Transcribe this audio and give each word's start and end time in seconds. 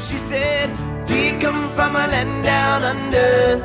She 0.00 0.16
said, 0.16 0.70
Do 1.06 1.14
you 1.14 1.38
come 1.38 1.70
from 1.74 1.94
a 1.94 2.06
land 2.06 2.42
down 2.42 2.82
under? 2.82 3.58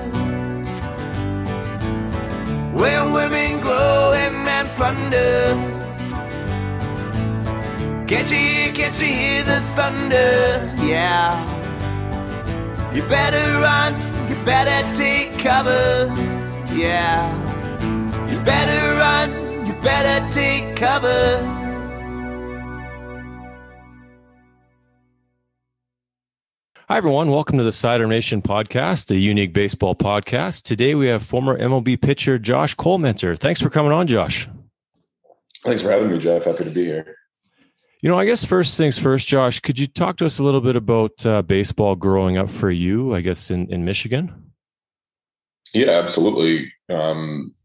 Where 2.78 3.10
women 3.10 3.62
glow 3.62 4.12
and 4.12 4.36
men 4.44 4.68
plunder. 4.76 5.56
Can't 8.06 8.30
you 8.30 8.38
hear, 8.38 8.74
can't 8.74 9.02
you 9.02 9.08
hear 9.08 9.44
the 9.44 9.62
thunder? 9.76 10.70
Yeah. 10.84 11.32
You 12.94 13.02
better 13.04 13.46
run, 13.62 13.94
you 14.30 14.36
better 14.44 14.80
take 14.96 15.40
cover. 15.40 16.14
Yeah. 16.76 17.32
You 18.30 18.38
better 18.42 18.98
run, 18.98 19.66
you 19.66 19.74
better 19.76 20.18
take 20.34 20.76
cover. 20.76 21.65
Hi, 26.88 26.98
everyone. 26.98 27.32
Welcome 27.32 27.58
to 27.58 27.64
the 27.64 27.72
Sidearm 27.72 28.12
Nation 28.12 28.44
podcast, 28.44 29.10
a 29.10 29.18
unique 29.18 29.54
baseball 29.54 29.96
podcast. 29.96 30.62
Today 30.62 30.94
we 30.94 31.08
have 31.08 31.26
former 31.26 31.58
MLB 31.58 32.00
pitcher 32.00 32.38
Josh 32.38 32.76
Collmenter. 32.76 33.36
Thanks 33.40 33.60
for 33.60 33.72
coming 33.72 33.92
on, 33.92 34.06
Josh. 34.06 34.48
Thanks 35.64 35.82
for 35.82 35.90
having 35.90 36.12
me, 36.12 36.20
Jeff. 36.20 36.46
Happy 36.46 36.64
to 36.64 36.70
be 36.70 36.86
here. 36.86 37.16
You 38.04 38.10
know, 38.10 38.20
I 38.20 38.26
guess 38.26 38.46
first 38.46 38.78
things 38.78 39.00
first, 39.00 39.28
Josh, 39.28 39.62
could 39.62 39.80
you 39.80 39.88
talk 39.88 40.18
to 40.18 40.28
us 40.28 40.38
a 40.38 40.44
little 40.44 40.62
bit 40.62 40.76
about 40.76 41.26
uh, 41.26 41.42
baseball 41.42 41.96
growing 41.96 42.38
up 42.38 42.52
for 42.52 42.70
you, 42.70 43.16
I 43.16 43.22
guess, 43.22 43.50
in, 43.50 43.68
in 43.72 43.84
Michigan? 43.84 44.52
Yeah, 45.74 45.90
absolutely. 45.90 46.72
Um, 46.88 47.56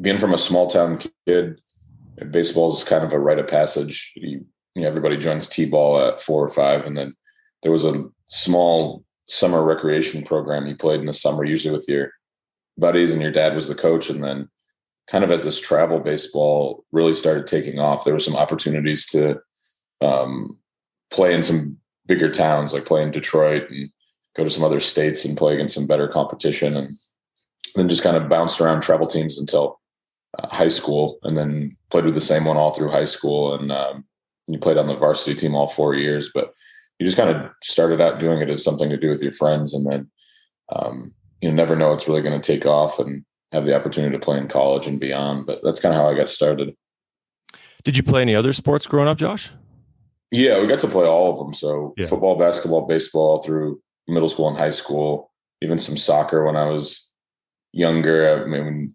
being 0.00 0.16
from 0.16 0.32
a 0.32 0.38
small 0.38 0.68
town 0.68 1.02
kid, 1.26 1.60
baseball 2.30 2.72
is 2.72 2.84
kind 2.84 3.04
of 3.04 3.12
a 3.12 3.18
rite 3.18 3.38
of 3.38 3.48
passage. 3.48 4.14
You, 4.16 4.46
you 4.74 4.80
know, 4.80 4.88
everybody 4.88 5.18
joins 5.18 5.46
T-ball 5.46 6.00
at 6.08 6.22
four 6.22 6.42
or 6.42 6.48
five, 6.48 6.86
and 6.86 6.96
then 6.96 7.14
there 7.62 7.70
was 7.70 7.84
a 7.84 8.06
small 8.32 9.04
summer 9.28 9.62
recreation 9.62 10.22
program 10.22 10.66
you 10.66 10.74
played 10.74 11.00
in 11.00 11.06
the 11.06 11.12
summer, 11.12 11.44
usually 11.44 11.74
with 11.74 11.86
your 11.86 12.12
buddies, 12.78 13.12
and 13.12 13.20
your 13.20 13.30
dad 13.30 13.54
was 13.54 13.68
the 13.68 13.74
coach. 13.74 14.08
And 14.08 14.24
then, 14.24 14.48
kind 15.06 15.22
of 15.22 15.30
as 15.30 15.44
this 15.44 15.60
travel 15.60 16.00
baseball 16.00 16.84
really 16.92 17.12
started 17.12 17.46
taking 17.46 17.78
off, 17.78 18.04
there 18.04 18.14
were 18.14 18.18
some 18.18 18.36
opportunities 18.36 19.06
to 19.06 19.38
um, 20.00 20.58
play 21.12 21.34
in 21.34 21.44
some 21.44 21.76
bigger 22.06 22.30
towns, 22.30 22.72
like 22.72 22.86
play 22.86 23.02
in 23.02 23.10
Detroit 23.10 23.70
and 23.70 23.90
go 24.34 24.44
to 24.44 24.50
some 24.50 24.64
other 24.64 24.80
states 24.80 25.24
and 25.24 25.36
play 25.36 25.54
against 25.54 25.74
some 25.74 25.86
better 25.86 26.08
competition. 26.08 26.74
And 26.76 26.90
then 27.74 27.88
just 27.88 28.02
kind 28.02 28.16
of 28.16 28.30
bounced 28.30 28.60
around 28.60 28.80
travel 28.80 29.06
teams 29.06 29.38
until 29.38 29.78
uh, 30.38 30.48
high 30.48 30.68
school, 30.68 31.18
and 31.22 31.36
then 31.36 31.76
played 31.90 32.06
with 32.06 32.14
the 32.14 32.20
same 32.20 32.46
one 32.46 32.56
all 32.56 32.74
through 32.74 32.90
high 32.90 33.04
school. 33.04 33.54
And 33.54 33.70
um, 33.70 34.04
you 34.46 34.58
played 34.58 34.78
on 34.78 34.86
the 34.86 34.94
varsity 34.94 35.34
team 35.34 35.54
all 35.54 35.68
four 35.68 35.94
years, 35.94 36.30
but 36.32 36.52
you 36.98 37.06
just 37.06 37.16
kind 37.16 37.30
of 37.30 37.50
started 37.62 38.00
out 38.00 38.20
doing 38.20 38.40
it 38.40 38.50
as 38.50 38.62
something 38.62 38.88
to 38.90 38.96
do 38.96 39.10
with 39.10 39.22
your 39.22 39.32
friends, 39.32 39.74
and 39.74 39.90
then 39.90 40.10
um, 40.74 41.14
you 41.40 41.50
never 41.50 41.76
know 41.76 41.92
it's 41.92 42.08
really 42.08 42.22
going 42.22 42.40
to 42.40 42.46
take 42.46 42.66
off 42.66 42.98
and 42.98 43.24
have 43.52 43.64
the 43.66 43.76
opportunity 43.76 44.12
to 44.12 44.24
play 44.24 44.38
in 44.38 44.48
college 44.48 44.86
and 44.86 45.00
beyond. 45.00 45.46
But 45.46 45.60
that's 45.62 45.80
kind 45.80 45.94
of 45.94 46.00
how 46.00 46.08
I 46.08 46.14
got 46.14 46.28
started. 46.28 46.74
Did 47.84 47.96
you 47.96 48.02
play 48.02 48.22
any 48.22 48.36
other 48.36 48.52
sports 48.52 48.86
growing 48.86 49.08
up, 49.08 49.18
Josh? 49.18 49.50
Yeah, 50.30 50.60
we 50.60 50.66
got 50.66 50.78
to 50.80 50.88
play 50.88 51.06
all 51.06 51.32
of 51.32 51.38
them. 51.38 51.52
So 51.52 51.92
yeah. 51.96 52.06
football, 52.06 52.38
basketball, 52.38 52.86
baseball 52.86 53.42
through 53.42 53.82
middle 54.08 54.28
school 54.28 54.48
and 54.48 54.56
high 54.56 54.70
school, 54.70 55.30
even 55.60 55.78
some 55.78 55.96
soccer 55.96 56.44
when 56.44 56.56
I 56.56 56.64
was 56.64 57.12
younger. 57.72 58.42
I 58.42 58.46
mean, 58.46 58.94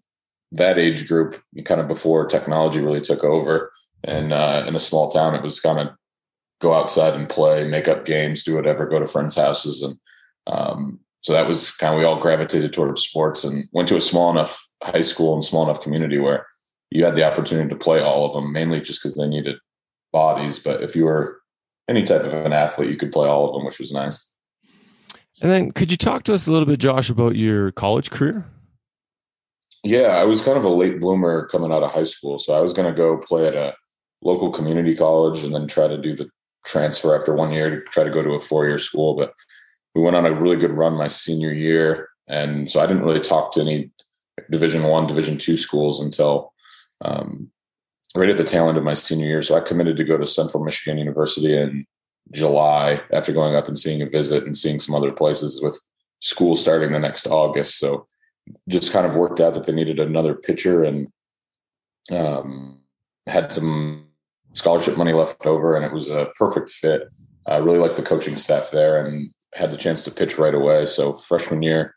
that 0.52 0.78
age 0.78 1.06
group, 1.06 1.40
kind 1.64 1.80
of 1.80 1.86
before 1.86 2.26
technology 2.26 2.80
really 2.80 3.00
took 3.00 3.22
over, 3.22 3.70
and 4.02 4.32
uh, 4.32 4.64
in 4.66 4.74
a 4.74 4.80
small 4.80 5.10
town, 5.10 5.34
it 5.34 5.42
was 5.42 5.60
kind 5.60 5.78
of 5.78 5.88
go 6.60 6.74
outside 6.74 7.14
and 7.14 7.28
play, 7.28 7.66
make 7.66 7.88
up 7.88 8.04
games, 8.04 8.44
do 8.44 8.54
whatever, 8.54 8.86
go 8.86 8.98
to 8.98 9.06
friends' 9.06 9.36
houses. 9.36 9.82
And 9.82 9.96
um, 10.46 11.00
so 11.20 11.32
that 11.32 11.46
was 11.46 11.70
kind 11.72 11.94
of, 11.94 11.98
we 11.98 12.04
all 12.04 12.20
gravitated 12.20 12.72
towards 12.72 13.02
sports 13.02 13.44
and 13.44 13.68
went 13.72 13.88
to 13.88 13.96
a 13.96 14.00
small 14.00 14.30
enough 14.30 14.68
high 14.82 15.02
school 15.02 15.34
and 15.34 15.44
small 15.44 15.64
enough 15.64 15.82
community 15.82 16.18
where 16.18 16.46
you 16.90 17.04
had 17.04 17.14
the 17.14 17.26
opportunity 17.26 17.68
to 17.68 17.76
play 17.76 18.00
all 18.00 18.24
of 18.24 18.32
them, 18.32 18.52
mainly 18.52 18.80
just 18.80 19.02
because 19.02 19.16
they 19.16 19.28
needed 19.28 19.56
bodies. 20.12 20.58
But 20.58 20.82
if 20.82 20.96
you 20.96 21.04
were 21.04 21.40
any 21.88 22.02
type 22.02 22.22
of 22.22 22.34
an 22.34 22.52
athlete, 22.52 22.90
you 22.90 22.96
could 22.96 23.12
play 23.12 23.28
all 23.28 23.48
of 23.48 23.54
them, 23.54 23.64
which 23.64 23.78
was 23.78 23.92
nice. 23.92 24.32
And 25.40 25.50
then 25.50 25.70
could 25.70 25.90
you 25.90 25.96
talk 25.96 26.24
to 26.24 26.34
us 26.34 26.46
a 26.46 26.52
little 26.52 26.66
bit, 26.66 26.80
Josh, 26.80 27.10
about 27.10 27.36
your 27.36 27.70
college 27.72 28.10
career? 28.10 28.44
Yeah, 29.84 30.08
I 30.08 30.24
was 30.24 30.42
kind 30.42 30.58
of 30.58 30.64
a 30.64 30.68
late 30.68 31.00
bloomer 31.00 31.46
coming 31.46 31.72
out 31.72 31.84
of 31.84 31.92
high 31.92 32.04
school. 32.04 32.38
So 32.38 32.54
I 32.54 32.60
was 32.60 32.72
going 32.72 32.92
to 32.92 32.96
go 32.96 33.16
play 33.18 33.46
at 33.46 33.54
a 33.54 33.74
local 34.22 34.50
community 34.50 34.96
college 34.96 35.44
and 35.44 35.54
then 35.54 35.68
try 35.68 35.86
to 35.86 35.96
do 35.96 36.16
the 36.16 36.28
transfer 36.64 37.18
after 37.18 37.34
one 37.34 37.52
year 37.52 37.70
to 37.70 37.80
try 37.90 38.04
to 38.04 38.10
go 38.10 38.22
to 38.22 38.32
a 38.32 38.40
four 38.40 38.66
year 38.66 38.78
school. 38.78 39.14
But 39.14 39.32
we 39.94 40.02
went 40.02 40.16
on 40.16 40.26
a 40.26 40.32
really 40.32 40.56
good 40.56 40.72
run 40.72 40.94
my 40.94 41.08
senior 41.08 41.52
year, 41.52 42.08
and 42.26 42.70
so 42.70 42.80
I 42.80 42.86
didn't 42.86 43.04
really 43.04 43.20
talk 43.20 43.52
to 43.52 43.60
any 43.60 43.90
Division 44.50 44.84
One, 44.84 45.06
Division 45.06 45.38
Two 45.38 45.56
schools 45.56 46.00
until 46.00 46.52
um, 47.04 47.50
right 48.14 48.30
at 48.30 48.36
the 48.36 48.44
tail 48.44 48.68
end 48.68 48.78
of 48.78 48.84
my 48.84 48.94
senior 48.94 49.26
year. 49.26 49.42
So 49.42 49.56
I 49.56 49.60
committed 49.60 49.96
to 49.96 50.04
go 50.04 50.18
to 50.18 50.26
Central 50.26 50.64
Michigan 50.64 50.98
University 50.98 51.56
in 51.56 51.86
July 52.32 53.00
after 53.12 53.32
going 53.32 53.54
up 53.54 53.68
and 53.68 53.78
seeing 53.78 54.02
a 54.02 54.06
visit 54.06 54.44
and 54.44 54.56
seeing 54.56 54.80
some 54.80 54.94
other 54.94 55.12
places 55.12 55.62
with 55.62 55.80
school 56.20 56.56
starting 56.56 56.92
the 56.92 56.98
next 56.98 57.26
August. 57.26 57.78
So 57.78 58.06
just 58.68 58.92
kind 58.92 59.06
of 59.06 59.16
worked 59.16 59.40
out 59.40 59.54
that 59.54 59.64
they 59.64 59.72
needed 59.72 59.98
another 59.98 60.34
pitcher 60.34 60.82
and 60.82 61.08
um, 62.10 62.80
had 63.26 63.52
some 63.52 64.07
scholarship 64.52 64.96
money 64.96 65.12
left 65.12 65.46
over, 65.46 65.76
and 65.76 65.84
it 65.84 65.92
was 65.92 66.08
a 66.08 66.28
perfect 66.38 66.70
fit. 66.70 67.02
I 67.46 67.56
really 67.56 67.78
liked 67.78 67.96
the 67.96 68.02
coaching 68.02 68.36
staff 68.36 68.70
there 68.70 69.04
and 69.04 69.30
had 69.54 69.70
the 69.70 69.76
chance 69.76 70.02
to 70.04 70.10
pitch 70.10 70.38
right 70.38 70.54
away. 70.54 70.86
So 70.86 71.14
freshman 71.14 71.62
year 71.62 71.94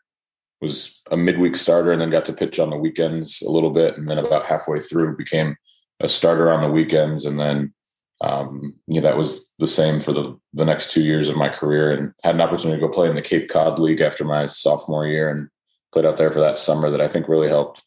was 0.60 1.00
a 1.10 1.16
midweek 1.16 1.56
starter, 1.56 1.92
and 1.92 2.00
then 2.00 2.10
got 2.10 2.24
to 2.26 2.32
pitch 2.32 2.58
on 2.58 2.70
the 2.70 2.76
weekends 2.76 3.42
a 3.42 3.50
little 3.50 3.70
bit, 3.70 3.96
and 3.96 4.08
then 4.08 4.18
about 4.18 4.46
halfway 4.46 4.78
through 4.78 5.16
became 5.16 5.56
a 6.00 6.08
starter 6.08 6.50
on 6.50 6.62
the 6.62 6.70
weekends, 6.70 7.24
and 7.24 7.38
then 7.38 7.72
um, 8.20 8.74
you 8.86 9.00
know 9.00 9.08
that 9.08 9.16
was 9.16 9.52
the 9.58 9.66
same 9.66 10.00
for 10.00 10.12
the 10.12 10.38
the 10.54 10.64
next 10.64 10.92
two 10.92 11.02
years 11.02 11.28
of 11.28 11.36
my 11.36 11.48
career, 11.48 11.90
and 11.90 12.12
had 12.22 12.36
an 12.36 12.40
opportunity 12.40 12.80
to 12.80 12.86
go 12.86 12.92
play 12.92 13.08
in 13.08 13.16
the 13.16 13.22
Cape 13.22 13.48
Cod 13.48 13.78
League 13.78 14.00
after 14.00 14.24
my 14.24 14.46
sophomore 14.46 15.06
year, 15.06 15.28
and 15.28 15.48
played 15.92 16.06
out 16.06 16.16
there 16.16 16.30
for 16.30 16.40
that 16.40 16.58
summer. 16.58 16.90
That 16.90 17.00
I 17.00 17.08
think 17.08 17.28
really 17.28 17.48
helped. 17.48 17.82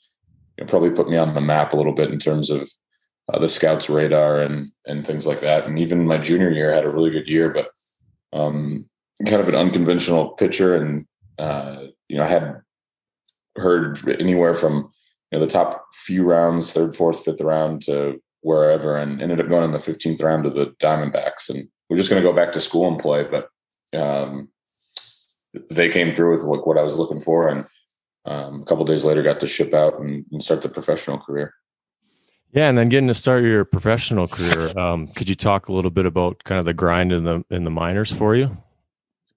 You 0.58 0.64
know, 0.64 0.70
probably 0.70 0.92
put 0.92 1.10
me 1.10 1.18
on 1.18 1.34
the 1.34 1.42
map 1.42 1.74
a 1.74 1.78
little 1.78 1.94
bit 1.94 2.12
in 2.12 2.20
terms 2.20 2.50
of 2.50 2.70
uh, 3.32 3.40
the 3.40 3.50
scouts 3.50 3.90
radar 3.90 4.42
and 4.42 4.72
and 4.86 5.06
things 5.06 5.26
like 5.26 5.40
that. 5.42 5.68
And 5.68 5.80
even 5.80 6.06
my 6.06 6.18
junior 6.18 6.52
year 6.52 6.72
I 6.72 6.76
had 6.76 6.86
a 6.86 6.92
really 6.92 7.12
good 7.12 7.28
year, 7.28 7.50
but 7.50 7.70
um, 8.34 8.90
kind 9.26 9.42
of 9.42 9.50
an 9.50 9.56
unconventional 9.56 10.30
pitcher. 10.30 10.76
And 10.76 11.06
uh, 11.40 11.86
you 12.08 12.18
know, 12.18 12.24
I 12.24 12.28
had 12.28 12.62
heard 13.56 13.98
anywhere 14.20 14.56
from 14.56 14.92
you 15.32 15.40
know 15.40 15.46
the 15.46 15.52
top 15.52 15.86
few 15.94 16.24
rounds, 16.24 16.72
third, 16.72 16.96
fourth, 16.96 17.24
fifth 17.24 17.42
round 17.42 17.82
to 17.84 18.22
wherever, 18.42 18.96
and 18.96 19.22
ended 19.22 19.40
up 19.40 19.50
going 19.50 19.64
in 19.64 19.72
the 19.72 19.80
fifteenth 19.80 20.22
round 20.22 20.44
to 20.44 20.50
the 20.50 20.76
Diamondbacks. 20.82 21.50
And 21.50 21.68
we're 21.90 21.98
just 21.98 22.10
going 22.10 22.22
to 22.22 22.28
go 22.28 22.36
back 22.36 22.52
to 22.54 22.62
school 22.62 22.88
and 22.88 23.00
play, 23.00 23.24
but 23.24 23.50
um, 23.98 24.50
they 25.70 25.90
came 25.90 26.14
through 26.14 26.34
with 26.34 26.44
like 26.44 26.66
what 26.66 26.78
I 26.78 26.84
was 26.84 26.96
looking 26.96 27.20
for, 27.20 27.48
and 27.48 27.66
um, 28.26 28.62
a 28.62 28.66
couple 28.66 28.86
days 28.86 29.06
later 29.06 29.24
got 29.24 29.40
to 29.40 29.48
ship 29.48 29.74
out 29.74 30.00
and, 30.00 30.26
and 30.32 30.44
start 30.44 30.62
the 30.62 30.70
professional 30.70 31.18
career. 31.18 31.54
Yeah, 32.56 32.70
and 32.70 32.78
then 32.78 32.88
getting 32.88 33.10
to 33.10 33.14
start 33.14 33.44
your 33.44 33.66
professional 33.66 34.28
career, 34.30 34.78
um, 34.80 35.08
could 35.10 35.28
you 35.28 35.36
talk 35.36 35.68
a 35.68 35.74
little 35.74 35.92
bit 35.92 36.06
about 36.06 36.44
kind 36.46 36.58
of 36.58 36.66
the 36.66 36.74
grind 36.74 37.12
in 37.12 37.26
the 37.26 37.44
in 37.52 37.66
the 37.66 37.70
minors 37.70 38.12
for 38.12 38.34
you? 38.36 38.58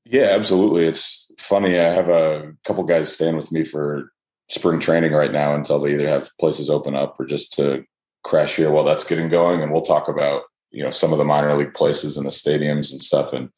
Yeah, 0.04 0.28
absolutely. 0.30 0.86
It's 0.86 1.32
funny. 1.38 1.78
I 1.78 1.90
have 1.90 2.08
a 2.08 2.54
couple 2.64 2.84
guys 2.84 3.12
staying 3.12 3.36
with 3.36 3.52
me 3.52 3.64
for 3.64 4.12
spring 4.48 4.80
training 4.80 5.12
right 5.12 5.32
now 5.32 5.54
until 5.54 5.80
they 5.80 5.92
either 5.92 6.08
have 6.08 6.30
places 6.40 6.70
open 6.70 6.94
up 6.94 7.18
or 7.18 7.26
just 7.26 7.52
to 7.54 7.84
crash 8.22 8.56
here 8.56 8.70
while 8.70 8.84
that's 8.84 9.04
getting 9.04 9.28
going. 9.28 9.60
And 9.60 9.72
we'll 9.72 9.82
talk 9.82 10.08
about 10.08 10.44
you 10.70 10.84
know 10.84 10.90
some 10.90 11.12
of 11.12 11.18
the 11.18 11.24
minor 11.24 11.56
league 11.56 11.74
places 11.74 12.16
and 12.16 12.24
the 12.24 12.30
stadiums 12.30 12.92
and 12.92 13.00
stuff. 13.00 13.32
And 13.32 13.50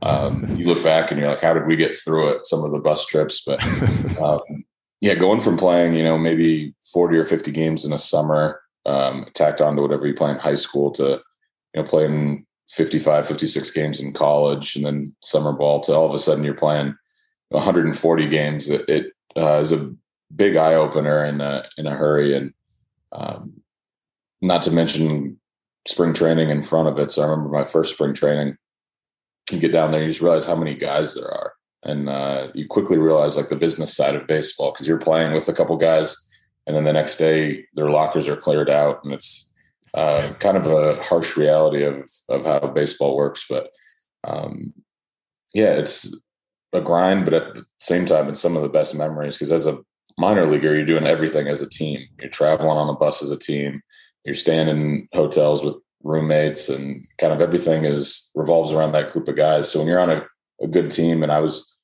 um, 0.00 0.46
you 0.56 0.66
look 0.68 0.84
back 0.84 1.10
and 1.10 1.18
you're 1.18 1.30
like, 1.30 1.42
how 1.42 1.54
did 1.54 1.66
we 1.66 1.74
get 1.74 1.96
through 1.96 2.28
it? 2.28 2.46
Some 2.46 2.62
of 2.62 2.70
the 2.70 2.78
bus 2.78 3.04
trips, 3.04 3.42
but 3.44 3.60
um, 4.22 4.64
yeah, 5.00 5.14
going 5.14 5.40
from 5.40 5.58
playing 5.58 5.94
you 5.94 6.04
know 6.04 6.16
maybe 6.16 6.76
forty 6.92 7.18
or 7.18 7.24
fifty 7.24 7.50
games 7.50 7.84
in 7.84 7.92
a 7.92 7.98
summer 7.98 8.60
um, 8.88 9.26
tacked 9.34 9.60
on 9.60 9.76
to 9.76 9.82
whatever 9.82 10.06
you 10.06 10.14
play 10.14 10.30
in 10.30 10.38
high 10.38 10.54
school 10.54 10.90
to 10.92 11.20
you 11.74 11.82
know 11.82 11.84
playing 11.84 12.46
55 12.70 13.28
56 13.28 13.70
games 13.70 14.00
in 14.00 14.12
college 14.12 14.76
and 14.76 14.84
then 14.84 15.14
summer 15.22 15.52
ball 15.52 15.80
to 15.80 15.94
all 15.94 16.06
of 16.06 16.14
a 16.14 16.18
sudden 16.18 16.44
you're 16.44 16.54
playing 16.54 16.94
140 17.50 18.28
games. 18.28 18.68
It, 18.68 18.88
it 18.88 19.12
uh, 19.36 19.58
is 19.58 19.72
a 19.72 19.92
big 20.34 20.56
eye 20.56 20.74
opener 20.74 21.24
in 21.24 21.40
a, 21.40 21.64
in 21.76 21.86
a 21.86 21.94
hurry 21.94 22.36
and 22.36 22.52
um, 23.12 23.62
not 24.42 24.62
to 24.62 24.70
mention 24.70 25.38
spring 25.86 26.12
training 26.12 26.50
in 26.50 26.62
front 26.62 26.88
of 26.88 26.98
it. 26.98 27.12
So 27.12 27.22
i 27.22 27.26
remember 27.26 27.50
my 27.50 27.64
first 27.64 27.94
spring 27.94 28.14
training 28.14 28.56
you 29.50 29.58
get 29.58 29.72
down 29.72 29.92
there 29.92 30.02
you 30.02 30.08
just 30.08 30.20
realize 30.20 30.44
how 30.44 30.56
many 30.56 30.74
guys 30.74 31.14
there 31.14 31.30
are. 31.30 31.52
And 31.84 32.08
uh, 32.08 32.48
you 32.54 32.66
quickly 32.68 32.98
realize 32.98 33.36
like 33.36 33.48
the 33.48 33.56
business 33.56 33.96
side 33.96 34.14
of 34.14 34.26
baseball 34.26 34.72
because 34.72 34.86
you're 34.86 34.98
playing 34.98 35.32
with 35.32 35.48
a 35.48 35.54
couple 35.54 35.76
guys 35.76 36.27
and 36.68 36.76
then 36.76 36.84
the 36.84 36.92
next 36.92 37.16
day 37.16 37.64
their 37.74 37.88
lockers 37.88 38.28
are 38.28 38.36
cleared 38.36 38.68
out, 38.68 39.02
and 39.02 39.14
it's 39.14 39.50
uh, 39.94 40.34
kind 40.38 40.56
of 40.56 40.66
a 40.66 41.02
harsh 41.02 41.34
reality 41.34 41.82
of 41.82 42.08
of 42.28 42.44
how 42.44 42.60
baseball 42.68 43.16
works. 43.16 43.46
But 43.48 43.70
um, 44.22 44.74
yeah, 45.54 45.72
it's 45.72 46.14
a 46.74 46.82
grind, 46.82 47.24
but 47.24 47.32
at 47.32 47.54
the 47.54 47.64
same 47.80 48.04
time, 48.04 48.28
it's 48.28 48.40
some 48.40 48.54
of 48.54 48.62
the 48.62 48.68
best 48.68 48.94
memories 48.94 49.36
because 49.36 49.50
as 49.50 49.66
a 49.66 49.78
minor 50.18 50.46
leaguer, 50.46 50.74
you're 50.74 50.84
doing 50.84 51.06
everything 51.06 51.48
as 51.48 51.62
a 51.62 51.68
team. 51.68 52.06
You're 52.20 52.30
traveling 52.30 52.76
on 52.76 52.90
a 52.90 52.98
bus 52.98 53.22
as 53.22 53.30
a 53.30 53.38
team. 53.38 53.80
You're 54.26 54.34
staying 54.34 54.68
in 54.68 55.08
hotels 55.14 55.64
with 55.64 55.76
roommates, 56.02 56.68
and 56.68 57.06
kind 57.16 57.32
of 57.32 57.40
everything 57.40 57.86
is 57.86 58.30
revolves 58.34 58.74
around 58.74 58.92
that 58.92 59.14
group 59.14 59.26
of 59.26 59.36
guys. 59.36 59.70
So 59.70 59.78
when 59.78 59.88
you're 59.88 60.00
on 60.00 60.10
a, 60.10 60.26
a 60.60 60.66
good 60.66 60.90
team, 60.90 61.22
and 61.22 61.32
I 61.32 61.40
was 61.40 61.74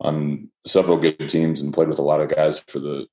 on 0.00 0.50
several 0.66 0.98
good 0.98 1.30
teams 1.30 1.62
and 1.62 1.72
played 1.72 1.88
with 1.88 1.98
a 1.98 2.02
lot 2.02 2.20
of 2.20 2.28
guys 2.28 2.58
for 2.58 2.78
the 2.78 3.06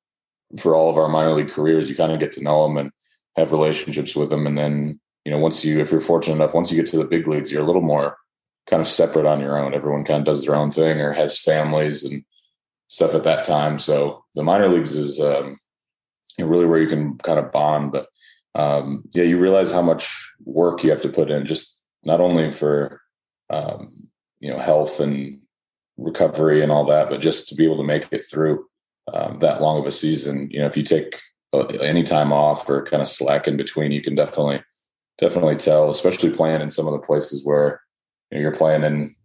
for 0.59 0.75
all 0.75 0.89
of 0.89 0.97
our 0.97 1.07
minor 1.07 1.33
league 1.33 1.49
careers, 1.49 1.89
you 1.89 1.95
kind 1.95 2.11
of 2.11 2.19
get 2.19 2.33
to 2.33 2.43
know 2.43 2.63
them 2.63 2.77
and 2.77 2.91
have 3.37 3.51
relationships 3.51 4.15
with 4.15 4.29
them, 4.29 4.47
and 4.47 4.57
then 4.57 4.99
you 5.25 5.31
know 5.31 5.37
once 5.37 5.63
you 5.63 5.79
if 5.79 5.91
you're 5.91 6.01
fortunate 6.01 6.35
enough, 6.35 6.53
once 6.53 6.71
you 6.71 6.81
get 6.81 6.89
to 6.91 6.97
the 6.97 7.05
big 7.05 7.27
leagues, 7.27 7.51
you're 7.51 7.63
a 7.63 7.65
little 7.65 7.81
more 7.81 8.17
kind 8.69 8.81
of 8.81 8.87
separate 8.87 9.25
on 9.25 9.39
your 9.39 9.57
own. 9.57 9.73
Everyone 9.73 10.03
kind 10.03 10.19
of 10.19 10.25
does 10.25 10.45
their 10.45 10.55
own 10.55 10.71
thing 10.71 10.99
or 10.99 11.13
has 11.13 11.39
families 11.39 12.03
and 12.03 12.23
stuff 12.87 13.15
at 13.15 13.23
that 13.23 13.45
time. 13.45 13.79
So 13.79 14.23
the 14.35 14.43
minor 14.43 14.67
leagues 14.67 14.95
is 14.95 15.19
um, 15.19 15.57
really 16.37 16.65
where 16.65 16.79
you 16.79 16.87
can 16.87 17.17
kind 17.19 17.39
of 17.39 17.51
bond. 17.51 17.91
But 17.91 18.07
um, 18.55 19.03
yeah, 19.13 19.23
you 19.23 19.37
realize 19.39 19.71
how 19.71 19.81
much 19.81 20.31
work 20.43 20.83
you 20.83 20.91
have 20.91 21.01
to 21.03 21.09
put 21.09 21.31
in, 21.31 21.45
just 21.45 21.81
not 22.03 22.19
only 22.19 22.51
for 22.51 23.01
um, 23.49 24.09
you 24.39 24.51
know 24.51 24.59
health 24.59 24.99
and 24.99 25.39
recovery 25.97 26.61
and 26.61 26.71
all 26.71 26.85
that, 26.85 27.09
but 27.09 27.21
just 27.21 27.47
to 27.49 27.55
be 27.55 27.65
able 27.65 27.77
to 27.77 27.83
make 27.83 28.07
it 28.11 28.25
through 28.29 28.65
um, 29.13 29.39
that 29.39 29.61
long 29.61 29.79
of 29.79 29.85
a 29.85 29.91
season. 29.91 30.49
You 30.51 30.59
know, 30.59 30.67
if 30.67 30.77
you 30.77 30.83
take 30.83 31.19
uh, 31.53 31.65
any 31.81 32.03
time 32.03 32.31
off 32.31 32.69
or 32.69 32.83
kind 32.83 33.01
of 33.01 33.09
slack 33.09 33.47
in 33.47 33.57
between, 33.57 33.91
you 33.91 34.01
can 34.01 34.15
definitely 34.15 34.63
definitely 35.19 35.55
tell, 35.55 35.89
especially 35.89 36.31
playing 36.31 36.61
in 36.61 36.69
some 36.69 36.87
of 36.87 36.93
the 36.93 37.05
places 37.05 37.45
where 37.45 37.81
you 38.31 38.37
know, 38.37 38.41
you're 38.41 38.55
playing 38.55 38.83
in 38.83 39.15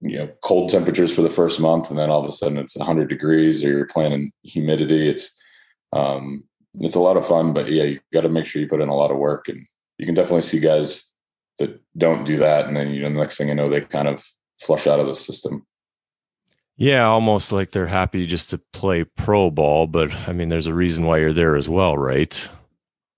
you 0.00 0.18
know 0.18 0.28
cold 0.42 0.70
temperatures 0.70 1.14
for 1.14 1.22
the 1.22 1.30
first 1.30 1.60
month 1.60 1.90
and 1.90 1.98
then 1.98 2.10
all 2.10 2.20
of 2.20 2.26
a 2.26 2.32
sudden 2.32 2.58
it's 2.58 2.76
100 2.76 3.08
degrees 3.08 3.64
or 3.64 3.68
you're 3.68 3.86
playing 3.86 4.12
in 4.12 4.30
humidity 4.44 5.08
it's 5.08 5.36
um 5.92 6.44
it's 6.74 6.94
a 6.94 7.00
lot 7.00 7.16
of 7.16 7.26
fun 7.26 7.52
but 7.52 7.70
yeah 7.70 7.82
you 7.82 8.00
got 8.12 8.20
to 8.20 8.28
make 8.28 8.46
sure 8.46 8.62
you 8.62 8.68
put 8.68 8.80
in 8.80 8.88
a 8.88 8.94
lot 8.94 9.10
of 9.10 9.16
work 9.16 9.48
and 9.48 9.66
you 9.98 10.06
can 10.06 10.14
definitely 10.14 10.42
see 10.42 10.60
guys 10.60 11.12
that 11.58 11.80
don't 11.96 12.24
do 12.24 12.36
that 12.36 12.66
and 12.66 12.76
then 12.76 12.94
you 12.94 13.02
know 13.02 13.08
the 13.08 13.18
next 13.18 13.38
thing 13.38 13.48
you 13.48 13.54
know 13.54 13.68
they 13.68 13.80
kind 13.80 14.06
of 14.06 14.24
flush 14.60 14.86
out 14.86 15.00
of 15.00 15.06
the 15.06 15.14
system 15.14 15.66
yeah 16.78 17.04
almost 17.04 17.52
like 17.52 17.70
they're 17.70 17.86
happy 17.86 18.24
just 18.24 18.48
to 18.48 18.58
play 18.72 19.04
pro 19.04 19.50
ball 19.50 19.86
but 19.86 20.10
i 20.26 20.32
mean 20.32 20.48
there's 20.48 20.66
a 20.66 20.74
reason 20.74 21.04
why 21.04 21.18
you're 21.18 21.32
there 21.34 21.56
as 21.56 21.68
well 21.68 21.94
right 21.94 22.48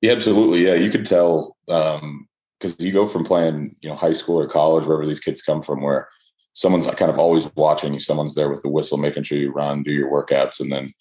yeah 0.01 0.11
absolutely 0.13 0.67
yeah 0.67 0.75
you 0.75 0.91
could 0.91 1.07
tell 1.07 1.57
um 1.69 2.27
because 2.59 2.77
you 2.81 2.93
go 2.93 3.07
from 3.07 3.25
playing 3.25 3.75
you 3.81 3.89
know 3.89 3.95
high 3.95 4.13
school 4.13 4.39
or 4.39 4.49
college 4.49 4.87
wherever 4.87 5.07
these 5.07 5.21
kids 5.21 5.41
come 5.41 5.63
from 5.63 5.81
where 5.81 6.09
someone's 6.53 6.87
kind 6.87 7.11
of 7.11 7.19
always 7.19 7.51
watching 7.55 7.95
you. 7.95 8.01
Someone's 8.01 8.35
there 8.35 8.51
with 8.51 8.63
the 8.63 8.69
whistle, 8.69 8.99
making 8.99 9.23
sure 9.23 9.39
you 9.39 9.53
run, 9.53 9.83
do 9.83 9.93
your 9.93 10.11
workouts, 10.11 10.61
and 10.61 10.71
then 10.71 10.93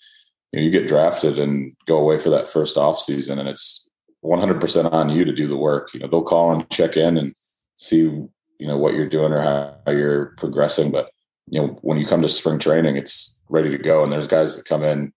you, 0.51 0.59
know, 0.59 0.65
you 0.65 0.71
get 0.71 0.88
drafted 0.88 1.39
and 1.39 1.75
go 1.88 1.97
away 1.97 2.17
for 2.17 2.29
that 2.29 2.47
first 2.47 2.77
off 2.77 3.00
season, 3.00 3.39
and 3.39 3.50
it's 3.50 3.89
100% 4.23 4.91
on 4.91 5.09
you 5.09 5.25
to 5.25 5.33
do 5.33 5.47
the 5.47 5.57
work. 5.57 5.94
You 5.94 6.00
know, 6.00 6.07
they'll 6.07 6.21
call 6.21 6.51
and 6.51 6.69
check 6.69 6.97
in 6.97 7.17
and 7.17 7.35
see 7.77 8.00
you 8.01 8.67
know 8.67 8.77
what 8.77 8.94
you're 8.94 9.07
doing 9.07 9.31
or 9.31 9.41
how 9.41 9.91
you're 9.91 10.33
progressing, 10.38 10.91
but 10.91 11.09
you 11.50 11.62
know 11.62 11.80
when 11.81 11.98
you 11.98 12.06
come 12.06 12.22
to 12.22 12.30
spring 12.30 12.60
training, 12.60 12.96
it's 12.96 13.42
ready 13.50 13.69
to 13.69 13.78
go. 13.78 14.04
And 14.04 14.12
there's 14.12 14.28
guys 14.28 14.56
that 14.56 14.66
come 14.66 14.84
in, 14.84 15.13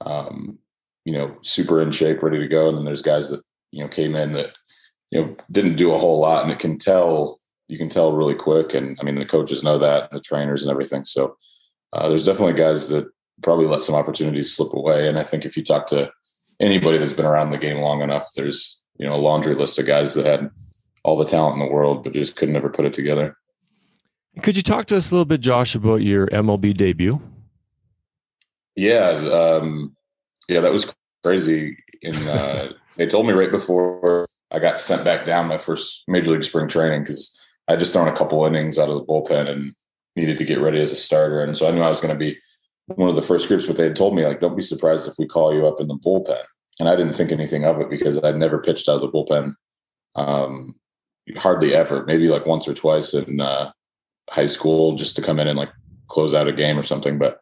um, 0.00 0.58
you 1.04 1.12
know, 1.12 1.36
super 1.42 1.82
in 1.82 1.90
shape, 1.90 2.22
ready 2.22 2.38
to 2.38 2.48
go, 2.48 2.68
and 2.68 2.78
then 2.78 2.84
there's 2.84 3.02
guys 3.02 3.30
that 3.30 3.42
you 3.70 3.82
know 3.82 3.88
came 3.88 4.14
in 4.14 4.32
that 4.32 4.56
you 5.10 5.20
know 5.20 5.36
didn't 5.50 5.76
do 5.76 5.92
a 5.92 5.98
whole 5.98 6.20
lot, 6.20 6.42
and 6.42 6.52
it 6.52 6.58
can 6.58 6.78
tell 6.78 7.38
you 7.68 7.78
can 7.78 7.88
tell 7.88 8.12
really 8.12 8.34
quick. 8.34 8.74
And 8.74 8.96
I 9.00 9.04
mean, 9.04 9.16
the 9.16 9.24
coaches 9.24 9.62
know 9.62 9.78
that, 9.78 10.10
the 10.10 10.20
trainers 10.20 10.62
and 10.62 10.70
everything. 10.70 11.04
So 11.04 11.36
uh, 11.92 12.08
there's 12.08 12.26
definitely 12.26 12.54
guys 12.54 12.88
that 12.88 13.06
probably 13.42 13.66
let 13.66 13.82
some 13.82 13.94
opportunities 13.94 14.54
slip 14.54 14.72
away. 14.74 15.08
And 15.08 15.18
I 15.18 15.22
think 15.22 15.44
if 15.44 15.56
you 15.56 15.64
talk 15.64 15.86
to 15.88 16.10
anybody 16.60 16.98
that's 16.98 17.12
been 17.12 17.26
around 17.26 17.50
the 17.50 17.58
game 17.58 17.78
long 17.78 18.02
enough, 18.02 18.28
there's 18.36 18.84
you 18.98 19.06
know 19.06 19.14
a 19.14 19.16
laundry 19.16 19.54
list 19.54 19.78
of 19.78 19.86
guys 19.86 20.14
that 20.14 20.26
had 20.26 20.50
all 21.02 21.16
the 21.16 21.24
talent 21.24 21.54
in 21.54 21.66
the 21.66 21.72
world, 21.72 22.04
but 22.04 22.12
just 22.12 22.36
could 22.36 22.48
never 22.48 22.68
put 22.68 22.84
it 22.84 22.92
together. 22.92 23.36
Could 24.40 24.56
you 24.56 24.62
talk 24.62 24.86
to 24.86 24.96
us 24.96 25.10
a 25.10 25.14
little 25.14 25.26
bit, 25.26 25.40
Josh, 25.42 25.74
about 25.74 25.96
your 25.96 26.26
MLB 26.28 26.74
debut? 26.74 27.20
Yeah, 28.74 29.08
um, 29.10 29.94
yeah, 30.48 30.60
that 30.60 30.72
was 30.72 30.94
crazy. 31.22 31.76
In 32.00 32.16
uh, 32.28 32.72
they 32.96 33.06
told 33.06 33.26
me 33.26 33.34
right 33.34 33.50
before 33.50 34.26
I 34.50 34.58
got 34.58 34.80
sent 34.80 35.04
back 35.04 35.26
down 35.26 35.48
my 35.48 35.58
first 35.58 36.04
major 36.08 36.32
league 36.32 36.44
spring 36.44 36.68
training 36.68 37.02
because 37.02 37.38
I 37.68 37.76
just 37.76 37.92
thrown 37.92 38.08
a 38.08 38.16
couple 38.16 38.44
innings 38.46 38.78
out 38.78 38.88
of 38.88 38.94
the 38.94 39.04
bullpen 39.04 39.48
and 39.48 39.74
needed 40.16 40.38
to 40.38 40.44
get 40.44 40.60
ready 40.60 40.80
as 40.80 40.92
a 40.92 40.96
starter. 40.96 41.42
And 41.42 41.56
so 41.56 41.68
I 41.68 41.70
knew 41.70 41.82
I 41.82 41.88
was 41.88 42.00
going 42.00 42.14
to 42.14 42.18
be 42.18 42.38
one 42.86 43.08
of 43.08 43.16
the 43.16 43.22
first 43.22 43.48
groups, 43.48 43.66
but 43.66 43.76
they 43.76 43.84
had 43.84 43.96
told 43.96 44.14
me, 44.14 44.26
like, 44.26 44.40
don't 44.40 44.56
be 44.56 44.62
surprised 44.62 45.06
if 45.06 45.14
we 45.18 45.26
call 45.26 45.54
you 45.54 45.66
up 45.66 45.80
in 45.80 45.88
the 45.88 45.96
bullpen. 45.96 46.42
And 46.80 46.88
I 46.88 46.96
didn't 46.96 47.14
think 47.14 47.32
anything 47.32 47.64
of 47.64 47.80
it 47.80 47.90
because 47.90 48.22
I'd 48.22 48.36
never 48.36 48.58
pitched 48.58 48.88
out 48.88 49.02
of 49.02 49.02
the 49.02 49.08
bullpen, 49.08 49.54
um, 50.16 50.74
hardly 51.36 51.74
ever, 51.74 52.04
maybe 52.04 52.28
like 52.28 52.46
once 52.46 52.66
or 52.66 52.74
twice 52.74 53.14
in 53.14 53.40
uh, 53.40 53.70
high 54.30 54.46
school 54.46 54.96
just 54.96 55.16
to 55.16 55.22
come 55.22 55.38
in 55.38 55.48
and 55.48 55.58
like 55.58 55.70
close 56.08 56.34
out 56.34 56.48
a 56.48 56.52
game 56.52 56.78
or 56.78 56.82
something. 56.82 57.18
But 57.18 57.40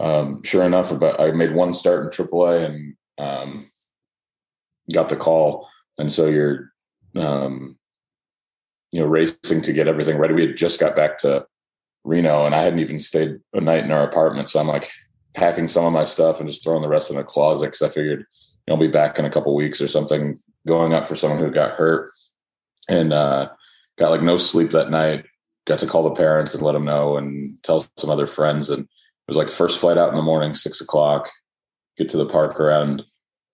um, 0.00 0.42
sure 0.44 0.64
enough, 0.64 0.92
about 0.92 1.20
I 1.20 1.32
made 1.32 1.54
one 1.54 1.74
start 1.74 2.04
in 2.04 2.10
AAA 2.10 2.64
and 2.64 2.96
um, 3.18 3.66
got 4.92 5.08
the 5.08 5.16
call. 5.16 5.68
And 5.98 6.12
so 6.12 6.26
you're, 6.26 6.72
um, 7.16 7.76
you 8.92 9.00
know, 9.00 9.06
racing 9.06 9.62
to 9.62 9.72
get 9.72 9.88
everything 9.88 10.18
ready. 10.18 10.34
We 10.34 10.46
had 10.46 10.56
just 10.56 10.80
got 10.80 10.96
back 10.96 11.18
to 11.18 11.46
Reno 12.04 12.46
and 12.46 12.54
I 12.54 12.62
hadn't 12.62 12.78
even 12.78 13.00
stayed 13.00 13.38
a 13.52 13.60
night 13.60 13.84
in 13.84 13.90
our 13.90 14.02
apartment. 14.02 14.48
So 14.48 14.60
I'm 14.60 14.68
like 14.68 14.88
packing 15.34 15.68
some 15.68 15.84
of 15.84 15.92
my 15.92 16.04
stuff 16.04 16.40
and 16.40 16.48
just 16.48 16.64
throwing 16.64 16.82
the 16.82 16.88
rest 16.88 17.10
in 17.10 17.16
a 17.16 17.24
closet 17.24 17.66
because 17.66 17.82
I 17.82 17.88
figured 17.88 18.24
I'll 18.68 18.76
be 18.76 18.88
back 18.88 19.18
in 19.18 19.24
a 19.24 19.30
couple 19.30 19.54
weeks 19.54 19.80
or 19.80 19.88
something, 19.88 20.38
going 20.66 20.92
up 20.92 21.08
for 21.08 21.14
someone 21.14 21.38
who 21.38 21.50
got 21.50 21.76
hurt 21.76 22.10
and 22.88 23.12
uh, 23.12 23.48
got 23.96 24.10
like 24.10 24.22
no 24.22 24.36
sleep 24.36 24.70
that 24.72 24.90
night. 24.90 25.24
Got 25.68 25.78
to 25.80 25.86
call 25.86 26.02
the 26.02 26.14
parents 26.14 26.54
and 26.54 26.62
let 26.62 26.72
them 26.72 26.86
know 26.86 27.18
and 27.18 27.62
tell 27.62 27.86
some 27.98 28.08
other 28.08 28.26
friends. 28.26 28.70
And 28.70 28.84
it 28.84 28.88
was 29.28 29.36
like 29.36 29.50
first 29.50 29.78
flight 29.78 29.98
out 29.98 30.08
in 30.08 30.16
the 30.16 30.22
morning, 30.22 30.54
six 30.54 30.80
o'clock, 30.80 31.28
get 31.98 32.08
to 32.08 32.16
the 32.16 32.24
park 32.26 32.58
around 32.58 33.04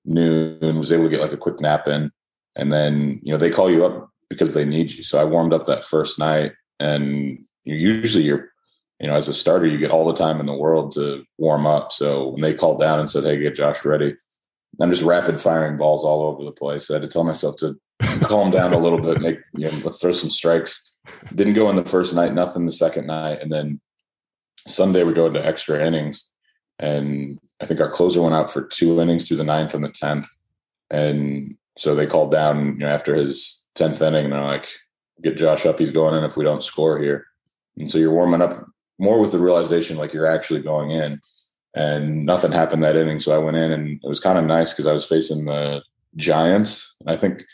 noon, 0.05 0.79
was 0.79 0.93
able 0.93 1.05
to 1.05 1.11
get 1.11 1.21
like 1.21 1.33
a 1.33 1.37
quick 1.37 1.61
nap 1.61 1.89
in. 1.89 2.13
And 2.55 2.73
then, 2.73 3.21
you 3.25 3.33
know, 3.33 3.39
they 3.39 3.51
call 3.51 3.69
you 3.69 3.85
up 3.85 4.11
because 4.31 4.55
they 4.55 4.65
need 4.65 4.93
you. 4.93 5.03
So 5.03 5.21
I 5.21 5.25
warmed 5.25 5.53
up 5.53 5.67
that 5.67 5.83
first 5.83 6.19
night, 6.21 6.53
and 6.79 7.45
usually 7.65 8.25
you're, 8.25 8.49
you 9.01 9.09
know, 9.09 9.15
as 9.15 9.27
a 9.27 9.33
starter, 9.33 9.67
you 9.67 9.79
get 9.79 9.91
all 9.91 10.07
the 10.07 10.15
time 10.15 10.39
in 10.39 10.47
the 10.47 10.55
world 10.55 10.93
to 10.93 11.25
warm 11.39 11.67
up. 11.67 11.91
So 11.91 12.29
when 12.29 12.43
they 12.43 12.55
called 12.55 12.79
down 12.79 13.01
and 13.01 13.11
said, 13.11 13.25
"Hey, 13.25 13.39
get 13.39 13.57
Josh 13.57 13.85
ready," 13.85 14.15
I'm 14.81 14.91
just 14.91 15.03
rapid 15.03 15.41
firing 15.41 15.77
balls 15.77 16.05
all 16.05 16.23
over 16.23 16.45
the 16.45 16.53
place. 16.53 16.91
I 16.91 16.95
had 16.95 17.03
to 17.03 17.09
tell 17.09 17.25
myself 17.25 17.57
to 17.59 17.77
calm 18.23 18.51
down 18.51 18.73
a 18.73 18.79
little 18.79 19.01
bit, 19.01 19.21
make 19.21 19.39
you 19.57 19.71
know, 19.71 19.81
let's 19.85 20.01
throw 20.01 20.13
some 20.13 20.31
strikes. 20.31 20.94
Didn't 21.35 21.55
go 21.55 21.69
in 21.71 21.77
the 21.77 21.85
first 21.85 22.15
night, 22.15 22.33
nothing 22.33 22.67
the 22.67 22.73
second 22.73 23.07
night, 23.07 23.41
and 23.43 23.53
then 23.53 23.81
Sunday 24.67 25.05
we 25.05 25.13
go 25.13 25.27
into 25.27 25.45
extra 25.45 25.85
innings, 25.85 26.31
and 26.79 27.39
I 27.61 27.67
think 27.67 27.81
our 27.81 27.91
closer 27.91 28.23
went 28.23 28.35
out 28.35 28.53
for 28.53 28.67
two 28.67 29.01
innings 29.01 29.29
through 29.29 29.37
the 29.39 29.45
ninth 29.45 29.75
and 29.75 29.85
the 29.85 29.91
tenth, 29.91 30.27
and 30.91 31.57
so 31.77 31.95
they 31.95 32.07
called 32.07 32.33
down 32.33 32.73
you 32.75 32.79
know 32.79 32.89
after 32.89 33.15
his 33.15 33.67
tenth 33.75 34.01
inning, 34.01 34.25
and 34.25 34.33
they're 34.33 34.43
like, 34.43 34.69
"Get 35.23 35.37
Josh 35.37 35.67
up. 35.67 35.79
He's 35.79 35.91
going 35.91 36.15
in 36.15 36.25
if 36.25 36.37
we 36.37 36.45
don't 36.45 36.63
score 36.63 36.99
here." 36.99 37.27
And 37.77 37.91
so 37.91 37.99
you're 37.99 38.13
warming 38.13 38.43
up 38.43 38.53
more 38.99 39.19
with 39.21 39.33
the 39.33 39.39
realization 39.39 39.97
like 39.97 40.15
you're 40.15 40.27
actually 40.27 40.63
going 40.63 40.91
in, 40.91 41.21
and 41.75 42.25
nothing 42.25 42.53
happened 42.53 42.83
that 42.85 42.97
inning. 42.97 43.21
So 43.21 43.35
I 43.35 43.39
went 43.39 43.57
in, 43.57 43.73
and 43.73 44.01
it 44.03 44.09
was 44.09 44.21
kind 44.21 44.39
of 44.39 44.45
nice 44.45 44.73
because 44.73 44.87
I 44.87 44.93
was 44.93 45.07
facing 45.07 45.45
the 45.45 45.83
Giants. 46.17 46.97
I 47.07 47.17
think 47.17 47.45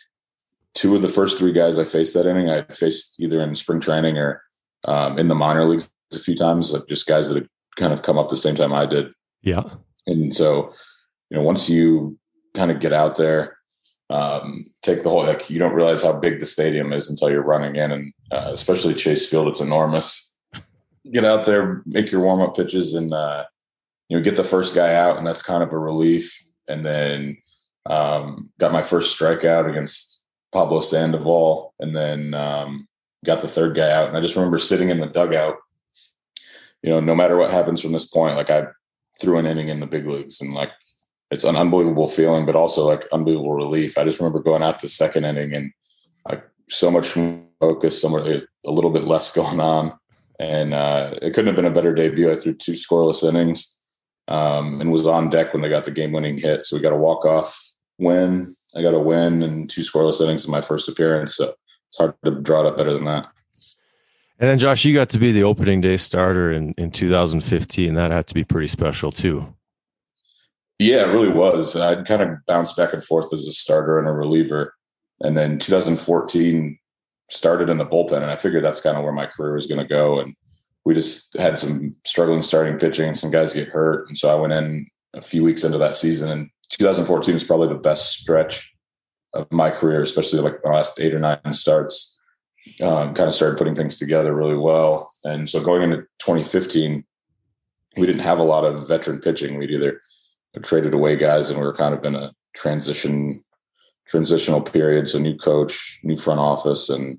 two 0.75 0.95
of 0.95 1.03
the 1.03 1.09
first 1.09 1.39
three 1.39 1.53
guys 1.53 1.79
I 1.79 1.85
faced 1.85 2.15
that 2.15 2.27
inning, 2.27 2.50
I 2.50 2.62
faced 2.62 3.17
either 3.19 3.41
in 3.41 3.55
spring 3.55 3.81
training 3.81 4.19
or 4.19 4.43
um, 4.85 5.19
in 5.19 5.29
the 5.29 5.35
minor 5.35 5.65
leagues 5.65 5.89
a 6.15 6.19
few 6.19 6.35
times, 6.35 6.73
like 6.73 6.87
just 6.89 7.07
guys 7.07 7.29
that 7.29 7.37
had 7.37 7.49
kind 7.77 7.93
of 7.93 8.03
come 8.03 8.19
up 8.19 8.29
the 8.29 8.37
same 8.37 8.55
time 8.55 8.73
I 8.73 8.87
did. 8.87 9.12
Yeah. 9.43 9.62
And 10.07 10.35
so, 10.35 10.73
you 11.31 11.37
know, 11.37 11.43
once 11.43 11.69
you 11.69 12.19
kind 12.55 12.71
of 12.71 12.81
get 12.81 12.93
out 12.93 13.17
there, 13.17 13.59
um, 14.11 14.67
take 14.83 15.03
the 15.03 15.09
whole 15.09 15.25
like 15.25 15.49
you 15.49 15.59
don't 15.59 15.73
realize 15.73 16.03
how 16.03 16.19
big 16.19 16.41
the 16.41 16.47
stadium 16.47 16.93
is 16.93 17.09
until 17.09 17.31
you're 17.31 17.43
running 17.43 17.77
in 17.77 17.93
and 17.93 18.12
uh, 18.33 18.49
especially 18.50 18.93
chase 18.93 19.29
field 19.29 19.47
it's 19.47 19.61
enormous 19.61 20.35
get 21.12 21.25
out 21.25 21.45
there 21.45 21.83
make 21.87 22.11
your 22.11 22.21
warm-up 22.21 22.57
pitches 22.57 22.95
and 22.95 23.15
uh, 23.15 23.45
you 24.09 24.17
know 24.17 24.23
get 24.23 24.35
the 24.35 24.43
first 24.43 24.75
guy 24.75 24.95
out 24.95 25.17
and 25.17 25.25
that's 25.25 25.45
kind 25.45 25.62
of 25.62 25.73
a 25.73 25.79
relief 25.79 26.45
and 26.67 26.85
then 26.85 27.37
um, 27.87 28.50
got 28.59 28.73
my 28.73 28.83
first 28.83 29.19
strikeout 29.19 29.71
against 29.71 30.10
pablo 30.52 30.80
sandoval 30.80 31.75
and 31.80 31.97
then 31.97 32.35
um, 32.35 32.88
got 33.25 33.40
the 33.40 33.49
third 33.49 33.75
guy 33.75 33.90
out 33.90 34.09
and 34.09 34.16
i 34.16 34.21
just 34.21 34.37
remember 34.37 34.59
sitting 34.59 34.90
in 34.90 35.00
the 35.00 35.07
dugout 35.07 35.57
you 36.83 36.90
know 36.90 37.00
no 37.00 37.14
matter 37.14 37.37
what 37.37 37.50
happens 37.50 37.80
from 37.80 37.92
this 37.92 38.07
point 38.07 38.37
like 38.37 38.50
i 38.50 38.66
threw 39.21 39.38
an 39.38 39.47
inning 39.47 39.69
in 39.69 39.80
the 39.80 39.87
big 39.87 40.07
leagues 40.07 40.40
and 40.40 40.54
like 40.54 40.71
it's 41.30 41.45
an 41.45 41.57
unbelievable 41.57 42.09
feeling, 42.09 42.45
but 42.45 42.57
also 42.57 42.85
like 42.85 43.07
unbelievable 43.12 43.54
relief. 43.54 43.97
I 43.97 44.04
just 44.04 44.19
remember 44.19 44.40
going 44.40 44.62
out 44.62 44.80
to 44.80 44.88
second 44.88 45.25
inning 45.25 45.54
and 45.54 45.73
like 46.28 46.45
so 46.69 46.90
much 46.90 47.16
focus, 47.61 48.00
somewhere 48.00 48.42
a 48.66 48.71
little 48.71 48.90
bit 48.90 49.04
less 49.04 49.33
going 49.35 49.61
on, 49.61 49.92
and 50.38 50.75
uh, 50.75 51.14
it 51.23 51.33
couldn't 51.33 51.47
have 51.47 51.57
been 51.57 51.66
a 51.66 51.71
better 51.71 51.95
debut. 51.95 52.30
I 52.30 52.37
threw 52.37 52.54
two 52.54 52.73
scoreless 52.73 53.26
innings 53.26 53.78
um, 54.28 54.80
and 54.80 54.90
was 54.90 55.07
on 55.07 55.30
deck 55.30 55.52
when 55.52 55.62
they 55.62 55.69
got 55.69 55.85
the 55.85 55.90
game-winning 55.90 56.38
hit. 56.38 56.66
So 56.66 56.76
we 56.76 56.83
got 56.83 56.92
a 56.92 56.97
walk-off 56.97 57.75
win. 57.99 58.54
I 58.75 58.83
got 58.83 58.95
a 58.95 58.99
win 58.99 59.43
and 59.43 59.69
two 59.69 59.83
scoreless 59.83 60.21
innings 60.21 60.45
in 60.45 60.50
my 60.50 60.61
first 60.61 60.89
appearance. 60.89 61.37
So 61.37 61.55
it's 61.89 61.99
hard 61.99 62.15
to 62.25 62.31
draw 62.41 62.61
it 62.61 62.67
up 62.67 62.77
better 62.77 62.93
than 62.93 63.05
that. 63.05 63.27
And 64.39 64.49
then, 64.49 64.59
Josh, 64.59 64.85
you 64.85 64.95
got 64.95 65.11
to 65.11 65.19
be 65.19 65.33
the 65.33 65.43
opening 65.43 65.83
day 65.83 65.99
starter 65.99 66.50
in, 66.50 66.75
in 66.79 66.91
2015. 66.91 67.95
That 67.95 68.11
had 68.11 68.27
to 68.29 68.35
be 68.35 68.45
pretty 68.45 68.69
special, 68.69 69.12
too. 69.12 69.55
Yeah, 70.79 71.07
it 71.07 71.12
really 71.12 71.29
was. 71.29 71.77
I'd 71.77 72.07
kind 72.07 72.23
of 72.23 72.39
bounced 72.47 72.75
back 72.75 72.95
and 72.95 73.05
forth 73.05 73.35
as 73.35 73.47
a 73.47 73.53
starter 73.53 73.99
and 73.99 74.09
a 74.09 74.12
reliever. 74.12 74.75
And 75.21 75.37
then 75.37 75.59
2014 75.59 76.79
started 77.29 77.69
in 77.69 77.77
the 77.77 77.85
bullpen, 77.85 78.23
and 78.23 78.31
I 78.31 78.37
figured 78.37 78.65
that's 78.65 78.81
kind 78.81 78.97
of 78.97 79.05
where 79.05 79.12
my 79.12 79.27
career 79.27 79.53
was 79.53 79.67
going 79.67 79.81
to 79.81 79.87
go. 79.87 80.21
And 80.21 80.35
we 80.87 80.95
just 80.95 81.37
had 81.37 81.59
some 81.59 81.93
struggling 82.07 82.43
starting 82.43 82.79
pitching 82.79 83.09
and 83.09 83.19
some 83.19 83.31
guys 83.31 83.53
get 83.53 83.69
hurt. 83.69 84.09
And 84.09 84.17
so 84.17 84.31
I 84.31 84.41
went 84.41 84.55
in 84.55 84.87
a 85.15 85.21
few 85.21 85.45
weeks 85.45 85.65
into 85.65 85.77
that 85.79 85.97
season. 85.97 86.31
And 86.31 86.50
2014 86.71 87.35
was 87.35 87.45
probably 87.45 87.69
the 87.69 87.75
best 87.75 88.12
stretch 88.12 88.75
of 89.35 89.50
my 89.50 89.71
career, 89.71 90.03
especially 90.03 90.41
like 90.41 90.62
the 90.62 90.71
last 90.71 90.99
eight 91.00 91.15
or 91.15 91.19
nine 91.19 91.53
starts 91.53 92.19
um, 92.81 93.15
kind 93.15 93.29
of 93.29 93.35
started 93.35 93.59
putting 93.59 93.75
things 93.75 93.99
together 93.99 94.35
really 94.35 94.57
well. 94.57 95.12
And 95.25 95.49
so 95.49 95.62
going 95.62 95.83
into 95.83 95.99
2015, 96.19 97.05
we 97.97 98.07
didn't 98.07 98.23
have 98.23 98.39
a 98.39 98.45
lot 98.45 98.65
of 98.65 98.87
veteran 98.87 99.21
pitching. 99.21 99.59
We'd 99.59 99.71
either 99.71 100.00
traded 100.62 100.95
away 100.95 101.17
guys, 101.17 101.50
and 101.50 101.59
we 101.59 101.65
were 101.65 101.75
kind 101.75 101.95
of 101.95 102.05
in 102.05 102.15
a 102.15 102.33
transition 102.55 103.45
transitional 104.09 104.61
period. 104.61 105.09
So 105.09 105.19
new 105.19 105.37
coach, 105.37 106.00
new 106.03 106.17
front 106.17 106.41
office, 106.41 106.89
and 106.89 107.19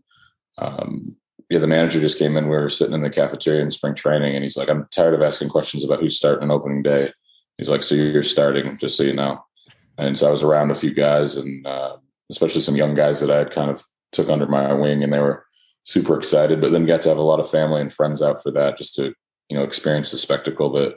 um, 0.58 1.18
yeah, 1.50 1.60
the 1.60 1.68
manager 1.68 2.00
just 2.00 2.20
came 2.20 2.38
in. 2.38 2.46
We 2.46 2.58
were 2.58 2.70
sitting 2.70 2.94
in 2.94 3.02
the 3.02 3.10
cafeteria 3.10 3.62
in 3.62 3.72
spring 3.72 3.96
training, 3.96 4.36
and 4.36 4.44
he's 4.44 4.58
like, 4.58 4.70
"I'm 4.70 4.88
tired 4.92 5.14
of 5.14 5.22
asking 5.22 5.50
questions 5.50 5.84
about 5.84 6.00
who's 6.00 6.18
starting 6.18 6.44
an 6.44 6.52
opening 6.52 6.84
day." 6.84 7.12
He's 7.58 7.70
like, 7.70 7.84
"So 7.84 7.96
you're 7.96 8.24
starting, 8.24 8.78
just 8.78 8.98
so 8.98 9.04
you 9.04 9.14
know." 9.14 9.44
And 9.98 10.18
so 10.18 10.28
I 10.28 10.32
was 10.32 10.44
around 10.44 10.72
a 10.72 10.76
few 10.76 10.94
guys, 10.94 11.38
and 11.38 11.66
uh, 11.66 11.98
especially 12.30 12.62
some 12.62 12.76
young 12.76 12.96
guys 12.96 13.20
that 13.20 13.30
I 13.30 13.38
had 13.38 13.52
kind 13.52 13.70
of 13.70 13.84
took 14.12 14.30
under 14.30 14.48
my 14.48 14.74
wing 14.74 15.04
and 15.04 15.14
they 15.14 15.20
were 15.20 15.46
super 15.84 16.18
excited, 16.18 16.62
but 16.62 16.72
then 16.72 16.86
got 16.86 17.02
to 17.04 17.10
have 17.10 17.18
a 17.18 17.24
lot 17.24 17.40
of 17.40 17.50
family 17.50 17.82
and 17.82 17.92
friends 17.92 18.22
out 18.22 18.42
for 18.42 18.52
that 18.52 18.78
just 18.78 18.96
to, 18.96 19.14
you 19.50 19.58
know, 19.58 19.64
experience 19.64 20.12
the 20.12 20.18
spectacle 20.18 20.72
that 20.74 20.96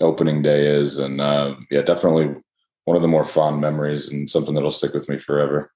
opening 0.00 0.42
day 0.42 0.66
is. 0.66 0.98
And 0.98 1.20
uh, 1.20 1.56
yeah, 1.70 1.82
definitely 1.82 2.40
one 2.84 2.96
of 2.96 3.02
the 3.02 3.08
more 3.08 3.24
fond 3.24 3.60
memories 3.60 4.10
and 4.10 4.28
something 4.28 4.54
that'll 4.54 4.70
stick 4.70 4.94
with 4.94 5.08
me 5.08 5.16
forever. 5.16 5.72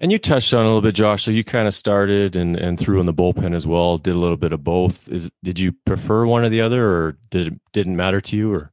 And 0.00 0.12
you 0.12 0.18
touched 0.18 0.54
on 0.54 0.64
a 0.64 0.68
little 0.68 0.80
bit, 0.80 0.94
Josh. 0.94 1.24
So 1.24 1.32
you 1.32 1.42
kind 1.42 1.66
of 1.66 1.74
started 1.74 2.36
and 2.36 2.56
and 2.56 2.78
threw 2.78 3.00
in 3.00 3.06
the 3.06 3.14
bullpen 3.14 3.52
as 3.52 3.66
well. 3.66 3.98
Did 3.98 4.14
a 4.14 4.18
little 4.18 4.36
bit 4.36 4.52
of 4.52 4.62
both. 4.62 5.08
Is 5.08 5.28
did 5.42 5.58
you 5.58 5.72
prefer 5.86 6.24
one 6.24 6.44
or 6.44 6.48
the 6.48 6.60
other, 6.60 6.88
or 6.88 7.18
did 7.30 7.48
it 7.48 7.60
didn't 7.72 7.96
matter 7.96 8.20
to 8.20 8.36
you? 8.36 8.54
Or 8.54 8.72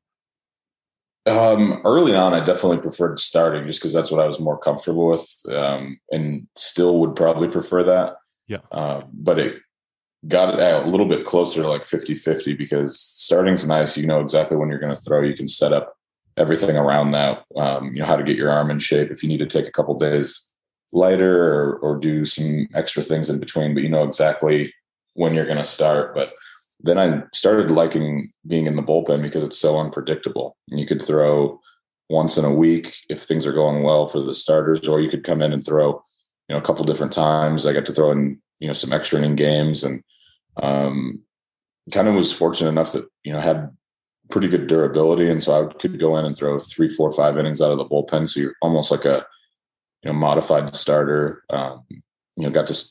um, 1.27 1.81
early 1.85 2.15
on, 2.15 2.33
I 2.33 2.39
definitely 2.39 2.77
preferred 2.77 3.19
starting 3.19 3.65
just 3.65 3.79
because 3.79 3.93
that's 3.93 4.11
what 4.11 4.21
I 4.21 4.27
was 4.27 4.39
more 4.39 4.57
comfortable 4.57 5.07
with, 5.07 5.27
um, 5.49 5.99
and 6.11 6.47
still 6.55 6.99
would 6.99 7.15
probably 7.15 7.47
prefer 7.47 7.83
that. 7.83 8.17
Yeah. 8.47 8.59
Uh, 8.71 9.01
but 9.11 9.39
it 9.39 9.57
got 10.27 10.59
a 10.59 10.87
little 10.87 11.07
bit 11.07 11.25
closer 11.25 11.61
to 11.61 11.67
like 11.67 11.85
50 11.85 12.15
50 12.15 12.53
because 12.53 12.99
starting's 12.99 13.67
nice. 13.67 13.97
You 13.97 14.07
know 14.07 14.21
exactly 14.21 14.57
when 14.57 14.69
you're 14.69 14.79
going 14.79 14.95
to 14.95 15.01
throw. 15.01 15.21
You 15.21 15.35
can 15.35 15.47
set 15.47 15.73
up 15.73 15.95
everything 16.37 16.77
around 16.77 17.11
that. 17.11 17.43
Um, 17.55 17.93
you 17.93 18.01
know 18.01 18.05
how 18.05 18.15
to 18.15 18.23
get 18.23 18.37
your 18.37 18.51
arm 18.51 18.69
in 18.69 18.79
shape 18.79 19.09
if 19.09 19.23
you 19.23 19.29
need 19.29 19.39
to 19.39 19.45
take 19.45 19.67
a 19.67 19.71
couple 19.71 19.95
days 19.97 20.51
lighter 20.91 21.53
or, 21.53 21.77
or 21.77 21.97
do 21.97 22.23
some 22.23 22.67
extra 22.73 23.03
things 23.03 23.29
in 23.29 23.39
between, 23.39 23.73
but 23.73 23.83
you 23.83 23.89
know 23.89 24.03
exactly 24.03 24.73
when 25.13 25.33
you're 25.33 25.45
going 25.45 25.57
to 25.57 25.65
start. 25.65 26.13
But 26.15 26.33
then 26.79 26.97
I 26.97 27.23
started 27.33 27.71
liking 27.71 28.31
being 28.45 28.67
in 28.67 28.75
the 28.75 28.83
bullpen 28.83 29.21
because 29.21 29.43
it's 29.43 29.59
so 29.59 29.79
unpredictable. 29.79 30.57
And 30.71 30.79
You 30.79 30.85
could 30.85 31.01
throw 31.01 31.59
once 32.09 32.37
in 32.37 32.45
a 32.45 32.53
week 32.53 32.93
if 33.09 33.21
things 33.21 33.47
are 33.47 33.53
going 33.53 33.83
well 33.83 34.07
for 34.07 34.19
the 34.19 34.33
starters, 34.33 34.87
or 34.87 34.99
you 34.99 35.09
could 35.09 35.23
come 35.23 35.41
in 35.41 35.53
and 35.53 35.65
throw, 35.65 36.01
you 36.47 36.55
know, 36.55 36.57
a 36.57 36.61
couple 36.61 36.85
different 36.85 37.13
times. 37.13 37.65
I 37.65 37.73
got 37.73 37.85
to 37.87 37.93
throw 37.93 38.11
in, 38.11 38.41
you 38.59 38.67
know, 38.67 38.73
some 38.73 38.93
extra 38.93 39.17
inning 39.19 39.35
games 39.35 39.83
and 39.83 40.03
um, 40.61 41.23
kind 41.91 42.07
of 42.07 42.15
was 42.15 42.31
fortunate 42.31 42.69
enough 42.69 42.91
that, 42.93 43.05
you 43.23 43.33
know, 43.33 43.39
had 43.39 43.69
pretty 44.29 44.47
good 44.47 44.67
durability. 44.67 45.29
And 45.29 45.43
so 45.43 45.69
I 45.69 45.73
could 45.73 45.99
go 45.99 46.17
in 46.17 46.25
and 46.25 46.35
throw 46.35 46.59
three, 46.59 46.89
four, 46.89 47.11
five 47.11 47.37
innings 47.37 47.61
out 47.61 47.71
of 47.71 47.77
the 47.77 47.85
bullpen. 47.85 48.29
So 48.29 48.39
you're 48.39 48.55
almost 48.61 48.91
like 48.91 49.05
a, 49.05 49.25
you 50.03 50.11
know, 50.11 50.13
modified 50.13 50.75
starter. 50.75 51.43
Um, 51.49 51.85
you 51.89 52.43
know, 52.43 52.49
got 52.49 52.67
to 52.67 52.85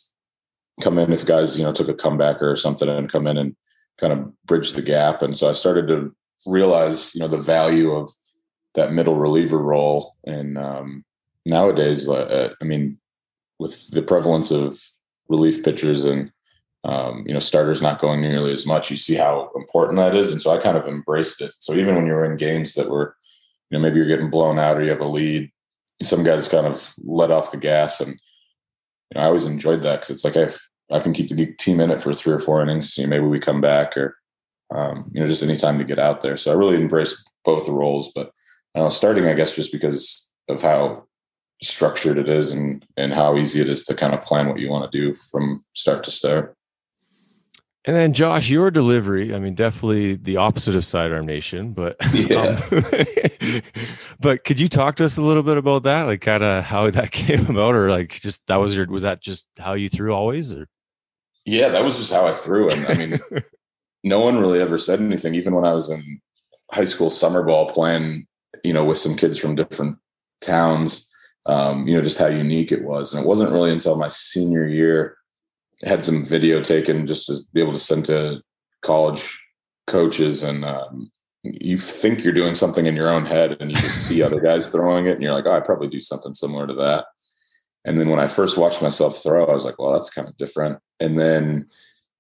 come 0.81 0.99
in 0.99 1.13
if 1.13 1.27
guys, 1.27 1.59
you 1.59 1.65
know, 1.65 1.73
took 1.73 1.89
a 1.89 1.95
comeback 1.95 2.43
or 2.43 2.57
something 2.57 2.89
and 2.89 3.11
come 3.11 3.27
in 3.27 3.37
and 3.37 3.57
kind 3.99 4.13
of 4.13 4.33
bridge 4.45 4.73
the 4.73 4.83
gap. 4.83 5.23
And 5.23 5.37
so 5.37 5.49
I 5.49 5.53
started 5.53 5.89
to 5.89 6.15
realize, 6.47 7.15
you 7.15 7.21
know, 7.21 7.29
the 7.29 7.39
value 7.39 7.93
of 7.93 8.11
that 8.75 8.93
middle 8.93 9.17
reliever 9.17 9.59
role. 9.59 10.17
And 10.25 10.59
um, 10.59 11.05
nowadays, 11.47 12.09
uh, 12.09 12.53
I 12.61 12.65
mean, 12.65 12.99
with 13.59 13.91
the 13.91 14.03
prevalence 14.03 14.51
of 14.51 14.81
relief 15.29 15.65
pitchers 15.65 16.05
and 16.05 16.31
um, 16.85 17.25
you 17.27 17.33
know 17.33 17.41
starters 17.41 17.81
not 17.81 17.99
going 17.99 18.21
nearly 18.21 18.53
as 18.53 18.67
much, 18.67 18.91
you 18.91 18.97
see 18.97 19.15
how 19.15 19.51
important 19.57 19.97
that 19.97 20.15
is. 20.15 20.33
And 20.33 20.43
so 20.43 20.51
I 20.51 20.61
kind 20.61 20.77
of 20.77 20.87
embraced 20.87 21.41
it. 21.41 21.53
So 21.59 21.75
even 21.75 21.95
when 21.95 22.07
you're 22.07 22.25
in 22.25 22.37
games 22.37 22.75
that 22.75 22.91
were, 22.91 23.17
you 23.71 23.79
know, 23.79 23.83
maybe 23.83 23.97
you're 23.97 24.07
getting 24.07 24.31
blown 24.31 24.59
out 24.59 24.77
or 24.77 24.83
you 24.83 24.91
have 24.91 25.01
a 25.01 25.07
lead, 25.07 25.51
some 26.03 26.25
guys 26.25 26.47
kind 26.49 26.67
of 26.67 26.95
let 27.03 27.31
off 27.31 27.53
the 27.53 27.57
gas, 27.57 28.01
and 28.01 28.11
you 28.11 29.15
know, 29.15 29.23
I 29.23 29.25
always 29.25 29.47
enjoyed 29.47 29.83
that 29.83 30.01
because 30.01 30.11
it's 30.11 30.25
like 30.25 30.37
if 30.37 30.69
I 30.91 31.01
can 31.01 31.13
keep 31.13 31.29
the 31.29 31.47
team 31.55 31.81
in 31.81 31.91
it 31.91 32.03
for 32.03 32.13
three 32.13 32.33
or 32.33 32.39
four 32.39 32.63
innings. 32.63 32.97
You 32.97 33.05
know, 33.05 33.11
maybe 33.11 33.27
we 33.27 33.41
come 33.41 33.61
back 33.61 33.97
or, 33.97 34.17
um, 34.75 35.11
you 35.13 35.21
know, 35.21 35.27
just 35.27 35.43
any 35.43 35.57
time 35.57 35.79
to 35.79 35.85
get 35.85 35.99
out 35.99 36.23
there. 36.23 36.37
So 36.37 36.53
I 36.53 36.55
really 36.55 36.77
embrace 36.77 37.23
both 37.45 37.67
the 37.67 37.73
roles, 37.73 38.13
but 38.15 38.31
uh, 38.75 38.89
starting, 38.89 39.27
I 39.27 39.35
guess, 39.35 39.57
just 39.57 39.73
because 39.73 40.31
of 40.49 40.63
how 40.63 41.05
structured 41.63 42.19
it 42.19 42.29
is 42.29 42.51
and 42.51 42.85
and 42.97 43.13
how 43.13 43.37
easy 43.37 43.61
it 43.61 43.69
is 43.69 43.85
to 43.85 43.95
kind 43.95 44.13
of 44.13 44.23
plan 44.23 44.49
what 44.49 44.59
you 44.59 44.69
want 44.69 44.91
to 44.91 44.99
do 44.99 45.15
from 45.15 45.65
start 45.75 46.05
to 46.05 46.11
start. 46.11 46.54
And 47.87 47.95
then 47.95 48.15
Josh, 48.15 48.49
your 48.49 48.71
delivery, 48.71 49.35
I 49.35 49.39
mean, 49.39 49.55
definitely 49.55 50.15
the 50.15 50.39
opposite 50.39 50.75
of 50.75 50.87
Sidearm 50.87 51.27
Nation, 51.27 51.73
but 51.73 51.97
yeah. 52.15 52.61
Um, 52.71 53.63
but 54.21 54.45
could 54.45 54.59
you 54.59 54.69
talk 54.69 54.97
to 54.97 55.05
us 55.05 55.19
a 55.19 55.23
little 55.23 55.43
bit 55.43 55.59
about 55.59 55.83
that? 55.83 56.05
Like 56.05 56.23
kind 56.23 56.43
of 56.43 56.65
how 56.65 56.89
that 56.91 57.11
came 57.13 57.47
about 57.47 57.75
or 57.75 57.91
like 57.91 58.11
just 58.11 58.47
that 58.47 58.57
was 58.57 58.75
your 58.75 58.87
was 58.87 59.03
that 59.03 59.21
just 59.23 59.47
how 59.59 59.75
you 59.75 59.91
threw 59.91 60.15
always 60.15 60.55
or 60.55 60.67
yeah, 61.45 61.69
that 61.69 61.85
was 61.85 61.99
just 61.99 62.13
how 62.13 62.27
I 62.27 62.35
threw. 62.35 62.71
And 62.71 62.87
I 62.87 62.95
mean, 62.95 63.21
no 64.03 64.21
one 64.21 64.39
really 64.39 64.61
ever 64.61 64.79
said 64.79 65.01
anything. 65.01 65.35
Even 65.35 65.55
when 65.55 65.67
I 65.67 65.73
was 65.73 65.91
in 65.91 66.21
high 66.73 66.85
school 66.85 67.11
summer 67.11 67.43
ball 67.43 67.69
playing, 67.69 68.27
you 68.63 68.73
know, 68.73 68.85
with 68.85 68.99
some 68.99 69.17
kids 69.17 69.39
from 69.39 69.55
different 69.55 69.99
towns, 70.41 71.11
um, 71.47 71.87
you 71.87 71.95
know, 71.95 72.03
just 72.03 72.19
how 72.19 72.27
unique 72.27 72.73
it 72.73 72.83
was. 72.83 73.13
And 73.13 73.23
it 73.23 73.29
wasn't 73.29 73.53
really 73.53 73.73
until 73.73 73.97
my 73.97 74.09
senior 74.09 74.67
year, 74.67 75.19
had 75.85 76.05
some 76.05 76.25
video 76.25 76.61
taken 76.61 77.07
just 77.07 77.27
to 77.27 77.37
be 77.53 77.61
able 77.61 77.73
to 77.73 77.79
send 77.79 78.07
to 78.07 78.41
college 78.83 79.39
coaches. 79.87 80.43
And 80.43 80.65
um, 80.65 81.11
you 81.43 81.79
think 81.79 82.25
you're 82.25 82.33
doing 82.33 82.55
something 82.55 82.87
in 82.87 82.97
your 82.97 83.11
own 83.11 83.27
head 83.27 83.57
and 83.61 83.71
you 83.71 83.77
just 83.77 84.07
see 84.07 84.23
other 84.23 84.41
guys 84.41 84.67
throwing 84.71 85.07
it 85.07 85.13
and 85.13 85.23
you're 85.23 85.35
like, 85.35 85.47
oh, 85.47 85.53
I 85.53 85.61
probably 85.61 85.89
do 85.89 86.01
something 86.01 86.33
similar 86.33 86.67
to 86.67 86.75
that. 86.75 87.07
And 87.85 87.99
then 87.99 88.09
when 88.09 88.21
I 88.21 88.27
first 88.27 88.57
watched 88.57 88.81
myself 88.81 89.23
throw, 89.23 89.45
I 89.45 89.55
was 89.55 89.65
like, 89.65 89.79
well, 89.79 89.93
that's 89.93 90.11
kind 90.11 90.27
of 90.27 90.37
different. 90.39 90.79
And 91.01 91.19
then 91.19 91.69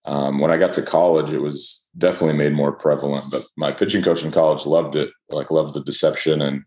um, 0.04 0.38
when 0.38 0.50
I 0.50 0.58
got 0.58 0.74
to 0.74 0.82
college, 0.82 1.32
it 1.32 1.40
was 1.40 1.88
definitely 1.96 2.36
made 2.36 2.52
more 2.52 2.72
prevalent. 2.72 3.30
But 3.30 3.46
my 3.56 3.72
pitching 3.72 4.02
coach 4.02 4.24
in 4.24 4.30
college 4.30 4.66
loved 4.66 4.96
it, 4.96 5.10
like 5.30 5.50
loved 5.50 5.74
the 5.74 5.82
deception, 5.82 6.42
and 6.42 6.64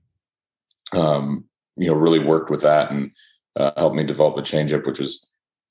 um, 0.94 1.46
you 1.76 1.88
know 1.88 1.94
really 1.94 2.20
worked 2.20 2.50
with 2.50 2.62
that 2.62 2.90
and 2.90 3.12
uh, 3.56 3.72
helped 3.78 3.96
me 3.96 4.04
develop 4.04 4.38
a 4.38 4.42
changeup, 4.42 4.88
which 4.88 5.00
was 5.00 5.28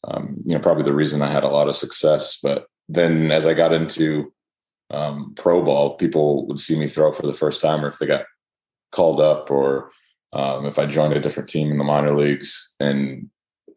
um, 0.07 0.37
you 0.45 0.55
know 0.55 0.61
probably 0.61 0.85
the 0.85 0.95
reason 0.95 1.23
I 1.23 1.29
had 1.29 1.45
a 1.45 1.49
lot 1.49 1.69
of 1.69 1.75
success. 1.75 2.39
But 2.43 2.67
then 2.89 3.31
as 3.33 3.47
I 3.47 3.55
got 3.55 3.73
into 3.73 4.33
um, 4.91 5.35
pro 5.37 5.63
ball, 5.63 5.97
people 5.97 6.47
would 6.47 6.61
see 6.61 6.79
me 6.79 6.89
throw 6.89 7.13
for 7.13 7.27
the 7.27 7.35
first 7.35 7.61
time, 7.61 7.85
or 7.85 7.89
if 7.89 7.99
they 7.99 8.07
got 8.07 8.25
called 8.93 9.21
up, 9.21 9.51
or 9.51 9.91
um, 10.33 10.67
if 10.67 10.79
I 10.79 10.87
joined 10.87 11.15
a 11.15 11.21
different 11.21 11.49
team 11.49 11.71
in 11.71 11.79
the 11.79 11.85
minor 11.85 12.17
leagues, 12.17 12.75
and 12.79 13.31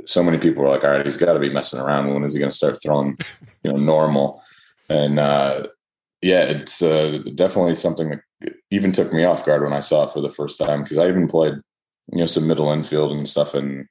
so 0.05 0.24
many 0.24 0.38
people 0.38 0.63
were 0.63 0.69
like, 0.69 0.83
all 0.83 0.91
right, 0.91 1.05
he's 1.05 1.17
got 1.17 1.33
to 1.33 1.39
be 1.39 1.50
messing 1.50 1.79
around. 1.79 2.13
When 2.13 2.24
is 2.24 2.33
he 2.33 2.39
going 2.39 2.51
to 2.51 2.55
start 2.55 2.77
throwing, 2.81 3.17
you 3.63 3.71
know, 3.71 3.77
normal? 3.77 4.41
And 4.89 5.19
uh, 5.19 5.67
yeah, 6.21 6.41
it's 6.41 6.81
uh, 6.81 7.19
definitely 7.36 7.75
something 7.75 8.09
that 8.09 8.53
even 8.71 8.91
took 8.91 9.13
me 9.13 9.24
off 9.24 9.45
guard 9.45 9.63
when 9.63 9.74
I 9.74 9.79
saw 9.81 10.05
it 10.05 10.12
for 10.12 10.21
the 10.21 10.29
first 10.29 10.57
time 10.57 10.83
because 10.83 10.98
I 10.98 11.07
even 11.07 11.27
played, 11.27 11.53
you 12.12 12.19
know, 12.19 12.25
some 12.25 12.48
middle 12.48 12.71
infield 12.71 13.12
and 13.12 13.27
stuff 13.27 13.55
in 13.55 13.88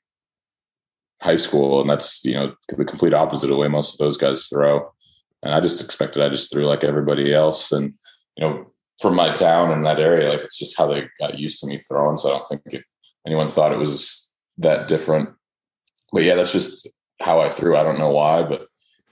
high 1.23 1.37
school, 1.37 1.81
and 1.81 1.91
that's 1.91 2.25
you 2.25 2.35
know 2.35 2.55
the 2.69 2.85
complete 2.85 3.15
opposite 3.15 3.47
of 3.47 3.51
the 3.51 3.57
way 3.57 3.69
most 3.69 3.95
of 3.95 3.99
those 3.99 4.17
guys 4.17 4.47
throw. 4.47 4.93
And 5.43 5.55
I 5.55 5.61
just 5.61 5.83
expected 5.83 6.23
I 6.23 6.29
just 6.29 6.53
threw 6.53 6.67
like 6.67 6.85
everybody 6.85 7.33
else, 7.33 7.73
and 7.73 7.95
you 8.37 8.47
know, 8.47 8.65
from 9.01 9.15
my 9.15 9.33
town 9.33 9.71
and 9.71 9.85
that 9.85 10.01
area, 10.01 10.31
like 10.31 10.43
it's 10.43 10.59
just 10.59 10.77
how 10.77 10.87
they 10.87 11.09
got 11.21 11.39
used 11.39 11.61
to 11.61 11.67
me 11.67 11.79
throwing. 11.79 12.17
So 12.17 12.29
I 12.29 12.33
don't 12.33 12.47
think 12.49 12.63
it, 12.67 12.85
anyone 13.27 13.49
thought 13.49 13.73
it 13.73 13.79
was 13.79 14.31
that 14.59 14.89
different 14.89 15.31
but 16.13 16.23
yeah, 16.23 16.35
that's 16.35 16.53
just 16.53 16.89
how 17.21 17.41
I 17.41 17.49
threw. 17.49 17.77
I 17.77 17.83
don't 17.83 17.99
know 17.99 18.11
why, 18.11 18.43
but 18.43 18.67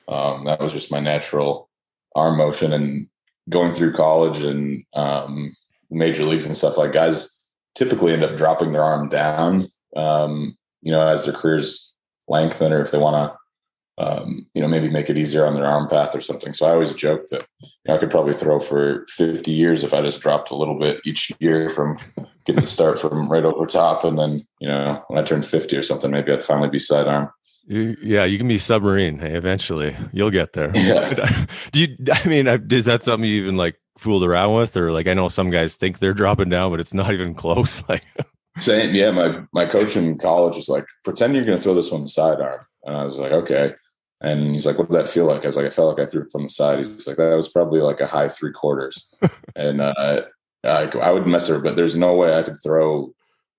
um, 0.09 0.45
that 0.45 0.61
was 0.61 0.73
just 0.73 0.93
my 0.93 1.01
natural 1.01 1.69
arm 2.15 2.39
motion 2.39 2.73
and 2.73 3.09
going 3.51 3.73
through 3.73 3.93
college 3.93 4.43
and 4.43 4.85
um, 4.95 5.53
major 5.91 6.25
leagues 6.25 6.47
and 6.47 6.57
stuff 6.57 6.79
like 6.79 6.93
guys 6.93 7.45
typically 7.75 8.13
end 8.13 8.25
up 8.25 8.37
dropping 8.37 8.73
their 8.73 8.83
arm 8.83 9.09
down 9.09 9.69
um, 9.95 10.57
you 10.83 10.91
know 10.91 11.07
as 11.07 11.25
their 11.25 11.35
careers 11.35 11.86
lengthen 12.29 12.73
or 12.73 12.81
if 12.81 12.91
they 12.91 12.99
want 12.99 13.15
to 13.15 13.39
um, 13.99 14.47
you 14.53 14.61
know, 14.61 14.69
maybe 14.69 14.89
make 14.89 15.09
it 15.09 15.17
easier 15.17 15.47
on 15.47 15.55
their 15.55 15.67
arm 15.67 15.89
path 15.89 16.15
or 16.15 16.21
something. 16.21 16.53
So 16.53 16.67
I 16.67 16.73
always 16.73 16.95
joke 16.95 17.29
that 17.31 17.47
you 17.61 17.69
know, 17.87 17.95
I 17.95 17.99
could 17.99 18.11
probably 18.11 18.35
throw 18.35 18.61
for 18.61 19.07
50 19.09 19.51
years 19.51 19.83
if 19.83 19.95
I 19.95 20.03
just 20.03 20.21
dropped 20.21 20.51
a 20.51 20.57
little 20.57 20.79
bit 20.79 21.01
each 21.07 21.33
year 21.41 21.69
from 21.71 21.99
getting 22.45 22.61
the 22.61 22.67
start 22.67 23.01
from 23.01 23.31
right 23.31 23.45
over 23.45 23.67
top. 23.67 24.05
And 24.05 24.19
then, 24.19 24.47
you 24.61 24.69
know, 24.69 25.03
when 25.09 25.19
I 25.19 25.23
turn 25.23 25.41
50 25.41 25.77
or 25.77 25.83
something, 25.83 26.11
maybe 26.11 26.33
I'd 26.33 26.45
finally 26.45 26.69
be 26.69 26.79
sidearm. 26.79 27.31
Yeah, 27.69 28.25
you 28.25 28.39
can 28.39 28.47
be 28.47 28.59
submarine. 28.59 29.19
Hey, 29.19 29.35
eventually, 29.35 29.97
you'll 30.13 30.31
get 30.31 30.53
there. 30.53 30.71
Yeah. 30.75 31.47
Do 31.73 31.81
you? 31.81 31.97
I 32.13 32.29
mean, 32.29 32.47
is 32.47 32.85
that 32.85 33.03
something 33.03 33.29
you 33.29 33.43
even 33.43 33.57
like 33.57 33.77
fooled 33.99 34.23
around 34.23 34.55
with, 34.55 34.77
or 34.77 34.93
like 34.93 35.09
I 35.09 35.15
know 35.15 35.27
some 35.27 35.51
guys 35.51 35.75
think 35.75 35.99
they're 35.99 36.15
dropping 36.15 36.49
down, 36.49 36.71
but 36.71 36.79
it's 36.79 36.95
not 36.95 37.13
even 37.13 37.35
close. 37.35 37.83
Like, 37.89 38.05
saying, 38.59 38.95
yeah, 38.95 39.11
my 39.11 39.43
my 39.53 39.67
coach 39.67 39.97
in 39.97 40.19
college 40.19 40.57
was 40.57 40.69
like, 40.69 40.87
pretend 41.05 41.35
you're 41.35 41.45
going 41.45 41.57
to 41.57 41.63
throw 41.63 41.75
this 41.75 41.91
one 41.91 42.07
sidearm, 42.07 42.61
and 42.85 42.97
I 42.97 43.05
was 43.05 43.19
like, 43.19 43.33
okay. 43.33 43.75
And 44.23 44.53
he's 44.53 44.65
like, 44.65 44.79
"What 44.79 44.89
did 44.89 44.97
that 44.99 45.11
feel 45.11 45.27
like?" 45.27 45.45
I 45.45 45.49
was 45.49 45.57
like, 45.57 45.67
"I 45.67 45.71
felt 45.71 45.97
like 45.97 46.09
I 46.09 46.11
threw 46.11 46.23
it 46.23 46.33
from 46.33 46.45
the 46.45 46.49
side." 46.49 46.79
He's 46.79 47.07
like, 47.07 47.19
"That 47.19 47.37
was 47.37 47.49
probably 47.49 47.81
like 47.81 48.01
a 48.01 48.07
high 48.07 48.31
three 48.31 48.51
quarters." 48.51 49.15
and 49.57 49.83
uh, 49.83 50.23
I, 50.65 50.85
I 51.03 51.11
would 51.11 51.27
mess 51.27 51.49
her, 51.49 51.61
but 51.61 51.77
there's 51.77 51.97
no 51.97 52.15
way 52.15 52.37
I 52.37 52.43
could 52.43 52.57
throw. 52.63 53.15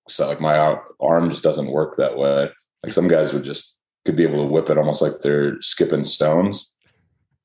So 0.08 0.26
like 0.26 0.40
my 0.40 0.78
arm 1.00 1.30
just 1.30 1.44
doesn't 1.44 1.70
work 1.70 1.96
that 1.96 2.16
way. 2.16 2.50
Like 2.82 2.92
some 2.92 3.08
guys 3.08 3.32
would 3.32 3.44
just 3.44 3.78
could 4.04 4.16
be 4.16 4.24
able 4.24 4.46
to 4.46 4.52
whip 4.52 4.70
it 4.70 4.78
almost 4.78 5.02
like 5.02 5.20
they're 5.20 5.60
skipping 5.60 6.04
stones. 6.04 6.72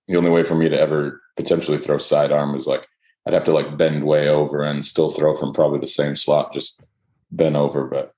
The 0.08 0.16
only 0.16 0.30
way 0.30 0.44
for 0.44 0.56
me 0.56 0.70
to 0.70 0.80
ever 0.80 1.22
potentially 1.36 1.78
throw 1.78 1.98
sidearm 1.98 2.56
is 2.56 2.68
like 2.68 2.88
I'd 3.26 3.34
have 3.34 3.46
to 3.46 3.54
like 3.54 3.78
bend 3.78 4.06
way 4.06 4.28
over 4.28 4.62
and 4.62 4.86
still 4.86 5.10
throw 5.10 5.36
from 5.36 5.54
probably 5.54 5.80
the 5.80 5.88
same 5.88 6.16
slot, 6.16 6.54
just 6.54 6.83
bent 7.36 7.56
over. 7.56 7.86
But 7.88 8.14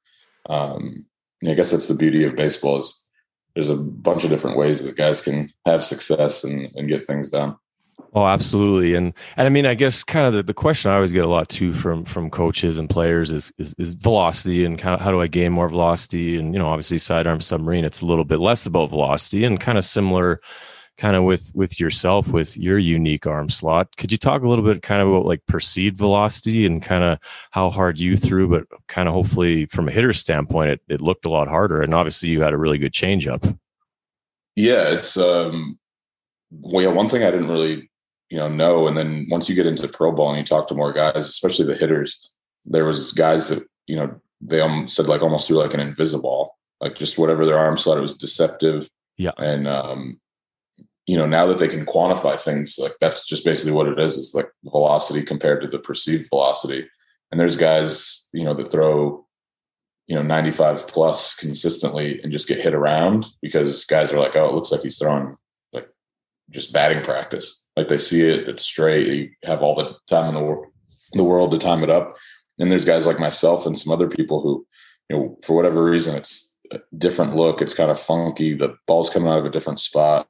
um, 0.50 1.06
I 1.48 1.54
guess 1.54 1.72
that's 1.72 1.88
the 1.88 1.96
beauty 1.96 2.24
of 2.24 2.36
baseball 2.36 2.80
is 2.80 3.06
there's 3.54 3.70
a 3.70 3.76
bunch 3.76 4.24
of 4.24 4.30
different 4.30 4.58
ways 4.58 4.84
that 4.84 4.98
guys 4.98 5.22
can 5.22 5.52
have 5.66 5.84
success 5.84 6.44
and, 6.44 6.70
and 6.76 6.90
get 6.90 7.04
things 7.04 7.30
done. 7.30 7.56
Oh, 8.14 8.26
absolutely. 8.26 8.96
And 8.96 9.14
and 9.36 9.46
I 9.46 9.50
mean, 9.50 9.66
I 9.66 9.74
guess 9.74 10.04
kind 10.04 10.26
of 10.26 10.34
the, 10.34 10.44
the 10.44 10.54
question 10.54 10.90
I 10.90 10.96
always 10.96 11.12
get 11.12 11.26
a 11.26 11.30
lot 11.30 11.50
too 11.50 11.74
from 11.74 12.06
from 12.06 12.30
coaches 12.30 12.78
and 12.78 12.90
players 12.90 13.30
is, 13.30 13.52
is 13.58 13.76
is 13.78 13.96
velocity 13.96 14.64
and 14.64 14.80
kind 14.80 14.96
of 14.96 15.02
how 15.02 15.12
do 15.12 15.22
I 15.22 15.28
gain 15.28 15.52
more 15.52 15.68
velocity? 15.68 16.38
And 16.38 16.54
you 16.54 16.60
know, 16.60 16.68
obviously 16.68 16.98
sidearm 16.98 17.42
submarine, 17.42 17.84
it's 17.84 18.02
a 18.02 18.06
little 18.06 18.24
bit 18.24 18.40
less 18.40 18.66
about 18.66 18.90
velocity 18.90 19.44
and 19.44 19.60
kind 19.60 19.78
of 19.78 19.84
similar 19.84 20.40
kind 20.98 21.16
of 21.16 21.24
with 21.24 21.52
with 21.54 21.80
yourself 21.80 22.28
with 22.30 22.56
your 22.58 22.80
unique 22.80 23.28
arm 23.28 23.50
slot. 23.50 23.96
Could 23.98 24.12
you 24.12 24.18
talk 24.18 24.42
a 24.44 24.48
little 24.48 24.66
bit 24.66 24.82
kind 24.82 25.02
of 25.02 25.10
about 25.10 25.26
like 25.26 25.46
perceived 25.48 25.98
velocity 25.98 26.66
and 26.66 26.82
kind 26.82 27.04
of 27.04 27.20
how 27.52 27.70
hard 27.70 28.00
you 28.00 28.18
threw 28.18 28.48
but 28.48 28.66
kind 28.88 29.08
of 29.08 29.14
hopefully 29.14 29.66
from 29.68 29.88
a 29.88 29.92
hitter 29.92 30.14
standpoint 30.14 30.72
it, 30.72 30.82
it 30.88 31.02
looked 31.02 31.26
a 31.26 31.30
lot 31.30 31.48
harder 31.48 31.82
and 31.82 31.94
obviously 31.94 32.30
you 32.30 32.42
had 32.42 32.54
a 32.54 32.58
really 32.58 32.78
good 32.78 32.94
changeup. 32.94 33.58
Yeah 34.56 34.90
it's 34.90 35.18
um 35.18 35.78
well 36.52 36.84
yeah 36.84 36.90
one 36.90 37.10
thing 37.10 37.24
i 37.24 37.32
didn't 37.32 37.50
really 37.50 37.90
you 38.30 38.38
know 38.38 38.48
know 38.48 38.88
and 38.88 38.96
then 38.96 39.28
once 39.30 39.50
you 39.50 39.56
get 39.56 39.68
into 39.68 39.88
pro 39.88 40.12
ball 40.14 40.30
and 40.30 40.38
you 40.38 40.46
talk 40.46 40.68
to 40.68 40.76
more 40.76 40.94
guys 40.94 41.28
especially 41.28 41.66
the 41.66 41.76
hitters 41.76 42.32
there 42.64 42.86
was 42.86 43.12
guys 43.12 43.50
that 43.50 43.64
you 43.88 43.98
know 43.98 44.22
they 44.40 44.62
said 44.88 45.08
like 45.08 45.22
almost 45.22 45.48
threw 45.48 45.58
like 45.58 45.74
an 45.74 45.80
invisible 45.82 46.56
like 46.82 46.96
just 46.96 47.18
whatever 47.18 47.46
their 47.46 47.58
arm 47.58 47.78
slot 47.78 47.98
it 47.98 48.02
was 48.02 48.18
deceptive. 48.18 48.90
Yeah. 49.18 49.32
And 49.38 49.68
um 49.68 50.20
you 51.08 51.18
know 51.18 51.26
now 51.26 51.46
that 51.46 51.58
they 51.58 51.68
can 51.68 51.86
quantify 51.86 52.40
things 52.40 52.78
like 52.80 52.96
that's 53.00 53.28
just 53.28 53.46
basically 53.46 53.72
what 53.72 53.88
it 53.88 54.00
is 54.00 54.18
it's 54.18 54.34
like 54.34 54.50
velocity 54.66 55.22
compared 55.22 55.62
to 55.62 55.68
the 55.68 55.80
perceived 55.80 56.30
velocity. 56.30 56.88
And 57.32 57.40
there's 57.40 57.58
guys 57.58 58.28
you 58.34 58.44
know 58.44 58.54
that 58.54 58.72
throw 58.72 59.26
you 60.08 60.16
know 60.16 60.24
95 60.24 60.88
plus 60.88 61.36
consistently 61.36 62.20
and 62.22 62.32
just 62.32 62.48
get 62.48 62.60
hit 62.60 62.74
around 62.74 63.26
because 63.42 63.86
guys 63.86 64.12
are 64.14 64.20
like 64.20 64.36
oh 64.36 64.50
it 64.50 64.54
looks 64.54 64.72
like 64.72 64.82
he's 64.82 64.98
throwing 64.98 65.36
like 65.74 65.88
just 66.50 66.74
batting 66.74 67.04
practice. 67.04 67.66
Like 67.76 67.88
they 67.88 67.98
see 67.98 68.22
it 68.22 68.48
it's 68.48 68.66
straight 68.66 69.08
you 69.08 69.30
have 69.44 69.62
all 69.62 69.76
the 69.76 69.96
time 70.08 70.30
in 70.30 70.36
the, 70.36 70.42
world 70.42 70.66
the 71.14 71.24
world 71.24 71.52
to 71.52 71.58
time 71.58 71.84
it 71.84 71.90
up. 71.90 72.16
And 72.58 72.72
there's 72.72 72.86
guys 72.86 73.06
like 73.06 73.20
myself 73.20 73.66
and 73.66 73.78
some 73.78 73.92
other 73.94 74.08
people 74.08 74.42
who 74.42 74.66
you 75.10 75.18
know 75.18 75.38
for 75.44 75.56
whatever 75.56 75.84
reason 75.84 76.16
it's 76.16 76.54
a 76.72 76.80
different 76.98 77.36
look 77.36 77.62
it's 77.62 77.76
kind 77.76 77.92
of 77.92 78.00
funky 78.00 78.56
the 78.56 78.76
ball's 78.88 79.12
coming 79.12 79.30
out 79.30 79.38
of 79.38 79.46
a 79.46 79.52
different 79.52 79.80
spot 79.80 80.28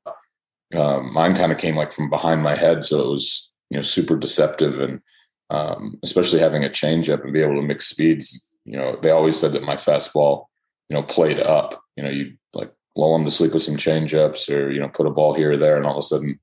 um, 0.77 1.13
mine 1.13 1.35
kind 1.35 1.51
of 1.51 1.57
came 1.57 1.75
like 1.75 1.91
from 1.91 2.09
behind 2.09 2.43
my 2.43 2.55
head, 2.55 2.85
so 2.85 2.99
it 2.99 3.11
was 3.11 3.51
you 3.69 3.77
know 3.77 3.83
super 3.83 4.15
deceptive, 4.15 4.79
and 4.79 5.01
um, 5.49 5.99
especially 6.03 6.39
having 6.39 6.63
a 6.63 6.69
changeup 6.69 7.23
and 7.23 7.33
be 7.33 7.41
able 7.41 7.55
to 7.55 7.61
mix 7.61 7.88
speeds. 7.88 8.49
You 8.65 8.77
know, 8.77 8.97
they 9.01 9.11
always 9.11 9.39
said 9.39 9.53
that 9.53 9.63
my 9.63 9.75
fastball, 9.75 10.45
you 10.89 10.95
know, 10.95 11.03
played 11.03 11.39
up. 11.39 11.83
You 11.95 12.03
know, 12.03 12.09
you 12.09 12.38
like 12.53 12.71
lull 12.95 13.17
them 13.17 13.25
to 13.25 13.31
sleep 13.31 13.53
with 13.53 13.63
some 13.63 13.77
changeups, 13.77 14.53
or 14.53 14.71
you 14.71 14.79
know, 14.79 14.89
put 14.89 15.07
a 15.07 15.11
ball 15.11 15.33
here 15.33 15.53
or 15.53 15.57
there, 15.57 15.77
and 15.77 15.85
all 15.85 15.97
of 15.97 15.99
a 15.99 16.01
sudden, 16.01 16.39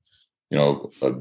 you 0.50 0.58
know, 0.58 0.90
a 1.02 1.14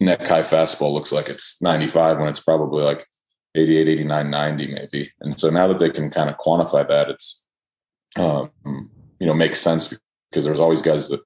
neck 0.00 0.26
high 0.26 0.42
fastball 0.42 0.92
looks 0.92 1.12
like 1.12 1.28
it's 1.28 1.60
95 1.62 2.18
when 2.18 2.28
it's 2.28 2.40
probably 2.40 2.82
like 2.82 3.06
88, 3.54 3.88
89, 3.88 4.30
90 4.30 4.66
maybe. 4.68 5.12
And 5.20 5.38
so 5.38 5.50
now 5.50 5.68
that 5.68 5.78
they 5.78 5.90
can 5.90 6.10
kind 6.10 6.30
of 6.30 6.38
quantify 6.38 6.86
that, 6.88 7.10
it's 7.10 7.44
um, 8.18 8.50
you 9.18 9.26
know 9.26 9.34
makes 9.34 9.60
sense 9.60 9.94
because 10.30 10.44
there's 10.44 10.60
always 10.60 10.82
guys 10.82 11.08
that 11.08 11.20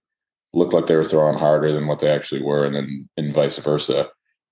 looked 0.57 0.73
like 0.73 0.87
they 0.87 0.97
were 0.97 1.05
throwing 1.05 1.39
harder 1.39 1.71
than 1.73 1.87
what 1.87 2.01
they 2.01 2.09
actually 2.09 2.43
were, 2.43 2.65
and 2.65 2.75
then 2.75 3.09
and 3.17 3.35
vice 3.35 3.59
versa. 3.59 4.09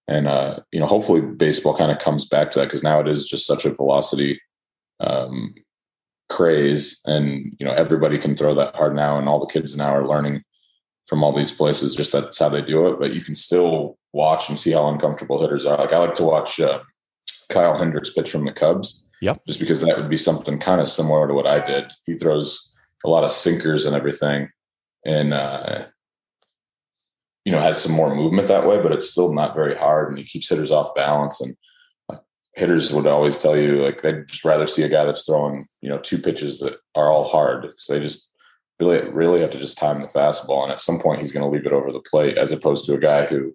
And 0.06 0.28
uh, 0.28 0.60
you 0.70 0.78
know, 0.78 0.86
hopefully, 0.86 1.22
baseball 1.22 1.76
kind 1.76 1.90
of 1.90 1.98
comes 1.98 2.26
back 2.26 2.50
to 2.50 2.58
that 2.58 2.66
because 2.66 2.84
now 2.84 3.00
it 3.00 3.08
is 3.08 3.28
just 3.28 3.46
such 3.46 3.64
a 3.64 3.74
velocity 3.74 4.40
um, 5.00 5.54
craze, 6.28 7.00
and 7.06 7.54
you 7.58 7.66
know, 7.66 7.72
everybody 7.72 8.18
can 8.18 8.36
throw 8.36 8.54
that 8.54 8.76
hard 8.76 8.94
now, 8.94 9.18
and 9.18 9.28
all 9.28 9.40
the 9.40 9.52
kids 9.52 9.76
now 9.76 9.94
are 9.94 10.06
learning 10.06 10.42
from 11.06 11.24
all 11.24 11.34
these 11.34 11.50
places. 11.50 11.94
Just 11.94 12.12
that's 12.12 12.38
how 12.38 12.50
they 12.50 12.62
do 12.62 12.86
it, 12.88 13.00
but 13.00 13.14
you 13.14 13.22
can 13.22 13.34
still 13.34 13.98
watch 14.12 14.48
and 14.48 14.58
see 14.58 14.72
how 14.72 14.88
uncomfortable 14.88 15.40
hitters 15.40 15.64
are. 15.64 15.78
Like 15.78 15.92
I 15.92 15.98
like 15.98 16.14
to 16.16 16.24
watch 16.24 16.60
uh, 16.60 16.80
Kyle 17.48 17.76
Hendricks 17.76 18.10
pitch 18.10 18.30
from 18.30 18.44
the 18.44 18.52
Cubs. 18.52 19.00
Yep. 19.22 19.40
Just 19.46 19.58
because 19.58 19.80
that 19.80 19.96
would 19.96 20.10
be 20.10 20.18
something 20.18 20.58
kind 20.58 20.82
of 20.82 20.88
similar 20.88 21.26
to 21.26 21.32
what 21.32 21.46
I 21.46 21.64
did. 21.64 21.90
He 22.04 22.14
throws 22.14 22.74
a 23.06 23.08
lot 23.08 23.24
of 23.24 23.32
sinkers 23.32 23.86
and 23.86 23.96
everything. 23.96 24.50
And 25.06 25.32
uh, 25.32 25.86
you 27.44 27.52
know, 27.52 27.60
has 27.60 27.80
some 27.80 27.92
more 27.92 28.14
movement 28.14 28.48
that 28.48 28.66
way, 28.66 28.80
but 28.80 28.92
it's 28.92 29.10
still 29.10 29.32
not 29.32 29.54
very 29.54 29.76
hard 29.76 30.08
and 30.08 30.18
he 30.18 30.24
keeps 30.24 30.48
hitters 30.48 30.70
off 30.70 30.94
balance. 30.94 31.40
And 31.40 31.56
like, 32.08 32.20
hitters 32.54 32.90
would 32.90 33.06
always 33.06 33.38
tell 33.38 33.56
you 33.56 33.82
like 33.82 34.02
they'd 34.02 34.26
just 34.26 34.44
rather 34.44 34.66
see 34.66 34.82
a 34.82 34.88
guy 34.88 35.04
that's 35.04 35.24
throwing, 35.24 35.66
you 35.82 35.88
know, 35.88 35.98
two 35.98 36.18
pitches 36.18 36.60
that 36.60 36.78
are 36.94 37.10
all 37.10 37.24
hard 37.24 37.62
because 37.62 37.86
they 37.86 38.00
just 38.00 38.30
really 38.80 39.08
really 39.10 39.40
have 39.40 39.50
to 39.50 39.58
just 39.58 39.78
time 39.78 40.00
the 40.00 40.08
fastball. 40.08 40.62
And 40.64 40.72
at 40.72 40.80
some 40.80 40.98
point 40.98 41.20
he's 41.20 41.32
going 41.32 41.44
to 41.44 41.50
leave 41.50 41.66
it 41.66 41.72
over 41.72 41.92
the 41.92 42.00
plate 42.00 42.38
as 42.38 42.50
opposed 42.50 42.86
to 42.86 42.94
a 42.94 42.98
guy 42.98 43.26
who 43.26 43.54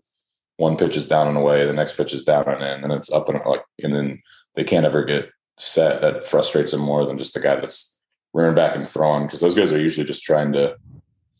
one 0.57 0.77
pitch 0.77 0.97
is 0.97 1.07
down 1.07 1.27
and 1.27 1.37
away, 1.37 1.65
the 1.65 1.73
next 1.73 1.95
pitch 1.95 2.13
is 2.13 2.23
down 2.23 2.47
and 2.47 2.61
in, 2.61 2.83
and 2.83 2.93
it's 2.93 3.11
up 3.11 3.29
and 3.29 3.39
like 3.45 3.63
and 3.81 3.95
then 3.95 4.21
they 4.55 4.63
can't 4.63 4.85
ever 4.85 5.03
get 5.03 5.29
set. 5.57 6.01
That 6.01 6.23
frustrates 6.23 6.71
them 6.71 6.81
more 6.81 7.05
than 7.05 7.17
just 7.17 7.35
a 7.35 7.39
guy 7.39 7.55
that's 7.55 7.97
rearing 8.33 8.55
back 8.55 8.75
and 8.75 8.87
throwing 8.87 9.25
because 9.25 9.39
those 9.39 9.55
guys 9.55 9.73
are 9.73 9.79
usually 9.79 10.05
just 10.05 10.23
trying 10.23 10.53
to 10.53 10.75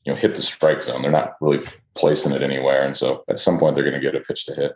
you 0.06 0.14
know 0.14 0.20
hit 0.20 0.36
the 0.36 0.42
strike 0.42 0.84
zone. 0.84 1.02
They're 1.02 1.12
not 1.12 1.36
really 1.42 1.66
placing 1.96 2.34
it 2.34 2.42
anywhere, 2.42 2.84
and 2.84 2.96
so 2.96 3.24
at 3.30 3.40
some 3.40 3.60
point 3.60 3.76
they're 3.76 3.84
going 3.84 4.00
to 4.00 4.02
get 4.02 4.16
a 4.16 4.22
pitch 4.22 4.46
to 4.46 4.56
hit. 4.56 4.74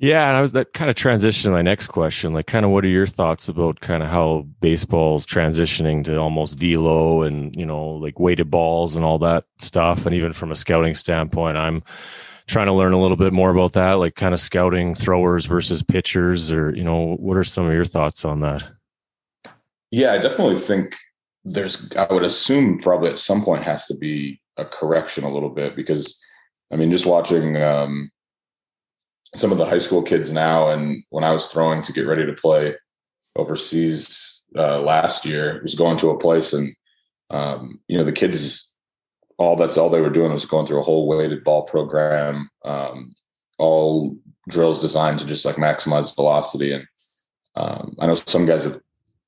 Yeah, 0.00 0.28
and 0.28 0.36
I 0.36 0.40
was 0.40 0.52
that 0.52 0.74
kind 0.74 0.88
of 0.88 0.94
transition 0.94 1.50
to 1.50 1.56
my 1.56 1.62
next 1.62 1.88
question. 1.88 2.32
Like, 2.32 2.46
kind 2.46 2.64
of, 2.64 2.70
what 2.70 2.84
are 2.84 2.88
your 2.88 3.06
thoughts 3.06 3.48
about 3.48 3.80
kind 3.80 4.00
of 4.00 4.08
how 4.08 4.46
baseball's 4.60 5.26
transitioning 5.26 6.04
to 6.04 6.18
almost 6.18 6.56
velo 6.56 7.22
and 7.22 7.54
you 7.56 7.66
know 7.66 7.84
like 7.84 8.20
weighted 8.20 8.48
balls 8.48 8.94
and 8.94 9.04
all 9.04 9.18
that 9.18 9.44
stuff? 9.58 10.06
And 10.06 10.14
even 10.14 10.32
from 10.32 10.52
a 10.52 10.56
scouting 10.56 10.94
standpoint, 10.94 11.56
I'm 11.56 11.82
trying 12.46 12.66
to 12.66 12.72
learn 12.72 12.92
a 12.92 13.00
little 13.00 13.16
bit 13.16 13.32
more 13.32 13.50
about 13.50 13.72
that, 13.72 13.94
like 13.94 14.14
kind 14.14 14.32
of 14.32 14.38
scouting 14.38 14.94
throwers 14.94 15.46
versus 15.46 15.82
pitchers, 15.82 16.52
or 16.52 16.74
you 16.76 16.84
know, 16.84 17.16
what 17.16 17.36
are 17.36 17.44
some 17.44 17.66
of 17.66 17.74
your 17.74 17.84
thoughts 17.84 18.24
on 18.24 18.38
that? 18.38 18.64
Yeah, 19.90 20.12
I 20.12 20.18
definitely 20.18 20.56
think 20.56 20.96
there's. 21.52 21.90
I 21.92 22.12
would 22.12 22.24
assume 22.24 22.78
probably 22.78 23.10
at 23.10 23.18
some 23.18 23.42
point 23.42 23.64
has 23.64 23.86
to 23.86 23.96
be 23.96 24.40
a 24.56 24.64
correction 24.64 25.24
a 25.24 25.32
little 25.32 25.50
bit 25.50 25.76
because 25.76 26.22
I 26.72 26.76
mean, 26.76 26.90
just 26.90 27.06
watching 27.06 27.60
um, 27.62 28.10
some 29.34 29.52
of 29.52 29.58
the 29.58 29.66
high 29.66 29.78
school 29.78 30.02
kids 30.02 30.32
now, 30.32 30.70
and 30.70 31.02
when 31.10 31.24
I 31.24 31.32
was 31.32 31.46
throwing 31.46 31.82
to 31.82 31.92
get 31.92 32.06
ready 32.06 32.26
to 32.26 32.32
play 32.32 32.76
overseas 33.36 34.42
uh, 34.56 34.80
last 34.80 35.24
year, 35.24 35.60
was 35.62 35.74
going 35.74 35.98
to 35.98 36.10
a 36.10 36.18
place 36.18 36.52
and 36.52 36.74
um, 37.30 37.80
you 37.88 37.98
know 37.98 38.04
the 38.04 38.12
kids 38.12 38.68
all 39.38 39.56
that's 39.56 39.78
all 39.78 39.88
they 39.88 40.00
were 40.00 40.10
doing 40.10 40.32
was 40.32 40.44
going 40.44 40.66
through 40.66 40.80
a 40.80 40.84
whole 40.84 41.06
weighted 41.06 41.44
ball 41.44 41.62
program, 41.62 42.50
um, 42.64 43.14
all 43.58 44.16
drills 44.48 44.80
designed 44.80 45.20
to 45.20 45.26
just 45.26 45.44
like 45.44 45.56
maximize 45.56 46.14
velocity. 46.14 46.72
And 46.72 46.84
um, 47.54 47.94
I 48.00 48.06
know 48.06 48.14
some 48.14 48.46
guys 48.46 48.64
have 48.64 48.80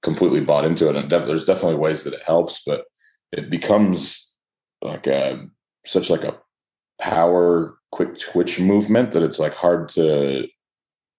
completely 0.03 0.41
bought 0.41 0.65
into 0.65 0.89
it, 0.89 0.97
and 0.97 1.11
there's 1.11 1.45
definitely 1.45 1.79
ways 1.79 2.05
that 2.05 2.15
it 2.15 2.23
helps, 2.23 2.63
but 2.65 2.85
it 3.33 3.51
becomes 3.51 4.35
like 4.83 5.07
a, 5.07 5.47
such 5.85 6.11
like 6.11 6.25
a 6.25 6.39
power, 7.01 7.79
quick 7.93 8.19
twitch 8.19 8.61
movement 8.61 9.13
that 9.13 9.23
it's 9.23 9.39
like 9.39 9.55
hard 9.55 9.89
to 9.91 10.47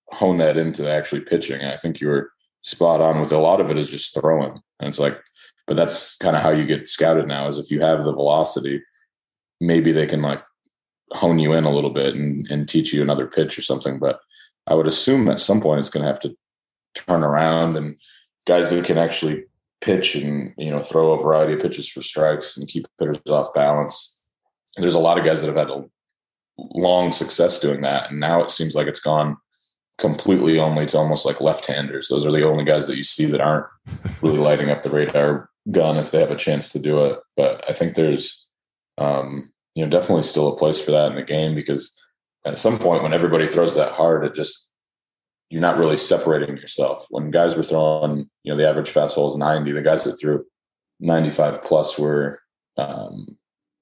hone 0.10 0.38
that 0.38 0.58
into 0.58 0.90
actually 0.90 1.22
pitching. 1.22 1.64
I 1.64 1.78
think 1.78 2.02
you 2.02 2.08
were 2.08 2.32
spot 2.64 3.02
on 3.02 3.20
with 3.20 3.32
a 3.32 3.38
lot 3.38 3.62
of 3.62 3.70
it 3.70 3.78
is 3.78 3.90
just 3.90 4.14
throwing. 4.14 4.60
And 4.80 4.90
it's 4.90 5.00
like, 5.00 5.20
but 5.68 5.78
that's 5.78 6.18
kind 6.18 6.36
of 6.36 6.42
how 6.42 6.52
you 6.52 6.66
get 6.66 6.88
scouted 6.88 7.28
now 7.28 7.48
is 7.48 7.58
if 7.58 7.72
you 7.72 7.82
have 7.82 8.04
the 8.04 8.14
velocity, 8.14 8.82
maybe 9.60 9.92
they 9.92 10.08
can 10.08 10.22
like 10.22 10.44
hone 11.12 11.40
you 11.40 11.54
in 11.54 11.66
a 11.66 11.74
little 11.74 11.90
bit 11.90 12.16
and, 12.16 12.48
and 12.50 12.68
teach 12.68 12.94
you 12.94 13.02
another 13.02 13.28
pitch 13.28 13.58
or 13.58 13.62
something. 13.62 14.00
But 14.00 14.20
I 14.68 14.76
would 14.76 14.88
assume 14.88 15.30
at 15.30 15.40
some 15.40 15.62
point 15.62 15.80
it's 15.80 15.90
going 15.90 16.04
to 16.04 16.10
have 16.10 16.20
to 16.22 16.36
turn 16.96 17.24
around 17.24 17.78
and 17.78 17.96
guys 18.48 18.70
that 18.70 18.86
can 18.86 18.98
actually 18.98 19.46
pitch 19.82 20.16
and 20.16 20.54
you 20.58 20.70
know 20.70 20.80
throw 20.80 21.14
a 21.14 21.22
variety 21.22 21.54
of 21.54 21.60
pitches 21.60 21.90
for 21.90 22.02
strikes 22.02 22.56
and 22.58 22.68
keep 22.68 22.88
hitters 23.00 23.20
off 23.30 23.54
balance. 23.54 24.24
And 24.76 24.84
there's 24.84 24.96
a 24.96 25.00
lot 25.00 25.18
of 25.18 25.26
guys 25.26 25.42
that 25.42 25.48
have 25.48 25.58
had 25.58 25.70
a 25.70 25.84
long 26.58 27.12
success 27.12 27.60
doing 27.60 27.82
that, 27.82 28.12
and 28.12 28.20
now 28.20 28.44
it 28.44 28.52
seems 28.52 28.76
like 28.76 28.88
it's 28.88 29.00
gone 29.00 29.38
completely 29.98 30.60
only 30.60 30.86
to 30.88 30.98
almost 30.98 31.26
like 31.26 31.42
left-handers. 31.42 32.08
Those 32.08 32.26
are 32.26 32.32
the 32.32 32.48
only 32.48 32.64
guys 32.64 32.88
that 32.88 32.98
you 32.98 33.04
see 33.04 33.26
that 33.26 33.42
aren't 33.42 33.68
really 34.22 34.38
lighting 34.38 34.70
up 34.70 34.84
the 34.84 34.90
radar 34.90 35.50
gun 35.70 35.98
if 35.98 36.10
they 36.10 36.20
have 36.20 36.32
a 36.32 36.36
chance 36.36 36.72
to 36.72 36.80
do 36.80 37.06
it. 37.06 37.20
But 37.36 37.64
I 37.70 37.74
think 37.74 37.96
there's 37.96 38.48
um, 38.98 39.52
you 39.76 39.84
know 39.84 39.90
definitely 39.90 40.24
still 40.24 40.48
a 40.48 40.58
place 40.58 40.82
for 40.82 40.92
that 40.92 41.12
in 41.12 41.16
the 41.16 41.24
game 41.24 41.56
because 41.56 41.98
at 42.46 42.58
some 42.58 42.80
point 42.80 43.04
when 43.04 43.14
everybody 43.14 43.48
throws 43.48 43.76
that 43.76 43.94
hard, 43.94 44.26
it 44.26 44.34
just 44.34 44.71
you're 45.52 45.62
not 45.62 45.78
really 45.78 45.98
separating 45.98 46.56
yourself. 46.56 47.08
When 47.10 47.30
guys 47.30 47.58
were 47.58 47.64
throwing, 47.64 48.30
you 48.44 48.52
know, 48.52 48.58
the 48.58 48.68
average 48.68 48.92
fastball 48.92 49.28
is 49.28 49.36
90. 49.36 49.74
The 49.74 49.82
guys 49.82 50.06
that 50.06 50.18
threw 50.18 50.46
95 51.02 51.62
plus 51.62 52.00
were, 52.00 52.40
um, 52.78 53.38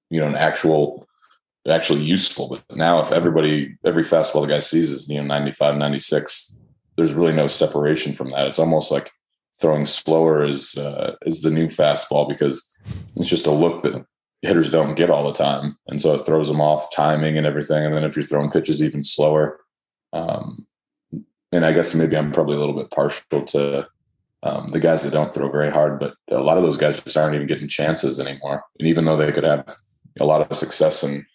you 0.10 0.20
know, 0.20 0.28
an 0.28 0.36
actual, 0.36 1.08
actually 1.70 2.04
useful. 2.04 2.48
But 2.50 2.76
now, 2.76 3.02
if 3.02 3.12
everybody, 3.12 3.78
every 3.86 4.02
fastball 4.02 4.42
the 4.42 4.54
guy 4.54 4.60
sees 4.60 4.90
is, 4.90 5.08
you 5.08 5.18
know, 5.18 5.28
95, 5.28 5.78
96, 5.78 6.58
there's 6.98 7.14
really 7.14 7.34
no 7.34 7.46
separation 7.46 8.14
from 8.14 8.30
that. 8.32 8.48
It's 8.48 8.58
almost 8.58 8.92
like 8.92 9.12
throwing 9.62 9.86
slower 9.86 10.44
is, 10.44 10.76
uh, 10.76 11.18
is 11.28 11.44
the 11.44 11.52
new 11.52 11.68
fastball 11.68 12.28
because 12.28 12.76
it's 13.16 13.30
just 13.30 13.46
a 13.46 13.52
look 13.52 13.84
that 13.84 14.04
hitters 14.42 14.72
don't 14.72 14.96
get 14.96 15.12
all 15.12 15.24
the 15.24 15.34
time. 15.34 15.78
And 15.88 16.02
so 16.02 16.16
it 16.16 16.26
throws 16.26 16.48
them 16.48 16.62
off 16.62 16.92
timing 16.96 17.38
and 17.38 17.46
everything. 17.46 17.86
And 17.86 17.94
then 17.94 18.06
if 18.06 18.16
you're 18.16 18.24
throwing 18.24 18.50
pitches 18.50 18.82
even 18.82 19.04
slower, 19.04 19.60
um, 20.14 20.66
and 21.52 21.66
I 21.66 21.72
guess 21.72 21.96
maybe 21.96 22.16
I'm 22.16 22.32
probably 22.32 22.56
a 22.56 22.60
little 22.60 22.76
bit 22.76 22.92
partial 22.92 23.44
to 23.44 23.88
um, 24.44 24.70
the 24.70 24.80
guys 24.80 25.04
that 25.04 25.12
don't 25.12 25.34
throw 25.34 25.52
very 25.52 25.72
hard, 25.72 26.00
but 26.00 26.14
a 26.30 26.42
lot 26.42 26.58
of 26.58 26.64
those 26.64 26.78
guys 26.78 27.02
just 27.02 27.18
aren't 27.18 27.36
even 27.36 27.48
getting 27.48 27.68
chances 27.68 28.20
anymore. 28.20 28.64
And 28.80 28.88
even 28.88 29.06
though 29.06 29.18
they 29.18 29.32
could 29.32 29.44
have 29.44 29.76
a 30.20 30.26
lot 30.26 30.42
of 30.42 30.56
success 30.56 31.04
in 31.04 31.26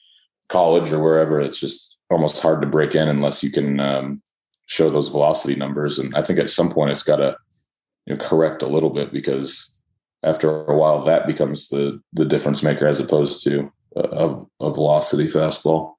college 0.48 0.92
or 0.92 1.02
wherever, 1.02 1.40
it's 1.40 1.60
just 1.60 1.96
almost 2.10 2.40
hard 2.40 2.60
to 2.62 2.66
break 2.66 2.94
in 2.94 3.08
unless 3.08 3.42
you 3.42 3.50
can 3.50 3.80
um, 3.80 4.22
show 4.66 4.88
those 4.88 5.08
velocity 5.08 5.54
numbers. 5.54 5.98
And 5.98 6.14
I 6.14 6.22
think 6.22 6.38
at 6.38 6.50
some 6.50 6.70
point 6.70 6.92
it's 6.92 7.02
got 7.02 7.16
to 7.16 7.36
you 8.06 8.14
know, 8.14 8.24
correct 8.24 8.62
a 8.62 8.68
little 8.68 8.90
bit 8.90 9.12
because 9.12 9.78
after 10.22 10.64
a 10.64 10.76
while 10.76 11.04
that 11.04 11.26
becomes 11.26 11.68
the 11.68 12.00
the 12.12 12.24
difference 12.24 12.62
maker 12.62 12.86
as 12.86 13.00
opposed 13.00 13.44
to 13.44 13.70
a, 13.96 14.36
a 14.60 14.72
velocity 14.72 15.26
fastball. 15.26 15.93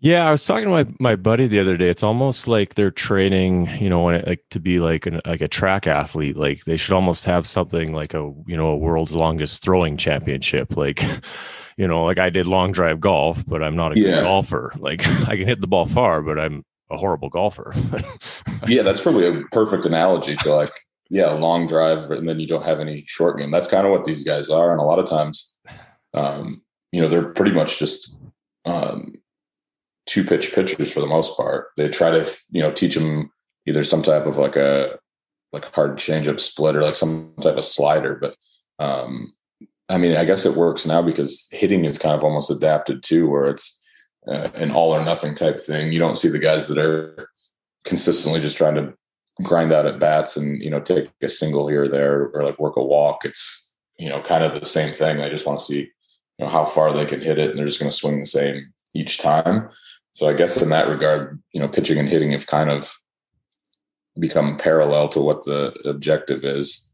Yeah, 0.00 0.28
I 0.28 0.30
was 0.30 0.46
talking 0.46 0.66
to 0.66 0.70
my, 0.70 0.86
my 1.00 1.16
buddy 1.16 1.48
the 1.48 1.58
other 1.58 1.76
day. 1.76 1.88
It's 1.88 2.04
almost 2.04 2.46
like 2.46 2.74
they're 2.74 2.92
training, 2.92 3.68
you 3.80 3.90
know, 3.90 4.08
it, 4.10 4.28
like 4.28 4.44
to 4.50 4.60
be 4.60 4.78
like 4.78 5.06
an 5.06 5.20
like 5.26 5.40
a 5.40 5.48
track 5.48 5.88
athlete. 5.88 6.36
Like 6.36 6.64
they 6.64 6.76
should 6.76 6.94
almost 6.94 7.24
have 7.24 7.48
something 7.48 7.92
like 7.92 8.14
a 8.14 8.32
you 8.46 8.56
know 8.56 8.68
a 8.68 8.76
world's 8.76 9.14
longest 9.14 9.62
throwing 9.62 9.96
championship. 9.96 10.76
Like, 10.76 11.02
you 11.76 11.88
know, 11.88 12.04
like 12.04 12.18
I 12.18 12.30
did 12.30 12.46
long 12.46 12.70
drive 12.70 13.00
golf, 13.00 13.44
but 13.44 13.60
I'm 13.60 13.74
not 13.74 13.96
a 13.96 13.98
yeah. 13.98 14.16
good 14.16 14.22
golfer. 14.24 14.72
Like 14.78 15.06
I 15.28 15.36
can 15.36 15.48
hit 15.48 15.60
the 15.60 15.66
ball 15.66 15.86
far, 15.86 16.22
but 16.22 16.38
I'm 16.38 16.64
a 16.90 16.96
horrible 16.96 17.28
golfer. 17.28 17.74
yeah, 18.68 18.82
that's 18.82 19.02
probably 19.02 19.26
a 19.26 19.42
perfect 19.50 19.84
analogy 19.84 20.36
to 20.36 20.54
like 20.54 20.72
yeah, 21.10 21.30
long 21.30 21.66
drive, 21.66 22.10
and 22.12 22.28
then 22.28 22.38
you 22.38 22.46
don't 22.46 22.64
have 22.64 22.78
any 22.78 23.02
short 23.06 23.38
game. 23.38 23.50
That's 23.50 23.68
kind 23.68 23.84
of 23.84 23.92
what 23.92 24.04
these 24.04 24.22
guys 24.22 24.48
are, 24.48 24.70
and 24.70 24.80
a 24.80 24.84
lot 24.84 25.00
of 25.00 25.06
times, 25.06 25.56
um, 26.14 26.62
you 26.92 27.00
know, 27.00 27.08
they're 27.08 27.32
pretty 27.32 27.52
much 27.52 27.78
just 27.80 28.16
um, 28.64 29.14
two 30.08 30.24
pitch 30.24 30.54
pitchers 30.54 30.90
for 30.90 31.00
the 31.00 31.06
most 31.06 31.36
part. 31.36 31.68
They 31.76 31.88
try 31.88 32.10
to 32.10 32.28
you 32.50 32.62
know 32.62 32.72
teach 32.72 32.94
them 32.94 33.30
either 33.66 33.84
some 33.84 34.02
type 34.02 34.26
of 34.26 34.38
like 34.38 34.56
a 34.56 34.98
like 35.52 35.72
hard 35.74 35.96
changeup 35.96 36.40
split 36.40 36.74
or 36.74 36.82
like 36.82 36.96
some 36.96 37.34
type 37.40 37.56
of 37.56 37.64
slider. 37.64 38.16
But 38.16 38.34
um, 38.84 39.32
I 39.88 39.98
mean, 39.98 40.16
I 40.16 40.24
guess 40.24 40.44
it 40.44 40.56
works 40.56 40.86
now 40.86 41.02
because 41.02 41.48
hitting 41.52 41.84
is 41.84 41.98
kind 41.98 42.14
of 42.14 42.24
almost 42.24 42.50
adapted 42.50 43.02
too, 43.02 43.28
where 43.28 43.46
it's 43.50 43.80
uh, 44.26 44.48
an 44.54 44.70
all 44.70 44.94
or 44.94 45.04
nothing 45.04 45.34
type 45.34 45.60
thing. 45.60 45.92
You 45.92 45.98
don't 45.98 46.18
see 46.18 46.28
the 46.28 46.38
guys 46.38 46.68
that 46.68 46.78
are 46.78 47.28
consistently 47.84 48.40
just 48.40 48.56
trying 48.56 48.74
to 48.74 48.94
grind 49.42 49.72
out 49.72 49.86
at 49.86 50.00
bats 50.00 50.36
and 50.36 50.60
you 50.60 50.68
know 50.68 50.80
take 50.80 51.08
a 51.22 51.28
single 51.28 51.68
here 51.68 51.84
or 51.84 51.88
there 51.88 52.28
or 52.34 52.42
like 52.42 52.58
work 52.58 52.76
a 52.76 52.82
walk. 52.82 53.24
It's 53.24 53.74
you 53.98 54.08
know 54.08 54.20
kind 54.22 54.44
of 54.44 54.58
the 54.58 54.66
same 54.66 54.94
thing. 54.94 55.20
I 55.20 55.28
just 55.28 55.46
want 55.46 55.58
to 55.58 55.64
see 55.64 55.90
you 56.38 56.44
know 56.44 56.48
how 56.48 56.64
far 56.64 56.92
they 56.92 57.06
can 57.06 57.20
hit 57.20 57.38
it, 57.38 57.50
and 57.50 57.58
they're 57.58 57.66
just 57.66 57.80
going 57.80 57.90
to 57.90 57.96
swing 57.96 58.20
the 58.20 58.26
same 58.26 58.72
each 58.94 59.18
time. 59.18 59.68
So 60.18 60.28
I 60.28 60.32
guess 60.32 60.60
in 60.60 60.70
that 60.70 60.88
regard, 60.88 61.40
you 61.52 61.60
know, 61.60 61.68
pitching 61.68 61.96
and 61.96 62.08
hitting 62.08 62.32
have 62.32 62.48
kind 62.48 62.70
of 62.70 62.92
become 64.18 64.58
parallel 64.58 65.08
to 65.10 65.20
what 65.20 65.44
the 65.44 65.72
objective 65.84 66.42
is. 66.42 66.90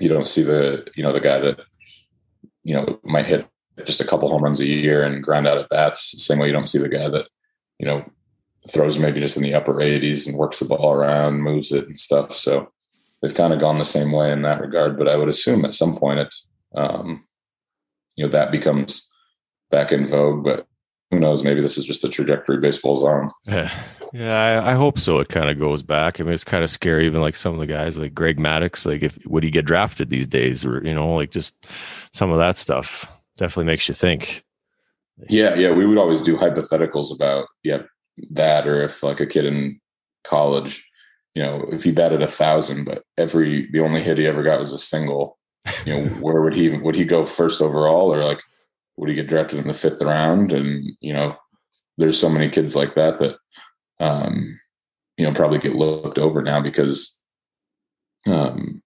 You 0.00 0.08
don't 0.08 0.26
see 0.26 0.40
the, 0.40 0.86
you 0.96 1.02
know, 1.02 1.12
the 1.12 1.20
guy 1.20 1.38
that, 1.38 1.60
you 2.62 2.74
know, 2.74 2.98
might 3.04 3.26
hit 3.26 3.46
just 3.84 4.00
a 4.00 4.06
couple 4.06 4.30
home 4.30 4.42
runs 4.42 4.58
a 4.58 4.64
year 4.64 5.02
and 5.02 5.22
grind 5.22 5.46
out 5.46 5.58
at 5.58 5.68
bats. 5.68 6.24
Same 6.24 6.38
way 6.38 6.46
you 6.46 6.54
don't 6.54 6.66
see 6.66 6.78
the 6.78 6.88
guy 6.88 7.10
that, 7.10 7.28
you 7.78 7.84
know, 7.84 8.10
throws 8.70 8.98
maybe 8.98 9.20
just 9.20 9.36
in 9.36 9.42
the 9.42 9.52
upper 9.52 9.74
80s 9.74 10.26
and 10.26 10.38
works 10.38 10.58
the 10.58 10.64
ball 10.64 10.94
around, 10.94 11.42
moves 11.42 11.72
it 11.72 11.86
and 11.86 11.98
stuff. 11.98 12.32
So 12.32 12.72
they've 13.20 13.34
kind 13.34 13.52
of 13.52 13.60
gone 13.60 13.76
the 13.76 13.84
same 13.84 14.12
way 14.12 14.32
in 14.32 14.40
that 14.42 14.62
regard. 14.62 14.96
But 14.96 15.08
I 15.08 15.16
would 15.16 15.28
assume 15.28 15.66
at 15.66 15.74
some 15.74 15.94
point 15.94 16.20
it's, 16.20 16.48
um, 16.74 17.26
you 18.16 18.24
know, 18.24 18.30
that 18.30 18.50
becomes 18.50 19.12
back 19.70 19.92
in 19.92 20.06
vogue. 20.06 20.42
But 20.42 20.66
who 21.12 21.20
knows? 21.20 21.44
Maybe 21.44 21.60
this 21.60 21.76
is 21.76 21.84
just 21.84 22.00
the 22.00 22.08
trajectory 22.08 22.56
baseball's 22.56 23.04
on. 23.04 23.30
Yeah, 23.44 23.70
yeah, 24.14 24.62
I, 24.64 24.72
I 24.72 24.74
hope 24.74 24.98
so. 24.98 25.18
It 25.18 25.28
kind 25.28 25.50
of 25.50 25.58
goes 25.58 25.82
back. 25.82 26.18
I 26.18 26.24
mean, 26.24 26.32
it's 26.32 26.42
kind 26.42 26.64
of 26.64 26.70
scary. 26.70 27.04
Even 27.04 27.20
like 27.20 27.36
some 27.36 27.52
of 27.52 27.60
the 27.60 27.66
guys, 27.66 27.98
like 27.98 28.14
Greg 28.14 28.38
Maddux, 28.38 28.86
like 28.86 29.02
if 29.02 29.18
would 29.26 29.44
he 29.44 29.50
get 29.50 29.66
drafted 29.66 30.08
these 30.08 30.26
days, 30.26 30.64
or 30.64 30.82
you 30.82 30.94
know, 30.94 31.14
like 31.14 31.30
just 31.30 31.66
some 32.12 32.30
of 32.30 32.38
that 32.38 32.56
stuff 32.56 33.06
definitely 33.36 33.66
makes 33.66 33.86
you 33.88 33.94
think. 33.94 34.42
Yeah, 35.28 35.54
yeah, 35.54 35.70
we 35.70 35.86
would 35.86 35.98
always 35.98 36.22
do 36.22 36.36
hypotheticals 36.36 37.14
about 37.14 37.46
yeah 37.62 37.82
that, 38.30 38.66
or 38.66 38.82
if 38.82 39.02
like 39.02 39.20
a 39.20 39.26
kid 39.26 39.44
in 39.44 39.80
college, 40.24 40.88
you 41.34 41.42
know, 41.42 41.68
if 41.70 41.84
he 41.84 41.92
batted 41.92 42.22
a 42.22 42.26
thousand, 42.26 42.84
but 42.84 43.04
every 43.18 43.70
the 43.70 43.80
only 43.80 44.02
hit 44.02 44.16
he 44.16 44.26
ever 44.26 44.42
got 44.42 44.58
was 44.58 44.72
a 44.72 44.78
single. 44.78 45.38
You 45.84 45.94
know, 45.94 46.08
where 46.20 46.40
would 46.40 46.54
he 46.54 46.70
would 46.70 46.94
he 46.94 47.04
go 47.04 47.26
first 47.26 47.60
overall, 47.60 48.12
or 48.12 48.24
like 48.24 48.40
would 48.96 49.08
he 49.08 49.14
get 49.14 49.28
drafted 49.28 49.58
in 49.58 49.68
the 49.68 49.74
fifth 49.74 50.02
round? 50.02 50.52
And 50.52 50.96
you 51.00 51.12
know, 51.12 51.36
there's 51.98 52.18
so 52.18 52.28
many 52.28 52.48
kids 52.48 52.76
like 52.76 52.94
that 52.94 53.18
that 53.18 53.36
um, 54.00 54.58
you 55.16 55.24
know 55.24 55.32
probably 55.32 55.58
get 55.58 55.74
looked 55.74 56.18
over 56.18 56.42
now 56.42 56.60
because 56.60 57.20
um, 58.26 58.82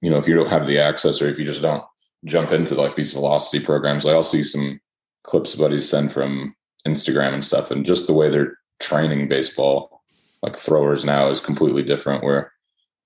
you 0.00 0.10
know 0.10 0.18
if 0.18 0.28
you 0.28 0.34
don't 0.34 0.50
have 0.50 0.66
the 0.66 0.78
access 0.78 1.20
or 1.20 1.28
if 1.28 1.38
you 1.38 1.44
just 1.44 1.62
don't 1.62 1.84
jump 2.24 2.52
into 2.52 2.74
like 2.74 2.94
these 2.94 3.12
velocity 3.12 3.64
programs. 3.64 4.06
I'll 4.06 4.22
see 4.22 4.44
some 4.44 4.80
clips 5.24 5.54
buddies 5.54 5.88
send 5.88 6.12
from 6.12 6.54
Instagram 6.86 7.34
and 7.34 7.44
stuff, 7.44 7.70
and 7.70 7.86
just 7.86 8.06
the 8.06 8.12
way 8.12 8.30
they're 8.30 8.58
training 8.80 9.28
baseball, 9.28 10.02
like 10.42 10.56
throwers 10.56 11.04
now, 11.04 11.28
is 11.28 11.40
completely 11.40 11.82
different. 11.82 12.24
Where 12.24 12.52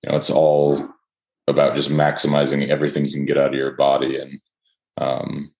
you 0.03 0.11
know 0.11 0.17
it's 0.17 0.29
all 0.29 0.87
about 1.47 1.75
just 1.75 1.89
maximizing 1.89 2.67
everything 2.67 3.05
you 3.05 3.11
can 3.11 3.25
get 3.25 3.37
out 3.37 3.49
of 3.49 3.55
your 3.55 3.71
body 3.71 4.17
and 4.17 4.39
um, 4.97 5.51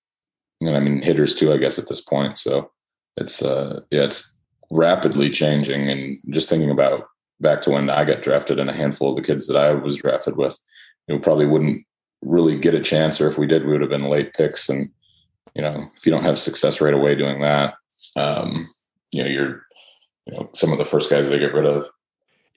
and 0.62 0.76
I 0.76 0.80
mean 0.80 1.02
hitters 1.02 1.36
too, 1.36 1.54
I 1.54 1.58
guess 1.58 1.78
at 1.80 1.88
this 1.88 2.02
point. 2.02 2.38
So 2.39 2.72
it's 3.15 3.41
uh 3.41 3.82
yeah, 3.91 4.04
it's 4.04 4.38
rapidly 4.72 5.30
changing. 5.30 5.89
And 5.89 6.20
just 6.30 6.50
thinking 6.50 6.72
about 6.72 7.06
back 7.39 7.62
to 7.63 7.72
when 7.72 7.89
I 7.89 8.04
got 8.04 8.24
drafted 8.24 8.60
and 8.60 8.70
a 8.70 8.74
handful 8.74 9.12
of 9.12 9.15
the 9.15 9.22
kids 9.22 9.48
that 9.48 9.58
I 9.58 9.72
was 9.72 9.98
drafted 9.98 10.38
with, 10.38 10.60
you 11.08 11.20
probably 11.20 11.46
wouldn't 11.46 11.86
really 12.24 12.58
get 12.58 12.74
a 12.74 12.82
chance, 12.82 13.22
or 13.22 13.28
if 13.28 13.38
we 13.38 13.46
did, 13.46 13.65
we 13.65 13.72
would 13.72 13.82
have 13.82 13.89
been 13.89 14.10
late 14.10 14.34
picks. 14.34 14.70
And 14.70 14.89
you 15.56 15.62
know, 15.62 15.89
if 15.96 16.06
you 16.06 16.12
don't 16.12 16.24
have 16.24 16.39
success 16.39 16.82
right 16.82 16.93
away 16.93 17.15
doing 17.15 17.41
that, 17.41 17.76
um, 18.15 18.67
you 19.12 19.24
know, 19.24 19.30
you're 19.30 19.65
you 20.26 20.34
know 20.34 20.50
some 20.54 20.72
of 20.72 20.78
the 20.78 20.86
first 20.86 21.10
guys 21.10 21.30
they 21.30 21.39
get 21.39 21.54
rid 21.54 21.65
of. 21.65 21.88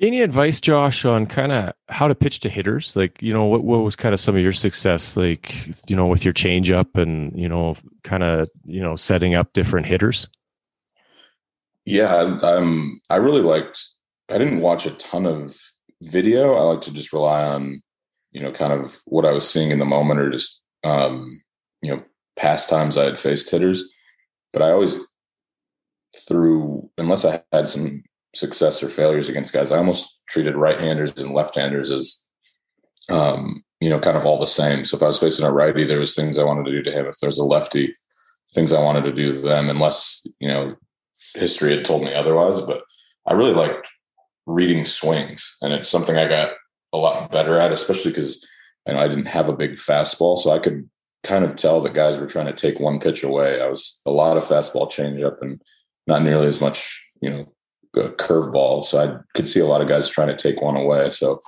Any 0.00 0.22
advice, 0.22 0.60
Josh, 0.60 1.04
on 1.04 1.26
kind 1.26 1.52
of 1.52 1.74
how 1.90 2.08
to 2.08 2.14
pitch 2.14 2.40
to 2.40 2.48
hitters? 2.48 2.96
Like, 2.96 3.20
you 3.20 3.34
know, 3.34 3.44
what, 3.44 3.64
what 3.64 3.78
was 3.80 3.96
kind 3.96 4.14
of 4.14 4.20
some 4.20 4.34
of 4.34 4.40
your 4.40 4.54
success, 4.54 5.14
like, 5.14 5.68
you 5.88 5.94
know, 5.94 6.06
with 6.06 6.24
your 6.24 6.32
changeup 6.32 6.96
and, 7.00 7.38
you 7.38 7.48
know, 7.48 7.76
kind 8.02 8.22
of, 8.22 8.48
you 8.64 8.80
know, 8.80 8.96
setting 8.96 9.34
up 9.34 9.52
different 9.52 9.86
hitters? 9.86 10.26
Yeah, 11.84 12.14
I, 12.14 12.56
um, 12.56 13.00
I 13.10 13.16
really 13.16 13.42
liked, 13.42 13.86
I 14.30 14.38
didn't 14.38 14.60
watch 14.60 14.86
a 14.86 14.92
ton 14.92 15.26
of 15.26 15.60
video. 16.00 16.54
I 16.54 16.62
like 16.62 16.80
to 16.82 16.94
just 16.94 17.12
rely 17.12 17.44
on, 17.44 17.82
you 18.32 18.40
know, 18.40 18.52
kind 18.52 18.72
of 18.72 19.00
what 19.04 19.26
I 19.26 19.32
was 19.32 19.48
seeing 19.48 19.70
in 19.70 19.80
the 19.80 19.84
moment 19.84 20.20
or 20.20 20.30
just, 20.30 20.62
um, 20.82 21.42
you 21.82 21.94
know, 21.94 22.02
past 22.36 22.70
times 22.70 22.96
I 22.96 23.04
had 23.04 23.18
faced 23.18 23.50
hitters. 23.50 23.90
But 24.52 24.62
I 24.62 24.70
always 24.70 24.98
through 26.26 26.90
unless 26.98 27.24
I 27.24 27.42
had 27.52 27.68
some 27.68 28.02
success 28.34 28.82
or 28.82 28.88
failures 28.88 29.28
against 29.28 29.52
guys, 29.52 29.72
I 29.72 29.78
almost 29.78 30.22
treated 30.28 30.56
right-handers 30.56 31.18
and 31.18 31.32
left-handers 31.32 31.90
as 31.90 32.26
um, 33.10 33.64
you 33.80 33.88
know, 33.88 33.98
kind 33.98 34.16
of 34.16 34.26
all 34.26 34.38
the 34.38 34.46
same. 34.46 34.84
So 34.84 34.96
if 34.96 35.02
I 35.02 35.06
was 35.06 35.18
facing 35.18 35.44
a 35.44 35.52
righty, 35.52 35.84
there 35.84 36.00
was 36.00 36.14
things 36.14 36.38
I 36.38 36.44
wanted 36.44 36.66
to 36.66 36.70
do 36.70 36.82
to 36.82 36.92
him. 36.92 37.06
If 37.06 37.16
there's 37.20 37.38
a 37.38 37.44
lefty, 37.44 37.94
things 38.54 38.72
I 38.72 38.82
wanted 38.82 39.04
to 39.04 39.12
do 39.12 39.40
to 39.40 39.48
them, 39.48 39.70
unless, 39.70 40.26
you 40.38 40.48
know, 40.48 40.76
history 41.34 41.74
had 41.74 41.84
told 41.84 42.02
me 42.02 42.14
otherwise. 42.14 42.60
But 42.60 42.82
I 43.26 43.32
really 43.32 43.54
liked 43.54 43.88
reading 44.46 44.84
swings. 44.84 45.56
And 45.62 45.72
it's 45.72 45.88
something 45.88 46.16
I 46.16 46.28
got 46.28 46.52
a 46.92 46.98
lot 46.98 47.30
better 47.30 47.58
at, 47.58 47.72
especially 47.72 48.10
because 48.10 48.46
you 48.86 48.94
know, 48.94 49.00
I 49.00 49.08
didn't 49.08 49.26
have 49.26 49.48
a 49.48 49.56
big 49.56 49.72
fastball. 49.72 50.38
So 50.38 50.50
I 50.50 50.58
could 50.58 50.88
kind 51.22 51.44
of 51.44 51.56
tell 51.56 51.80
that 51.80 51.94
guys 51.94 52.18
were 52.18 52.26
trying 52.26 52.46
to 52.46 52.52
take 52.52 52.80
one 52.80 53.00
pitch 53.00 53.22
away. 53.22 53.60
I 53.60 53.68
was 53.68 54.00
a 54.04 54.10
lot 54.10 54.36
of 54.36 54.44
fastball 54.44 54.90
changeup 54.90 55.40
and 55.40 55.60
not 56.06 56.22
nearly 56.22 56.46
as 56.46 56.60
much, 56.60 57.02
you 57.22 57.30
know, 57.30 57.52
curveball. 57.96 58.84
So 58.84 59.02
I 59.02 59.18
could 59.34 59.48
see 59.48 59.60
a 59.60 59.66
lot 59.66 59.80
of 59.80 59.88
guys 59.88 60.08
trying 60.08 60.28
to 60.28 60.36
take 60.36 60.60
one 60.60 60.76
away. 60.76 61.10
So 61.10 61.40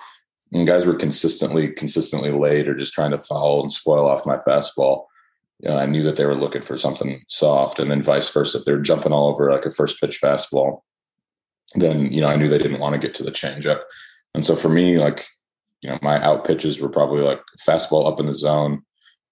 guys 0.66 0.87
were 0.87 0.94
consistently, 0.94 1.68
consistently 1.68 2.31
late 2.31 2.68
or 2.68 2.74
just 2.74 2.92
trying 2.92 3.12
to 3.12 3.18
foul 3.18 3.62
and 3.62 3.72
spoil 3.72 4.09
off 4.09 4.26
my 4.26 4.37
fastball. 4.37 5.07
You 5.61 5.70
know, 5.70 5.78
I 5.78 5.87
knew 5.87 6.02
that 6.02 6.16
they 6.16 6.26
were 6.26 6.35
looking 6.35 6.62
for 6.62 6.76
something 6.76 7.22
soft, 7.28 7.78
and 7.78 7.90
then 7.90 8.02
vice 8.02 8.28
versa. 8.28 8.59
If 8.59 8.64
they're 8.64 8.81
jumping 8.81 9.12
all 9.12 9.28
over 9.28 9.50
like 9.52 9.64
a 9.64 9.70
first 9.70 10.00
pitch 10.00 10.18
fastball, 10.20 10.81
then 11.74 12.12
you 12.12 12.20
know 12.20 12.26
I 12.26 12.35
knew 12.35 12.48
they 12.48 12.59
didn't 12.59 12.81
want 12.81 12.94
to 12.94 12.98
get 12.98 13.14
to 13.14 13.22
the 13.22 13.31
changeup. 13.31 13.81
And 14.35 14.44
so 14.44 14.57
for 14.57 14.68
me, 14.68 14.98
like 14.98 15.24
you 15.81 15.90
know, 15.90 15.98
my 16.02 16.22
out 16.22 16.44
pitches 16.44 16.81
were 16.81 16.88
probably 16.88 17.22
like 17.22 17.40
fastball 17.66 18.11
up 18.11 18.18
in 18.18 18.26
the 18.26 18.35
zone, 18.35 18.83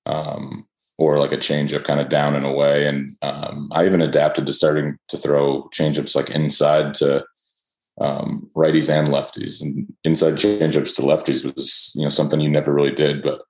um, 0.06 0.68
or 1.00 1.18
like 1.18 1.32
a 1.32 1.36
changeup 1.38 1.82
kind 1.82 1.98
of 1.98 2.10
down 2.10 2.36
and 2.36 2.44
away. 2.44 2.86
And 2.86 3.16
um, 3.22 3.70
I 3.72 3.86
even 3.86 4.02
adapted 4.02 4.44
to 4.44 4.52
starting 4.52 4.98
to 5.08 5.16
throw 5.16 5.62
changeups 5.74 6.14
like 6.14 6.28
inside 6.28 6.92
to 6.96 7.24
um, 8.02 8.50
righties 8.54 8.92
and 8.92 9.08
lefties. 9.08 9.62
And 9.62 9.86
inside 10.04 10.34
changeups 10.34 10.94
to 10.96 11.02
lefties 11.02 11.42
was 11.42 11.90
you 11.94 12.02
know 12.02 12.10
something 12.10 12.38
you 12.38 12.50
never 12.50 12.74
really 12.74 12.94
did, 12.94 13.22
but 13.22 13.40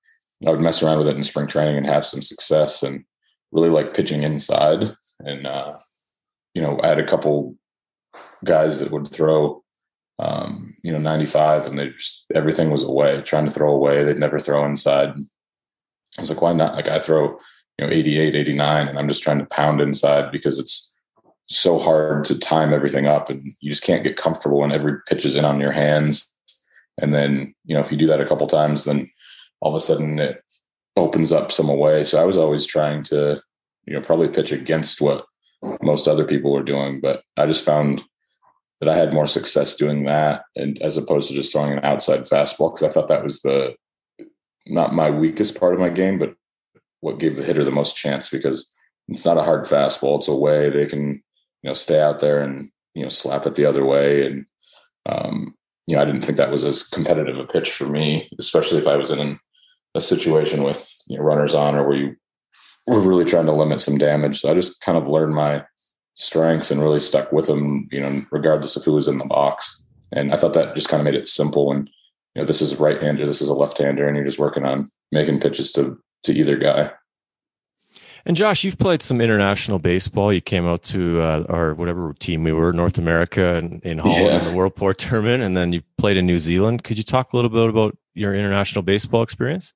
I 0.47 0.51
would 0.51 0.61
mess 0.61 0.81
around 0.81 0.99
with 0.99 1.09
it 1.09 1.17
in 1.17 1.25
spring 1.25 1.49
training 1.49 1.77
and 1.77 1.87
have 1.87 2.07
some 2.07 2.23
success 2.23 2.85
and 2.85 3.05
really 3.51 3.69
like 3.69 3.95
pitching 3.95 4.23
inside. 4.23 4.95
And 5.19 5.45
uh, 5.45 5.77
you 6.55 6.63
know, 6.63 6.79
I 6.85 6.87
had 6.87 7.01
a 7.01 7.07
couple 7.07 7.57
guys 8.45 8.79
that 8.79 8.93
would 8.93 9.09
throw 9.09 9.65
um, 10.21 10.77
you 10.85 10.93
know 10.93 11.01
95 11.01 11.67
and 11.67 11.77
they 11.77 11.89
just 11.89 12.27
everything 12.33 12.71
was 12.71 12.85
away 12.85 13.23
trying 13.23 13.47
to 13.47 13.51
throw 13.51 13.73
away 13.73 14.05
they'd 14.05 14.19
never 14.19 14.39
throw 14.39 14.65
inside 14.67 15.15
i 16.19 16.21
was 16.21 16.31
like 16.31 16.43
why 16.43 16.53
not? 16.53 16.75
Like 16.75 16.89
i 16.89 16.99
throw 16.99 17.39
you 17.79 17.87
know 17.87 17.93
88 17.93 18.35
89 18.35 18.89
and 18.89 18.99
i'm 18.99 19.09
just 19.09 19.23
trying 19.23 19.39
to 19.39 19.47
pound 19.47 19.81
inside 19.81 20.33
because 20.33 20.59
it's 20.59 20.97
so 21.47 21.79
hard 21.79 22.25
to 22.25 22.39
time 22.39 22.73
everything 22.73 23.07
up 23.07 23.29
and 23.29 23.55
you 23.61 23.71
just 23.71 23.83
can't 23.83 24.05
get 24.05 24.17
comfortable 24.17 24.61
when 24.61 24.71
every 24.71 25.01
pitch 25.09 25.25
is 25.25 25.35
in 25.35 25.45
on 25.45 25.61
your 25.61 25.73
hands. 25.73 26.31
And 27.03 27.13
then 27.13 27.55
you 27.65 27.75
know 27.75 27.81
if 27.81 27.91
you 27.91 27.99
do 27.99 28.07
that 28.07 28.21
a 28.21 28.27
couple 28.27 28.47
times 28.47 28.85
then 28.85 29.11
all 29.61 29.75
of 29.75 29.77
a 29.77 29.81
sudden 29.81 30.19
it 30.19 30.43
opens 30.97 31.33
up 31.33 31.53
some 31.53 31.69
away 31.69 32.05
so 32.05 32.21
i 32.21 32.25
was 32.25 32.37
always 32.37 32.67
trying 32.67 33.03
to 33.05 33.41
you 33.87 33.95
know 33.95 34.01
probably 34.01 34.29
pitch 34.29 34.53
against 34.53 35.01
what 35.01 35.25
most 35.83 36.09
other 36.09 36.25
people 36.25 36.53
were 36.53 36.63
doing 36.63 37.01
but 37.01 37.23
i 37.37 37.47
just 37.47 37.65
found 37.65 38.03
that 38.81 38.89
i 38.89 38.97
had 38.97 39.13
more 39.13 39.27
success 39.27 39.77
doing 39.77 40.05
that 40.05 40.43
and 40.57 40.81
as 40.83 40.97
opposed 40.97 41.29
to 41.29 41.35
just 41.35 41.53
throwing 41.53 41.73
an 41.73 41.85
outside 41.85 42.23
fastball 42.23 42.75
because 42.75 42.83
i 42.83 42.91
thought 42.91 43.09
that 43.09 43.23
was 43.23 43.41
the 43.43 43.75
not 44.71 44.95
my 44.95 45.11
weakest 45.11 45.59
part 45.59 45.75
of 45.75 45.81
my 45.81 45.89
game 45.89 46.19
but 46.19 46.35
what 47.01 47.19
gave 47.19 47.37
the 47.37 47.43
hitter 47.43 47.65
the 47.65 47.71
most 47.71 47.97
chance 47.97 48.29
because 48.29 48.73
it's 49.09 49.25
not 49.25 49.39
a 49.39 49.43
hard 49.43 49.65
fastball 49.65 50.19
it's 50.19 50.29
a 50.29 50.35
way 50.35 50.71
they 50.71 50.87
can 50.87 51.23
you 51.63 51.69
know, 51.69 51.75
stay 51.75 52.01
out 52.01 52.21
there 52.21 52.41
and, 52.41 52.71
you 52.95 53.03
know, 53.03 53.09
slap 53.09 53.47
it 53.47 53.55
the 53.55 53.67
other 53.67 53.85
way. 53.85 54.27
And, 54.27 54.47
um, 55.07 55.55
you 55.87 55.97
know, 55.97 56.03
I 56.03 56.05
didn't 56.05 56.23
think 56.23 56.39
that 56.39 56.51
was 56.51 56.65
as 56.65 56.83
competitive 56.83 57.39
a 57.39 57.45
pitch 57.45 57.71
for 57.71 57.87
me, 57.87 58.29
especially 58.39 58.79
if 58.79 58.87
I 58.87 58.97
was 58.97 59.11
in 59.11 59.39
a 59.95 60.01
situation 60.01 60.63
with 60.63 60.89
you 61.09 61.19
know, 61.19 61.25
runners 61.25 61.55
on 61.55 61.75
or 61.75 61.87
where 61.87 61.97
you 61.97 62.17
were 62.87 63.01
really 63.01 63.25
trying 63.25 63.47
to 63.47 63.53
limit 63.53 63.81
some 63.81 63.99
damage. 63.99 64.41
So 64.41 64.51
I 64.51 64.55
just 64.55 64.81
kind 64.81 64.97
of 64.97 65.09
learned 65.09 65.35
my 65.35 65.65
strengths 66.15 66.71
and 66.71 66.81
really 66.81 67.01
stuck 67.01 67.33
with 67.33 67.47
them, 67.47 67.89
you 67.91 68.01
know, 68.01 68.25
regardless 68.31 68.77
of 68.77 68.85
who 68.85 68.93
was 68.93 69.09
in 69.09 69.19
the 69.19 69.25
box. 69.25 69.85
And 70.15 70.33
I 70.33 70.37
thought 70.37 70.55
that 70.55 70.75
just 70.75 70.89
kind 70.89 71.01
of 71.01 71.05
made 71.05 71.15
it 71.15 71.29
simple 71.29 71.69
when, 71.69 71.89
you 72.35 72.43
know, 72.43 72.47
this 72.47 72.63
is 72.63 72.73
a 72.73 72.77
right 72.77 73.03
hander, 73.03 73.27
this 73.27 73.43
is 73.43 73.49
a 73.49 73.55
left 73.55 73.79
hander, 73.79 74.07
and 74.07 74.17
you're 74.17 74.25
just 74.25 74.39
working 74.39 74.65
on 74.65 74.91
making 75.13 75.41
pitches 75.41 75.73
to 75.73 75.99
to 76.25 76.33
either 76.33 76.57
guy. 76.57 76.93
And 78.27 78.37
Josh, 78.37 78.65
you've 78.65 78.79
played 78.79 79.03
some 79.03 79.21
international 79.21 79.79
baseball. 79.79 80.33
You 80.33 80.43
came 80.43 80.67
out 80.67 80.83
to 80.85 81.21
uh, 81.21 81.45
our 81.49 81.75
whatever 81.75 82.15
team 82.19 82.45
we 82.45 82.53
were, 82.53 82.73
North 82.73 82.99
America 82.99 83.55
and 83.55 83.83
in 83.83 83.99
Holland 83.99 84.27
yeah. 84.27 84.39
in 84.39 84.45
the 84.45 84.57
World 84.57 84.77
Port 84.77 84.99
tournament, 84.99 85.43
and 85.43 85.57
then 85.57 85.73
you 85.73 85.83
played 85.97 86.17
in 86.17 86.27
New 86.27 86.39
Zealand. 86.39 86.85
Could 86.85 86.99
you 86.99 87.03
talk 87.03 87.33
a 87.33 87.37
little 87.37 87.51
bit 87.51 87.69
about 87.69 87.97
your 88.15 88.35
international 88.35 88.83
baseball 88.83 89.23
experience? 89.23 89.73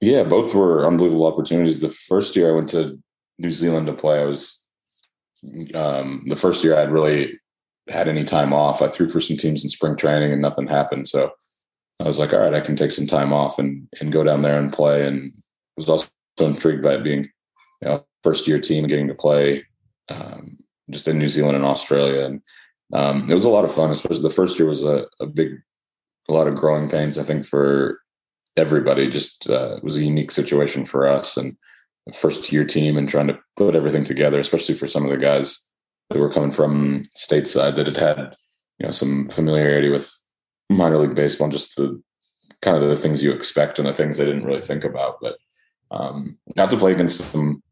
Yeah, 0.00 0.22
both 0.24 0.54
were 0.54 0.86
unbelievable 0.86 1.26
opportunities. 1.26 1.80
The 1.80 1.88
first 1.88 2.36
year 2.36 2.50
I 2.50 2.54
went 2.54 2.68
to 2.70 3.02
New 3.38 3.50
Zealand 3.50 3.86
to 3.86 3.92
play, 3.92 4.20
I 4.20 4.24
was 4.26 4.62
um, 5.74 6.24
the 6.26 6.36
first 6.36 6.62
year 6.62 6.78
I'd 6.78 6.92
really 6.92 7.38
had 7.88 8.08
any 8.08 8.24
time 8.24 8.52
off. 8.52 8.82
I 8.82 8.88
threw 8.88 9.08
for 9.08 9.20
some 9.20 9.36
teams 9.36 9.62
in 9.62 9.70
spring 9.70 9.96
training 9.96 10.32
and 10.32 10.42
nothing 10.42 10.66
happened. 10.66 11.08
So 11.08 11.32
I 12.00 12.04
was 12.04 12.18
like, 12.18 12.32
all 12.32 12.40
right, 12.40 12.54
I 12.54 12.60
can 12.60 12.76
take 12.76 12.90
some 12.90 13.06
time 13.06 13.32
off 13.32 13.58
and 13.58 13.88
and 14.00 14.12
go 14.12 14.24
down 14.24 14.42
there 14.42 14.58
and 14.58 14.72
play. 14.72 15.06
And 15.06 15.32
was 15.76 15.88
also 15.88 16.08
intrigued 16.40 16.82
by 16.82 16.96
being 16.98 17.30
you 17.80 17.88
know, 17.88 18.06
first 18.22 18.46
year 18.46 18.58
team 18.58 18.86
getting 18.86 19.08
to 19.08 19.14
play 19.14 19.64
um, 20.08 20.58
just 20.90 21.08
in 21.08 21.18
New 21.18 21.28
Zealand 21.28 21.56
and 21.56 21.64
Australia. 21.64 22.24
And 22.24 22.42
um, 22.92 23.30
it 23.30 23.34
was 23.34 23.44
a 23.44 23.50
lot 23.50 23.64
of 23.64 23.74
fun, 23.74 23.90
especially 23.90 24.22
the 24.22 24.30
first 24.30 24.58
year 24.58 24.68
was 24.68 24.84
a, 24.84 25.06
a, 25.20 25.26
big, 25.26 25.60
a 26.28 26.32
lot 26.32 26.48
of 26.48 26.56
growing 26.56 26.88
pains, 26.88 27.18
I 27.18 27.22
think, 27.22 27.44
for 27.44 28.00
everybody. 28.56 29.08
Just 29.08 29.48
uh, 29.48 29.76
it 29.76 29.84
was 29.84 29.96
a 29.96 30.04
unique 30.04 30.30
situation 30.30 30.84
for 30.84 31.06
us 31.06 31.36
and 31.36 31.56
first 32.14 32.52
year 32.52 32.64
team 32.64 32.96
and 32.96 33.08
trying 33.08 33.28
to 33.28 33.38
put 33.56 33.74
everything 33.74 34.04
together, 34.04 34.38
especially 34.38 34.74
for 34.74 34.86
some 34.86 35.04
of 35.04 35.10
the 35.10 35.18
guys 35.18 35.68
that 36.10 36.18
were 36.18 36.32
coming 36.32 36.50
from 36.50 37.02
stateside 37.16 37.76
that 37.76 37.86
had 37.86 37.96
had, 37.96 38.36
you 38.78 38.86
know, 38.86 38.90
some 38.90 39.26
familiarity 39.26 39.90
with 39.90 40.10
minor 40.68 40.98
league 40.98 41.14
baseball 41.14 41.48
just 41.48 41.76
the 41.76 42.00
kind 42.60 42.76
of 42.76 42.88
the 42.88 42.96
things 42.96 43.22
you 43.22 43.32
expect 43.32 43.78
and 43.78 43.88
the 43.88 43.92
things 43.92 44.16
they 44.16 44.24
didn't 44.24 44.44
really 44.44 44.60
think 44.60 44.84
about. 44.84 45.18
But 45.20 45.38
um, 45.90 46.38
got 46.56 46.70
to 46.70 46.76
play 46.76 46.92
against 46.92 47.18
some 47.32 47.62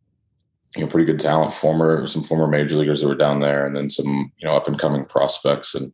you 0.76 0.82
know 0.82 0.88
pretty 0.88 1.06
good 1.06 1.20
talent, 1.20 1.52
former 1.52 2.06
some 2.06 2.22
former 2.22 2.46
major 2.46 2.76
leaguers 2.76 3.00
that 3.00 3.08
were 3.08 3.14
down 3.14 3.40
there, 3.40 3.66
and 3.66 3.74
then 3.74 3.90
some 3.90 4.32
you 4.38 4.46
know 4.46 4.56
up 4.56 4.68
and 4.68 4.78
coming 4.78 5.04
prospects, 5.04 5.74
and 5.74 5.92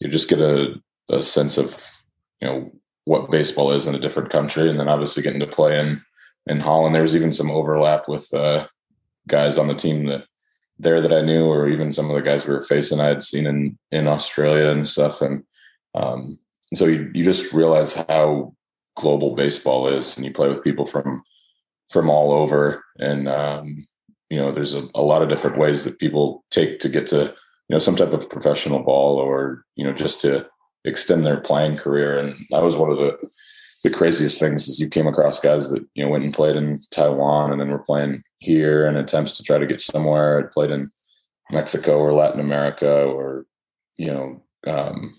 you 0.00 0.08
just 0.08 0.28
get 0.28 0.40
a, 0.40 0.74
a 1.10 1.22
sense 1.22 1.58
of 1.58 2.02
you 2.40 2.48
know 2.48 2.72
what 3.04 3.30
baseball 3.30 3.72
is 3.72 3.86
in 3.86 3.94
a 3.94 4.00
different 4.00 4.30
country, 4.30 4.68
and 4.68 4.78
then 4.78 4.88
obviously 4.88 5.22
getting 5.22 5.40
to 5.40 5.46
play 5.46 5.78
in 5.78 6.02
in 6.46 6.60
Holland. 6.60 6.94
There 6.94 7.02
was 7.02 7.16
even 7.16 7.32
some 7.32 7.50
overlap 7.50 8.08
with 8.08 8.32
uh, 8.32 8.66
guys 9.28 9.58
on 9.58 9.68
the 9.68 9.74
team 9.74 10.06
that 10.06 10.24
there 10.78 11.00
that 11.00 11.12
I 11.12 11.20
knew, 11.20 11.46
or 11.46 11.68
even 11.68 11.92
some 11.92 12.10
of 12.10 12.16
the 12.16 12.22
guys 12.22 12.46
we 12.46 12.54
were 12.54 12.62
facing 12.62 13.00
I 13.00 13.06
had 13.06 13.22
seen 13.22 13.46
in 13.46 13.78
in 13.90 14.08
Australia 14.08 14.70
and 14.70 14.88
stuff, 14.88 15.20
and 15.20 15.44
um, 15.94 16.38
so 16.74 16.86
you 16.86 17.10
you 17.14 17.24
just 17.24 17.52
realize 17.52 17.94
how 17.94 18.54
global 18.96 19.34
baseball 19.34 19.88
is, 19.88 20.16
and 20.16 20.24
you 20.24 20.32
play 20.32 20.48
with 20.48 20.64
people 20.64 20.86
from 20.86 21.22
from 21.90 22.08
all 22.08 22.32
over, 22.32 22.84
and 22.98 23.28
um, 23.28 23.86
you 24.30 24.38
know 24.38 24.52
there's 24.52 24.74
a, 24.74 24.88
a 24.94 25.02
lot 25.02 25.22
of 25.22 25.28
different 25.28 25.58
ways 25.58 25.84
that 25.84 25.98
people 25.98 26.44
take 26.50 26.80
to 26.80 26.88
get 26.88 27.06
to 27.08 27.34
you 27.68 27.74
know 27.74 27.78
some 27.78 27.96
type 27.96 28.12
of 28.12 28.30
professional 28.30 28.82
ball 28.82 29.16
or 29.16 29.64
you 29.76 29.84
know 29.84 29.92
just 29.92 30.20
to 30.22 30.46
extend 30.84 31.24
their 31.24 31.40
playing 31.40 31.76
career 31.76 32.18
and 32.18 32.36
that 32.50 32.62
was 32.62 32.76
one 32.76 32.90
of 32.90 32.98
the 32.98 33.16
the 33.84 33.90
craziest 33.90 34.40
things 34.40 34.68
is 34.68 34.80
you 34.80 34.88
came 34.88 35.06
across 35.06 35.40
guys 35.40 35.70
that 35.70 35.84
you 35.94 36.04
know 36.04 36.10
went 36.10 36.24
and 36.24 36.34
played 36.34 36.56
in 36.56 36.78
Taiwan 36.90 37.50
and 37.50 37.60
then 37.60 37.70
were 37.70 37.78
playing 37.78 38.22
here 38.38 38.86
and 38.86 38.96
attempts 38.96 39.36
to 39.36 39.42
try 39.42 39.58
to 39.58 39.66
get 39.66 39.80
somewhere. 39.80 40.38
I'd 40.38 40.50
played 40.50 40.70
in 40.70 40.90
Mexico 41.50 41.98
or 41.98 42.12
Latin 42.12 42.40
America 42.40 42.90
or 42.90 43.46
you 43.96 44.06
know 44.06 44.42
um, 44.66 45.12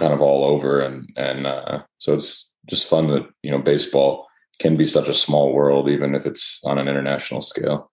kind 0.00 0.14
of 0.14 0.22
all 0.22 0.44
over 0.44 0.80
and 0.80 1.08
and 1.16 1.46
uh, 1.46 1.82
so 1.98 2.14
it's 2.14 2.50
just 2.66 2.88
fun 2.88 3.06
that 3.08 3.28
you 3.42 3.50
know 3.50 3.58
baseball 3.58 4.26
can 4.58 4.76
be 4.76 4.86
such 4.86 5.08
a 5.08 5.14
small 5.14 5.52
world 5.52 5.88
even 5.88 6.14
if 6.14 6.26
it's 6.26 6.60
on 6.64 6.78
an 6.78 6.88
international 6.88 7.42
scale. 7.42 7.90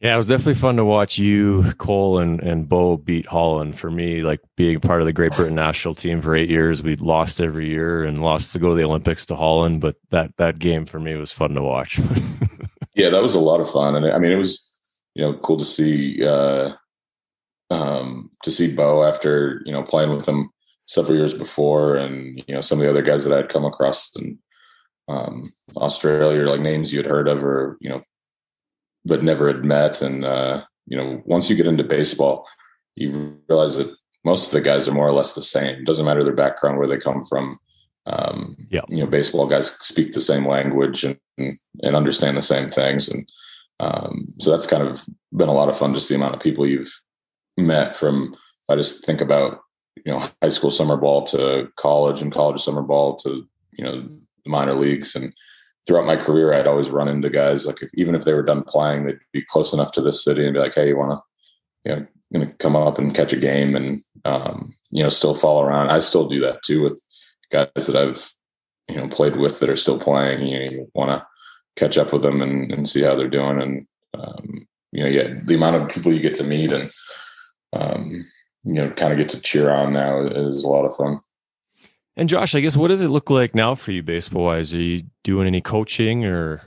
Yeah, 0.00 0.14
it 0.14 0.16
was 0.16 0.26
definitely 0.26 0.54
fun 0.54 0.76
to 0.76 0.84
watch 0.84 1.18
you, 1.18 1.72
Cole, 1.78 2.18
and 2.18 2.40
and 2.40 2.68
Bo 2.68 2.98
beat 2.98 3.26
Holland. 3.26 3.76
For 3.76 3.90
me, 3.90 4.22
like 4.22 4.40
being 4.56 4.78
part 4.78 5.00
of 5.00 5.06
the 5.06 5.12
Great 5.12 5.32
Britain 5.32 5.56
national 5.56 5.96
team 5.96 6.20
for 6.22 6.36
eight 6.36 6.48
years, 6.48 6.84
we 6.84 6.94
lost 6.94 7.40
every 7.40 7.68
year 7.68 8.04
and 8.04 8.22
lost 8.22 8.52
to 8.52 8.60
go 8.60 8.68
to 8.68 8.74
the 8.76 8.84
Olympics 8.84 9.26
to 9.26 9.34
Holland. 9.34 9.80
But 9.80 9.96
that 10.10 10.36
that 10.36 10.60
game 10.60 10.86
for 10.86 11.00
me 11.00 11.16
was 11.16 11.32
fun 11.32 11.54
to 11.54 11.62
watch. 11.62 11.98
yeah, 12.94 13.10
that 13.10 13.22
was 13.22 13.34
a 13.34 13.40
lot 13.40 13.60
of 13.60 13.68
fun, 13.68 13.96
and 13.96 14.06
I 14.06 14.18
mean, 14.18 14.30
it 14.30 14.36
was 14.36 14.72
you 15.16 15.22
know 15.22 15.36
cool 15.38 15.56
to 15.56 15.64
see 15.64 16.24
uh, 16.24 16.70
um, 17.70 18.30
to 18.44 18.52
see 18.52 18.72
Bo 18.72 19.02
after 19.02 19.62
you 19.64 19.72
know 19.72 19.82
playing 19.82 20.10
with 20.14 20.28
him 20.28 20.50
several 20.88 21.16
years 21.16 21.34
before, 21.34 21.96
and 21.96 22.42
you 22.48 22.54
know 22.54 22.60
some 22.60 22.78
of 22.78 22.82
the 22.82 22.90
other 22.90 23.02
guys 23.02 23.24
that 23.24 23.38
I'd 23.38 23.48
come 23.48 23.64
across 23.64 24.10
in 24.16 24.38
um, 25.06 25.52
Australia, 25.76 26.48
like 26.48 26.60
names 26.60 26.92
you 26.92 26.98
had 26.98 27.06
heard 27.06 27.28
of, 27.28 27.44
or 27.44 27.78
you 27.80 27.88
know 27.88 28.02
but 29.04 29.22
never 29.22 29.46
had 29.46 29.64
met. 29.64 30.02
And 30.02 30.24
uh, 30.24 30.64
you 30.86 30.96
know, 30.96 31.22
once 31.24 31.48
you 31.48 31.56
get 31.56 31.66
into 31.66 31.84
baseball, 31.84 32.46
you 32.96 33.38
realize 33.48 33.76
that 33.76 33.94
most 34.24 34.46
of 34.46 34.52
the 34.52 34.60
guys 34.60 34.88
are 34.88 34.92
more 34.92 35.08
or 35.08 35.12
less 35.12 35.34
the 35.34 35.42
same. 35.42 35.84
Doesn't 35.84 36.04
matter 36.04 36.24
their 36.24 36.34
background, 36.34 36.78
where 36.78 36.88
they 36.88 36.98
come 36.98 37.22
from. 37.22 37.58
Um, 38.06 38.56
yeah. 38.70 38.80
You 38.88 38.98
know, 38.98 39.06
baseball 39.06 39.46
guys 39.46 39.70
speak 39.70 40.12
the 40.12 40.20
same 40.20 40.46
language 40.46 41.04
and, 41.04 41.18
and 41.36 41.96
understand 41.96 42.36
the 42.36 42.42
same 42.42 42.70
things. 42.70 43.08
And 43.08 43.28
um, 43.80 44.34
so 44.38 44.50
that's 44.50 44.66
kind 44.66 44.82
of 44.82 45.04
been 45.32 45.48
a 45.48 45.54
lot 45.54 45.68
of 45.68 45.76
fun, 45.76 45.94
just 45.94 46.08
the 46.08 46.14
amount 46.14 46.34
of 46.34 46.40
people 46.40 46.66
you've 46.66 46.92
met 47.58 47.94
from, 47.94 48.34
I 48.68 48.76
just 48.76 49.04
think 49.04 49.20
about, 49.20 49.60
you 50.04 50.12
know, 50.12 50.28
high 50.42 50.48
school 50.50 50.70
summer 50.70 50.96
ball 50.96 51.24
to 51.28 51.70
college 51.76 52.22
and 52.22 52.32
college 52.32 52.60
summer 52.60 52.82
ball 52.82 53.16
to, 53.16 53.46
you 53.72 53.84
know, 53.84 54.02
the 54.02 54.50
minor 54.50 54.74
leagues. 54.74 55.14
And 55.14 55.32
throughout 55.86 56.06
my 56.06 56.16
career, 56.16 56.52
I'd 56.52 56.66
always 56.66 56.90
run 56.90 57.08
into 57.08 57.30
guys 57.30 57.66
like 57.66 57.82
if, 57.82 57.90
even 57.94 58.14
if 58.14 58.24
they 58.24 58.34
were 58.34 58.42
done 58.42 58.62
playing, 58.62 59.04
they'd 59.04 59.18
be 59.32 59.42
close 59.42 59.72
enough 59.72 59.92
to 59.92 60.00
this 60.00 60.24
city 60.24 60.44
and 60.44 60.54
be 60.54 60.60
like, 60.60 60.74
Hey, 60.74 60.88
you 60.88 60.96
want 60.96 61.20
to, 61.84 62.06
you 62.30 62.38
know, 62.38 62.44
to 62.44 62.56
come 62.56 62.76
up 62.76 62.98
and 62.98 63.14
catch 63.14 63.32
a 63.32 63.36
game 63.36 63.74
and, 63.74 64.02
um, 64.24 64.74
you 64.90 65.02
know, 65.02 65.08
still 65.08 65.34
follow 65.34 65.64
around. 65.64 65.90
I 65.90 66.00
still 66.00 66.28
do 66.28 66.40
that 66.40 66.62
too 66.64 66.82
with 66.82 67.00
guys 67.50 67.68
that 67.74 67.96
I've, 67.96 68.30
you 68.88 68.96
know, 68.96 69.08
played 69.08 69.36
with 69.36 69.60
that 69.60 69.70
are 69.70 69.76
still 69.76 69.98
playing. 69.98 70.46
You, 70.46 70.58
know, 70.58 70.70
you 70.70 70.90
want 70.94 71.10
to 71.10 71.26
catch 71.76 71.96
up 71.96 72.12
with 72.12 72.22
them 72.22 72.42
and, 72.42 72.72
and, 72.72 72.88
see 72.88 73.02
how 73.02 73.14
they're 73.14 73.28
doing. 73.28 73.60
And, 73.60 73.86
um, 74.14 74.66
you 74.92 75.04
know, 75.04 75.08
yeah, 75.08 75.34
the 75.44 75.54
amount 75.54 75.76
of 75.76 75.88
people 75.88 76.12
you 76.12 76.20
get 76.20 76.34
to 76.36 76.44
meet 76.44 76.72
and, 76.72 76.90
um, 77.72 78.24
you 78.68 78.74
know, 78.74 78.90
kind 78.90 79.12
of 79.12 79.18
get 79.18 79.30
to 79.30 79.40
cheer 79.40 79.70
on 79.70 79.94
now 79.94 80.20
is 80.20 80.62
a 80.62 80.68
lot 80.68 80.84
of 80.84 80.94
fun. 80.94 81.20
And 82.18 82.28
Josh, 82.28 82.54
I 82.54 82.60
guess 82.60 82.76
what 82.76 82.88
does 82.88 83.00
it 83.00 83.08
look 83.08 83.30
like 83.30 83.54
now 83.54 83.74
for 83.74 83.92
you 83.92 84.02
baseball 84.02 84.44
wise? 84.44 84.74
Are 84.74 84.80
you 84.80 85.04
doing 85.24 85.46
any 85.46 85.62
coaching 85.62 86.26
or? 86.26 86.60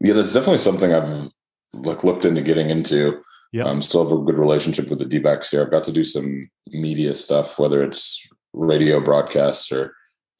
Yeah, 0.00 0.12
that's 0.12 0.34
definitely 0.34 0.58
something 0.58 0.92
I've 0.92 1.30
like 1.72 2.04
looked 2.04 2.26
into 2.26 2.42
getting 2.42 2.68
into. 2.68 3.22
Yeah. 3.52 3.64
Um, 3.64 3.80
still 3.80 4.02
have 4.06 4.12
a 4.12 4.22
good 4.22 4.38
relationship 4.38 4.90
with 4.90 4.98
the 4.98 5.06
D 5.06 5.18
backs 5.18 5.50
here. 5.50 5.62
I've 5.62 5.70
got 5.70 5.84
to 5.84 5.92
do 5.92 6.04
some 6.04 6.50
media 6.68 7.14
stuff, 7.14 7.58
whether 7.58 7.82
it's 7.82 8.28
radio 8.52 9.00
broadcasts 9.00 9.72
or 9.72 9.94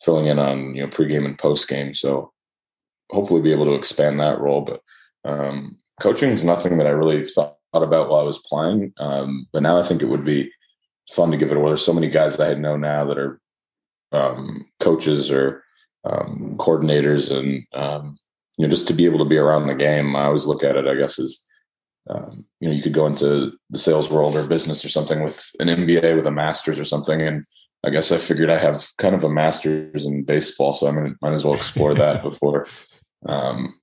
filling 0.05 0.27
in 0.27 0.39
on, 0.39 0.75
you 0.75 0.83
know, 0.83 0.89
pregame 0.89 1.25
and 1.25 1.39
postgame. 1.39 1.97
So 1.97 2.33
hopefully 3.11 3.41
be 3.41 3.53
able 3.53 3.65
to 3.67 3.75
expand 3.75 4.21
that 4.21 4.39
role. 4.39 4.61
But 4.61 4.83
um, 5.25 5.79
coaching 6.03 6.31
is 6.31 6.45
nothing 6.45 6.77
that 6.77 6.87
I 6.87 6.91
really 6.91 7.23
thought 7.23 7.57
about 7.83 8.09
while 8.09 8.21
I 8.21 8.25
was 8.25 8.39
playing. 8.39 8.93
Um, 8.99 9.47
but 9.53 9.63
now 9.63 9.79
I 9.79 9.83
think 9.83 10.03
it 10.03 10.09
would 10.09 10.25
be 10.25 10.51
fun 11.13 11.31
to 11.31 11.37
give 11.37 11.51
it 11.51 11.57
away. 11.57 11.71
There's 11.71 11.85
so 11.85 11.93
many 11.93 12.09
guys 12.09 12.37
that 12.37 12.57
I 12.57 12.61
know 12.61 12.77
now 12.77 13.05
that 13.05 13.19
are 13.19 13.41
um, 14.13 14.67
coaches 14.81 15.31
or 15.31 15.63
um, 16.05 16.55
coordinators 16.59 17.37
and, 17.37 17.65
um, 17.73 18.19
you 18.59 18.65
know, 18.67 18.71
just 18.71 18.89
to 18.89 18.95
be 18.95 19.05
able 19.05 19.19
to 19.19 19.25
be 19.25 19.37
around 19.37 19.67
the 19.67 19.75
game. 19.75 20.17
I 20.17 20.25
always 20.25 20.47
look 20.47 20.65
at 20.65 20.77
it, 20.77 20.87
I 20.87 20.95
guess, 20.95 21.19
as 21.19 21.47
um, 22.09 22.47
you 22.61 22.69
know, 22.69 22.75
you 22.75 22.83
could 22.83 22.93
go 22.93 23.07
into 23.07 23.53
the 23.71 23.79
sales 23.79 24.11
world 24.11 24.37
or 24.37 24.47
business 24.47 24.85
or 24.85 24.89
something 24.89 25.23
with 25.23 25.51
an 25.59 25.69
MBA 25.69 26.17
with 26.17 26.27
a 26.27 26.31
master's 26.31 26.79
or 26.79 26.85
something. 26.85 27.21
And 27.21 27.45
I 27.85 27.91
guess 27.91 28.13
I 28.13 28.19
figured 28.19 28.51
I 28.51 28.59
have 28.59 28.87
kind 28.99 29.15
of 29.15 29.25
a 29.25 29.29
master's 29.29 30.07
in 30.07 30.25
baseball, 30.25 30.73
so 30.73 30.89
I 30.89 30.91
might 30.91 31.33
as 31.33 31.45
well 31.45 31.55
explore 31.55 31.95
that 31.95 32.23
before, 32.23 32.67
um, 33.27 33.75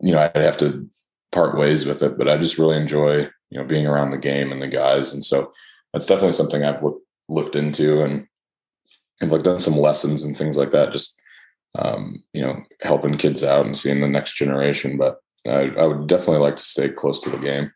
you 0.00 0.12
know, 0.12 0.18
I'd 0.20 0.42
have 0.42 0.58
to 0.58 0.88
part 1.32 1.56
ways 1.56 1.86
with 1.86 2.02
it. 2.02 2.18
But 2.18 2.28
I 2.28 2.36
just 2.36 2.58
really 2.58 2.76
enjoy, 2.76 3.28
you 3.50 3.58
know, 3.58 3.64
being 3.64 3.86
around 3.86 4.10
the 4.10 4.18
game 4.18 4.52
and 4.52 4.60
the 4.60 4.68
guys, 4.68 5.14
and 5.14 5.24
so 5.24 5.52
that's 5.92 6.06
definitely 6.06 6.32
something 6.32 6.64
I've 6.64 6.82
look, 6.82 7.00
looked 7.28 7.56
into 7.56 8.02
and 8.02 8.26
have 9.20 9.32
like 9.32 9.42
done 9.42 9.58
some 9.58 9.76
lessons 9.76 10.22
and 10.24 10.36
things 10.36 10.56
like 10.56 10.70
that. 10.72 10.92
Just 10.92 11.20
um, 11.78 12.22
you 12.32 12.42
know, 12.42 12.56
helping 12.82 13.16
kids 13.16 13.44
out 13.44 13.66
and 13.66 13.76
seeing 13.76 14.00
the 14.00 14.08
next 14.08 14.34
generation, 14.34 14.96
but 14.96 15.18
I, 15.46 15.70
I 15.78 15.86
would 15.86 16.06
definitely 16.06 16.42
like 16.42 16.56
to 16.56 16.62
stay 16.62 16.88
close 16.88 17.20
to 17.22 17.30
the 17.30 17.38
game. 17.38 17.72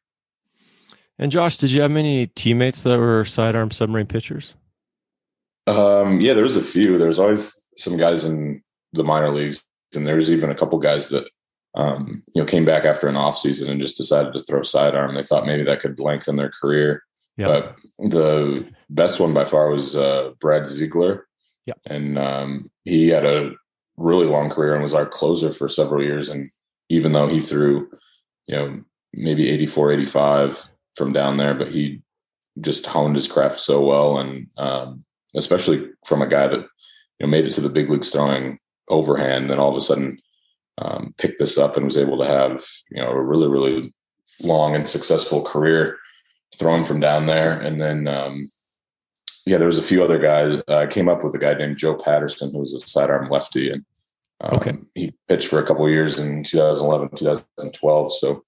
And 1.19 1.31
Josh, 1.31 1.57
did 1.57 1.71
you 1.71 1.83
have 1.83 1.91
many 1.91 2.27
teammates 2.29 2.83
that 2.83 2.99
were 2.99 3.25
sidearm 3.25 3.71
submarine 3.71 4.07
pitchers? 4.07 4.55
Um, 5.67 6.21
yeah, 6.21 6.35
there 6.35 6.43
was 6.43 6.57
a 6.57 6.63
few. 6.63 6.99
There 6.99 7.09
was 7.09 7.21
always 7.21 7.69
some 7.77 7.97
guys 7.97 8.25
in 8.25 8.63
the 8.93 9.05
minor 9.05 9.33
leagues, 9.33 9.63
and 9.95 10.07
there 10.07 10.17
was 10.17 10.31
even 10.31 10.51
a 10.51 10.55
couple 10.55 10.79
guys 10.79 11.11
that 11.11 11.29
um, 11.75 12.23
you 12.35 12.43
know 12.43 12.47
came 12.47 12.65
back 12.65 12.85
after 12.85 13.09
an 13.09 13.17
off 13.17 13.39
season 13.39 13.71
and 13.71 13.81
just 13.81 13.97
decided 13.97 14.33
to 14.33 14.41
throw 14.41 14.63
sidearm. 14.63 15.15
They 15.15 15.23
thought 15.23 15.47
maybe 15.47 15.65
that 15.65 15.81
could 15.81 15.99
lengthen 15.99 16.37
their 16.37 16.51
career. 16.51 17.03
Yep. 17.39 17.49
But 17.49 18.11
the 18.11 18.69
best 18.91 19.19
one 19.19 19.33
by 19.33 19.45
far 19.45 19.71
was 19.71 19.97
uh, 19.97 20.33
Brad 20.39 20.67
Ziegler. 20.67 21.27
Yeah, 21.67 21.75
and 21.87 22.19
um, 22.19 22.71
he 22.85 23.09
had 23.09 23.25
a 23.25 23.53
really 23.97 24.27
long 24.27 24.51
career 24.51 24.75
and 24.75 24.83
was 24.83 24.95
our 24.95 25.07
closer 25.07 25.53
for 25.53 25.69
several 25.69 26.03
years. 26.03 26.29
And 26.29 26.51
even 26.89 27.13
though 27.13 27.29
he 27.29 27.41
threw, 27.41 27.91
you 28.47 28.57
know, 28.57 28.81
maybe 29.15 29.49
84, 29.49 29.93
85 29.93 30.69
from 30.97 31.13
down 31.13 31.37
there, 31.37 31.55
but 31.55 31.69
he 31.69 32.03
just 32.61 32.87
honed 32.87 33.17
his 33.17 33.29
craft 33.29 33.61
so 33.61 33.81
well. 33.81 34.19
And 34.19 34.49
um, 34.59 35.05
especially 35.35 35.89
from 36.07 36.23
a 36.23 36.27
guy 36.27 36.49
that, 36.49 36.61
you 36.61 36.67
know, 37.21 37.29
made 37.29 37.47
it 37.47 37.53
to 37.53 37.61
the 37.61 37.69
big 37.69 37.91
leagues 37.91 38.11
throwing 38.11 38.59
overhand, 38.89 39.51
then 39.51 39.59
all 39.59 39.71
of 39.71 39.77
a 39.77 39.81
sudden 39.81 40.19
um, 40.79 41.15
picked 41.19 41.39
this 41.39 41.59
up 41.59 41.77
and 41.77 41.87
was 41.87 41.99
able 41.99 42.19
to 42.19 42.27
have, 42.27 42.65
you 42.91 43.03
know, 43.03 43.11
a 43.11 43.23
really, 43.23 43.49
really 43.49 43.93
long 44.41 44.75
and 44.75 44.89
successful 44.89 45.43
career 45.43 45.99
throwing 46.57 46.85
from 46.85 47.01
down 47.01 47.27
there. 47.27 47.59
And 47.59 47.81
then, 47.81 48.09
um, 48.09 48.49
yeah, 49.47 49.59
there 49.59 49.67
was 49.67 49.79
a 49.79 49.83
few 49.83 50.03
other 50.03 50.19
guys. 50.19 50.63
Uh, 50.69 50.79
I 50.79 50.87
came 50.87 51.09
up 51.09 51.25
with 51.25 51.35
a 51.35 51.39
guy 51.39 51.55
named 51.55 51.79
Joe 51.79 51.95
Paterson, 51.95 52.53
who 52.53 52.59
was 52.59 52.75
a 52.75 52.81
sidearm 52.81 53.29
lefty, 53.29 53.71
and 53.71 53.85
um, 54.41 54.57
okay. 54.57 54.79
he 54.95 55.13
pitched 55.29 55.49
for 55.49 55.59
a 55.59 55.67
couple 55.67 55.89
years 55.89 56.19
in 56.19 56.45
2011, 56.45 57.17
2012. 57.17 58.13
So 58.15 58.45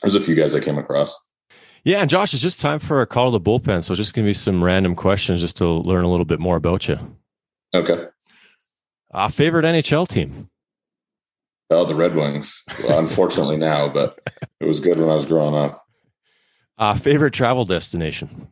there's 0.00 0.14
a 0.14 0.20
few 0.20 0.34
guys 0.34 0.54
I 0.54 0.60
came 0.60 0.78
across. 0.78 1.16
Yeah, 1.84 2.00
and 2.00 2.10
Josh, 2.10 2.32
it's 2.32 2.42
just 2.42 2.60
time 2.60 2.78
for 2.78 3.00
a 3.00 3.06
call 3.06 3.32
to 3.32 3.38
the 3.38 3.40
bullpen. 3.40 3.82
So 3.82 3.94
just 3.94 4.14
gonna 4.14 4.26
be 4.26 4.34
some 4.34 4.62
random 4.62 4.94
questions 4.94 5.40
just 5.40 5.56
to 5.58 5.66
learn 5.66 6.04
a 6.04 6.10
little 6.10 6.26
bit 6.26 6.38
more 6.38 6.56
about 6.56 6.88
you. 6.88 6.96
Okay. 7.74 8.06
Uh, 9.12 9.28
favorite 9.28 9.64
NHL 9.64 10.08
team? 10.08 10.48
Oh, 11.72 11.84
the 11.84 11.94
Red 11.94 12.14
Wings. 12.14 12.62
Well, 12.84 12.98
unfortunately 12.98 13.56
now, 13.56 13.88
but 13.88 14.18
it 14.60 14.66
was 14.66 14.80
good 14.80 14.98
when 14.98 15.08
I 15.08 15.14
was 15.14 15.26
growing 15.26 15.54
up. 15.54 15.84
Uh, 16.78 16.94
favorite 16.94 17.32
travel 17.32 17.64
destination? 17.64 18.48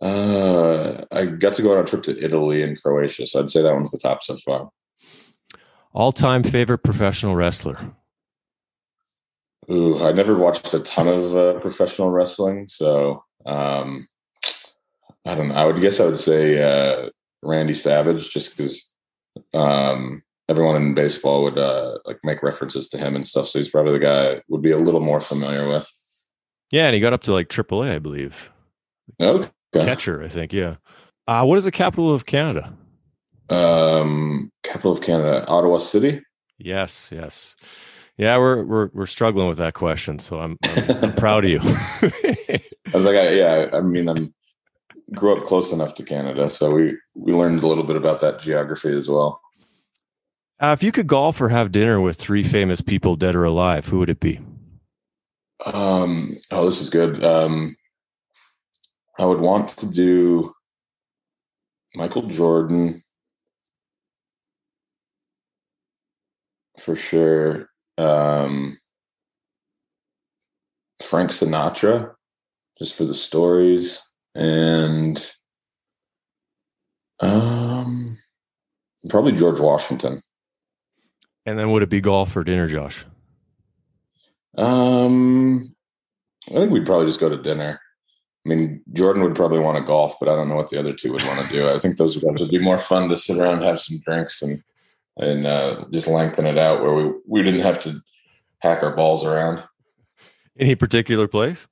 Uh, 0.00 1.04
I 1.10 1.26
got 1.26 1.54
to 1.54 1.62
go 1.62 1.76
on 1.76 1.84
a 1.84 1.86
trip 1.86 2.02
to 2.04 2.22
Italy 2.22 2.62
and 2.62 2.80
Croatia, 2.80 3.26
so 3.26 3.40
I'd 3.40 3.50
say 3.50 3.62
that 3.62 3.74
one's 3.74 3.92
the 3.92 3.98
top 3.98 4.22
so 4.22 4.36
far. 4.36 4.70
All 5.92 6.12
time 6.12 6.42
favorite 6.42 6.78
professional 6.78 7.36
wrestler? 7.36 7.78
Ooh, 9.70 10.04
I 10.04 10.12
never 10.12 10.34
watched 10.34 10.74
a 10.74 10.80
ton 10.80 11.08
of 11.08 11.36
uh, 11.36 11.60
professional 11.60 12.10
wrestling, 12.10 12.66
so 12.68 13.24
um, 13.46 14.08
I 15.24 15.34
don't 15.36 15.48
know. 15.48 15.54
I 15.54 15.64
would 15.64 15.80
guess 15.80 16.00
I 16.00 16.06
would 16.06 16.18
say 16.18 16.60
uh, 16.60 17.10
Randy 17.42 17.72
Savage, 17.72 18.30
just 18.30 18.56
because 18.56 18.90
um, 19.54 20.23
everyone 20.48 20.76
in 20.76 20.94
baseball 20.94 21.42
would 21.44 21.58
uh, 21.58 21.98
like 22.04 22.18
make 22.24 22.42
references 22.42 22.88
to 22.90 22.98
him 22.98 23.14
and 23.16 23.26
stuff. 23.26 23.48
So 23.48 23.58
he's 23.58 23.70
probably 23.70 23.92
the 23.92 23.98
guy 23.98 24.32
I 24.32 24.40
would 24.48 24.62
be 24.62 24.70
a 24.70 24.78
little 24.78 25.00
more 25.00 25.20
familiar 25.20 25.68
with. 25.68 25.90
Yeah, 26.70 26.86
and 26.86 26.94
he 26.94 27.00
got 27.00 27.12
up 27.12 27.22
to 27.22 27.32
like 27.32 27.48
AAA, 27.48 27.92
I 27.92 27.98
believe. 27.98 28.50
Okay. 29.20 29.48
Catcher, 29.72 30.22
I 30.22 30.28
think. 30.28 30.52
Yeah. 30.52 30.76
Uh, 31.26 31.44
what 31.44 31.58
is 31.58 31.64
the 31.64 31.72
capital 31.72 32.12
of 32.12 32.26
Canada? 32.26 32.72
Um, 33.48 34.50
capital 34.62 34.92
of 34.92 35.02
Canada, 35.02 35.46
Ottawa 35.46 35.78
City. 35.78 36.22
Yes, 36.58 37.10
yes. 37.12 37.56
Yeah, 38.16 38.38
we're 38.38 38.62
we're 38.62 38.90
we're 38.92 39.06
struggling 39.06 39.48
with 39.48 39.58
that 39.58 39.74
question, 39.74 40.20
so 40.20 40.38
I'm 40.38 40.56
I'm, 40.62 40.90
I'm 41.02 41.14
proud 41.14 41.44
of 41.44 41.50
you. 41.50 41.60
I 41.62 42.60
was 42.92 43.04
like, 43.04 43.16
I, 43.16 43.30
yeah, 43.30 43.70
I 43.72 43.80
mean, 43.80 44.08
I'm 44.08 44.32
grew 45.12 45.36
up 45.36 45.44
close 45.44 45.72
enough 45.72 45.94
to 45.94 46.04
Canada, 46.04 46.48
so 46.48 46.72
we 46.72 46.96
we 47.16 47.32
learned 47.32 47.62
a 47.62 47.66
little 47.66 47.84
bit 47.84 47.96
about 47.96 48.20
that 48.20 48.40
geography 48.40 48.92
as 48.92 49.08
well. 49.08 49.40
Uh, 50.60 50.72
if 50.72 50.82
you 50.82 50.92
could 50.92 51.06
golf 51.06 51.40
or 51.40 51.48
have 51.48 51.72
dinner 51.72 52.00
with 52.00 52.16
three 52.16 52.42
famous 52.42 52.80
people, 52.80 53.16
dead 53.16 53.34
or 53.34 53.44
alive, 53.44 53.86
who 53.86 53.98
would 53.98 54.10
it 54.10 54.20
be? 54.20 54.40
Um, 55.66 56.38
oh, 56.50 56.64
this 56.66 56.80
is 56.80 56.90
good. 56.90 57.24
Um, 57.24 57.74
I 59.18 59.24
would 59.24 59.40
want 59.40 59.70
to 59.70 59.86
do 59.86 60.52
Michael 61.94 62.22
Jordan 62.28 63.00
for 66.78 66.96
sure. 66.96 67.68
Um, 67.98 68.76
Frank 71.02 71.30
Sinatra, 71.30 72.14
just 72.78 72.94
for 72.94 73.04
the 73.04 73.14
stories, 73.14 74.10
and 74.34 75.32
um, 77.20 78.18
probably 79.08 79.32
George 79.32 79.60
Washington. 79.60 80.22
And 81.46 81.58
then 81.58 81.70
would 81.70 81.82
it 81.82 81.90
be 81.90 82.00
golf 82.00 82.34
or 82.36 82.44
dinner, 82.44 82.68
Josh? 82.68 83.04
Um, 84.56 85.74
I 86.48 86.54
think 86.54 86.70
we'd 86.70 86.86
probably 86.86 87.06
just 87.06 87.20
go 87.20 87.28
to 87.28 87.40
dinner. 87.40 87.80
I 88.44 88.48
mean, 88.48 88.82
Jordan 88.92 89.22
would 89.22 89.34
probably 89.34 89.58
want 89.58 89.78
to 89.78 89.84
golf, 89.84 90.16
but 90.20 90.28
I 90.28 90.36
don't 90.36 90.48
know 90.48 90.56
what 90.56 90.70
the 90.70 90.78
other 90.78 90.92
two 90.92 91.12
would 91.12 91.22
want 91.24 91.46
to 91.46 91.52
do. 91.52 91.68
I 91.68 91.78
think 91.78 91.96
those 91.96 92.22
would 92.22 92.50
be 92.50 92.58
more 92.58 92.82
fun 92.82 93.08
to 93.08 93.16
sit 93.16 93.38
around 93.38 93.54
and 93.54 93.64
have 93.64 93.80
some 93.80 94.00
drinks 94.04 94.42
and 94.42 94.62
and 95.16 95.46
uh, 95.46 95.84
just 95.92 96.08
lengthen 96.08 96.46
it 96.46 96.58
out 96.58 96.82
where 96.82 96.94
we 96.94 97.12
we 97.26 97.42
didn't 97.42 97.60
have 97.60 97.80
to 97.82 98.02
hack 98.58 98.82
our 98.82 98.94
balls 98.94 99.24
around. 99.24 99.62
Any 100.58 100.74
particular 100.74 101.26
place? 101.26 101.66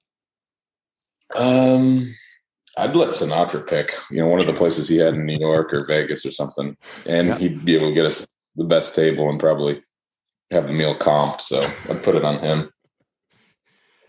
Um, 1.34 2.08
I'd 2.78 2.96
let 2.96 3.10
Sinatra 3.10 3.66
pick. 3.66 3.92
You 4.10 4.18
know, 4.18 4.28
one 4.28 4.40
of 4.40 4.46
the 4.46 4.52
places 4.52 4.88
he 4.88 4.96
had 4.96 5.14
in 5.14 5.26
New 5.26 5.38
York 5.38 5.72
or 5.72 5.84
Vegas 5.84 6.24
or 6.24 6.30
something, 6.30 6.76
and 7.06 7.28
yeah. 7.28 7.38
he'd 7.38 7.64
be 7.64 7.74
able 7.74 7.86
to 7.86 7.94
get 7.94 8.06
us 8.06 8.26
the 8.56 8.64
best 8.64 8.94
table 8.94 9.28
and 9.28 9.40
probably 9.40 9.82
have 10.50 10.66
the 10.66 10.72
meal 10.72 10.94
comped. 10.94 11.40
So 11.40 11.70
I'd 11.88 12.02
put 12.02 12.14
it 12.14 12.24
on 12.24 12.38
him. 12.38 12.70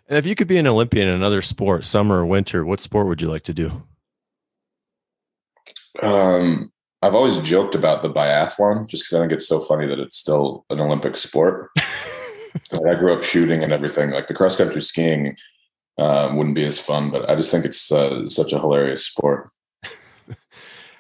And 0.08 0.18
if 0.18 0.26
you 0.26 0.36
could 0.36 0.48
be 0.48 0.58
an 0.58 0.68
Olympian 0.68 1.08
in 1.08 1.16
another 1.16 1.42
sport, 1.42 1.86
summer 1.86 2.20
or 2.20 2.26
winter, 2.26 2.66
what 2.66 2.82
sport 2.82 3.08
would 3.08 3.22
you 3.22 3.30
like 3.30 3.44
to 3.44 3.54
do? 3.54 3.84
Um, 6.02 6.72
I've 7.02 7.16
always 7.16 7.40
joked 7.42 7.76
about 7.76 8.02
the 8.02 8.10
biathlon 8.10 8.90
just 8.90 9.04
because 9.04 9.14
I 9.14 9.20
think 9.22 9.32
it's 9.32 9.48
so 9.48 9.60
funny 9.60 9.88
that 9.88 10.00
it's 10.00 10.18
still 10.18 10.66
an 10.70 10.80
Olympic 10.80 11.16
sport. 11.16 11.70
I 12.72 12.96
grew 12.96 13.18
up 13.18 13.26
shooting 13.26 13.64
and 13.64 13.74
everything. 13.74 14.12
Like 14.12 14.28
the 14.28 14.34
cross 14.34 14.56
country 14.56 14.82
skiing 14.82 15.38
uh, 15.98 16.32
wouldn't 16.34 16.56
be 16.56 16.66
as 16.66 16.80
fun, 16.80 17.12
but 17.12 17.30
I 17.30 17.36
just 17.36 17.52
think 17.52 17.66
it's 17.66 17.92
uh, 17.92 18.30
such 18.30 18.54
a 18.54 18.60
hilarious 18.60 19.06
sport. 19.06 19.50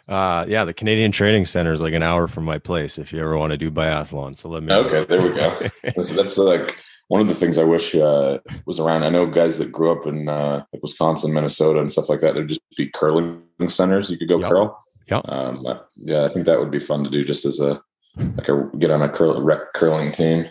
Uh, 0.07 0.45
yeah, 0.47 0.65
the 0.65 0.73
Canadian 0.73 1.11
Training 1.11 1.45
Center 1.45 1.71
is 1.71 1.79
like 1.79 1.93
an 1.93 2.03
hour 2.03 2.27
from 2.27 2.43
my 2.43 2.59
place. 2.59 2.97
If 2.97 3.13
you 3.13 3.19
ever 3.19 3.37
want 3.37 3.51
to 3.51 3.57
do 3.57 3.71
biathlon, 3.71 4.35
so 4.35 4.49
let 4.49 4.63
me. 4.63 4.73
Okay, 4.73 4.91
know. 4.91 5.05
there 5.05 5.21
we 5.21 5.33
go. 5.33 5.69
that's, 5.95 6.15
that's, 6.15 6.37
like 6.37 6.75
one 7.07 7.21
of 7.21 7.27
the 7.27 7.35
things 7.35 7.57
I 7.57 7.63
wish 7.63 7.95
uh, 7.95 8.39
was 8.65 8.79
around. 8.79 9.03
I 9.03 9.09
know 9.09 9.25
guys 9.25 9.59
that 9.59 9.71
grew 9.71 9.91
up 9.91 10.05
in 10.05 10.27
uh, 10.27 10.65
like 10.73 10.81
Wisconsin, 10.81 11.33
Minnesota, 11.33 11.79
and 11.79 11.91
stuff 11.91 12.09
like 12.09 12.19
that. 12.19 12.33
There'd 12.33 12.49
just 12.49 12.61
be 12.75 12.89
curling 12.89 13.43
centers 13.67 14.09
you 14.09 14.17
could 14.17 14.27
go 14.27 14.39
yep. 14.39 14.49
curl. 14.49 14.83
Yeah, 15.07 15.21
um, 15.25 15.65
yeah, 15.95 16.25
I 16.25 16.29
think 16.29 16.45
that 16.47 16.59
would 16.59 16.71
be 16.71 16.79
fun 16.79 17.03
to 17.05 17.09
do 17.09 17.23
just 17.23 17.45
as 17.45 17.61
a 17.61 17.81
like 18.17 18.49
a 18.49 18.69
get 18.77 18.91
on 18.91 19.01
a 19.01 19.09
curl, 19.09 19.41
rec 19.41 19.73
curling 19.73 20.11
team. 20.11 20.49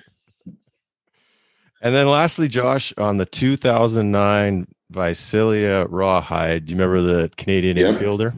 And 1.83 1.95
then 1.95 2.09
lastly, 2.09 2.49
Josh, 2.49 2.95
on 2.97 3.17
the 3.17 3.27
2009 3.27 4.69
Visalia 4.91 5.85
Rawhide, 5.87 6.67
do 6.67 6.73
you 6.73 6.79
remember 6.79 7.03
the 7.03 7.31
Canadian 7.37 7.77
yep. 7.77 7.97
infielder? 7.97 8.35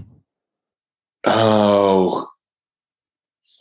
Oh, 1.24 2.26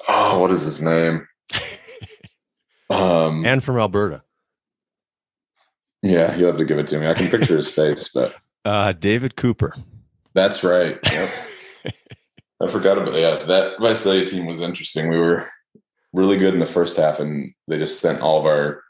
oh, 0.08 0.40
what 0.40 0.52
is 0.52 0.64
his 0.64 0.82
name? 0.82 1.28
um, 2.90 3.46
and 3.46 3.64
from 3.64 3.78
Alberta. 3.78 4.22
Yeah, 6.02 6.36
you'll 6.36 6.48
have 6.48 6.58
to 6.58 6.66
give 6.66 6.80
it 6.80 6.88
to 6.88 7.00
me. 7.00 7.08
I 7.08 7.14
can 7.14 7.30
picture 7.30 7.56
his 7.56 7.70
face, 7.72 8.10
but 8.14 8.36
uh, 8.66 8.92
David 8.92 9.36
Cooper. 9.36 9.74
That's 10.34 10.64
right. 10.64 11.00
Yep. 11.10 11.30
I 12.62 12.68
forgot 12.68 12.98
about 12.98 13.16
yeah. 13.16 13.44
That 13.44 13.80
Visalia 13.80 14.26
team 14.26 14.46
was 14.46 14.62
interesting. 14.62 15.10
We 15.10 15.18
were 15.18 15.46
really 16.12 16.38
good 16.38 16.54
in 16.54 16.60
the 16.60 16.66
first 16.66 16.98
half, 16.98 17.20
and 17.20 17.54
they 17.68 17.78
just 17.78 18.02
sent 18.02 18.22
all 18.22 18.40
of 18.40 18.46
our 18.46 18.84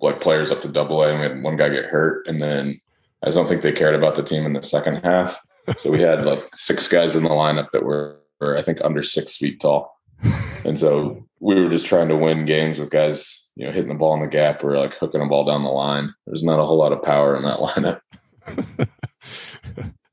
like 0.00 0.20
players 0.20 0.50
up 0.50 0.62
to 0.62 0.68
Double 0.68 1.02
A, 1.02 1.10
and 1.10 1.20
we 1.20 1.26
had 1.26 1.42
one 1.42 1.56
guy 1.56 1.68
get 1.68 1.86
hurt, 1.86 2.26
and 2.26 2.40
then 2.40 2.80
I 3.22 3.30
don't 3.30 3.48
think 3.48 3.62
they 3.62 3.72
cared 3.72 3.94
about 3.94 4.14
the 4.14 4.22
team 4.22 4.46
in 4.46 4.54
the 4.54 4.62
second 4.62 5.04
half. 5.04 5.38
So 5.76 5.90
we 5.90 6.00
had 6.00 6.24
like 6.24 6.42
six 6.54 6.88
guys 6.88 7.14
in 7.14 7.22
the 7.22 7.30
lineup 7.30 7.70
that 7.70 7.84
were, 7.84 8.20
were 8.40 8.56
I 8.56 8.62
think 8.62 8.78
under 8.82 9.02
six 9.02 9.36
feet 9.36 9.60
tall, 9.60 9.96
and 10.64 10.78
so 10.78 11.24
we 11.40 11.54
were 11.54 11.68
just 11.68 11.86
trying 11.86 12.08
to 12.08 12.16
win 12.16 12.44
games 12.44 12.78
with 12.78 12.90
guys 12.90 13.50
you 13.56 13.66
know 13.66 13.72
hitting 13.72 13.88
the 13.88 13.94
ball 13.94 14.14
in 14.14 14.20
the 14.20 14.28
gap 14.28 14.64
or 14.64 14.76
like 14.76 14.94
hooking 14.94 15.20
a 15.20 15.26
ball 15.26 15.44
down 15.44 15.62
the 15.62 15.70
line. 15.70 16.14
There's 16.26 16.42
not 16.42 16.58
a 16.58 16.66
whole 16.66 16.78
lot 16.78 16.92
of 16.92 17.02
power 17.02 17.36
in 17.36 17.42
that 17.42 17.58
lineup. 17.58 18.88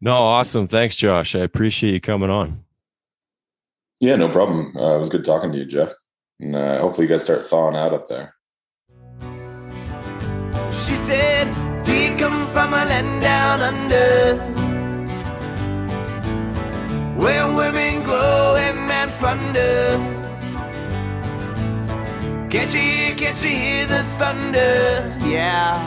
No, 0.02 0.14
awesome. 0.14 0.68
Thanks, 0.68 0.96
Josh. 0.96 1.36
I 1.36 1.40
appreciate 1.40 1.94
you 1.94 2.00
coming 2.00 2.30
on. 2.30 2.64
Yeah, 4.00 4.16
no 4.16 4.30
problem. 4.30 4.76
Uh, 4.78 4.96
it 4.96 5.00
was 5.00 5.10
good 5.10 5.26
talking 5.26 5.52
to 5.52 5.58
you, 5.58 5.66
Jeff. 5.66 5.92
And 6.40 6.56
uh, 6.56 6.80
hopefully, 6.80 7.08
you 7.08 7.14
guys 7.14 7.24
start 7.24 7.44
thawing 7.44 7.76
out 7.76 7.94
up 7.94 8.08
there. 8.08 8.34
She 10.72 10.96
said, 10.96 11.84
Do 11.84 11.94
you 11.94 12.16
come 12.16 12.50
from 12.54 12.74
a 12.74 12.86
land 12.86 13.22
down 13.22 13.62
under? 13.62 14.69
Where 17.22 17.48
women 17.54 18.04
glow 18.04 18.56
and 18.56 18.78
men 18.88 19.10
plunder. 19.20 19.78
Can't 22.50 22.74
you 22.74 22.82
hear, 22.82 23.16
can't 23.16 23.44
you 23.44 23.50
hear 23.50 23.86
the 23.88 24.04
thunder? 24.18 25.16
Yeah. 25.26 25.78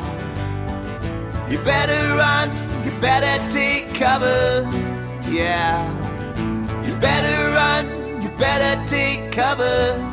You 1.51 1.59
better 1.59 2.17
run 2.17 2.73
you 2.85 2.91
better 3.01 3.39
take 3.53 3.95
cover, 3.95 4.69
yeah. 5.31 5.87
You 6.85 6.95
better 6.97 7.53
run, 7.53 8.21
you 8.23 8.29
better 8.31 8.83
take 8.89 9.31
cover. 9.31 10.12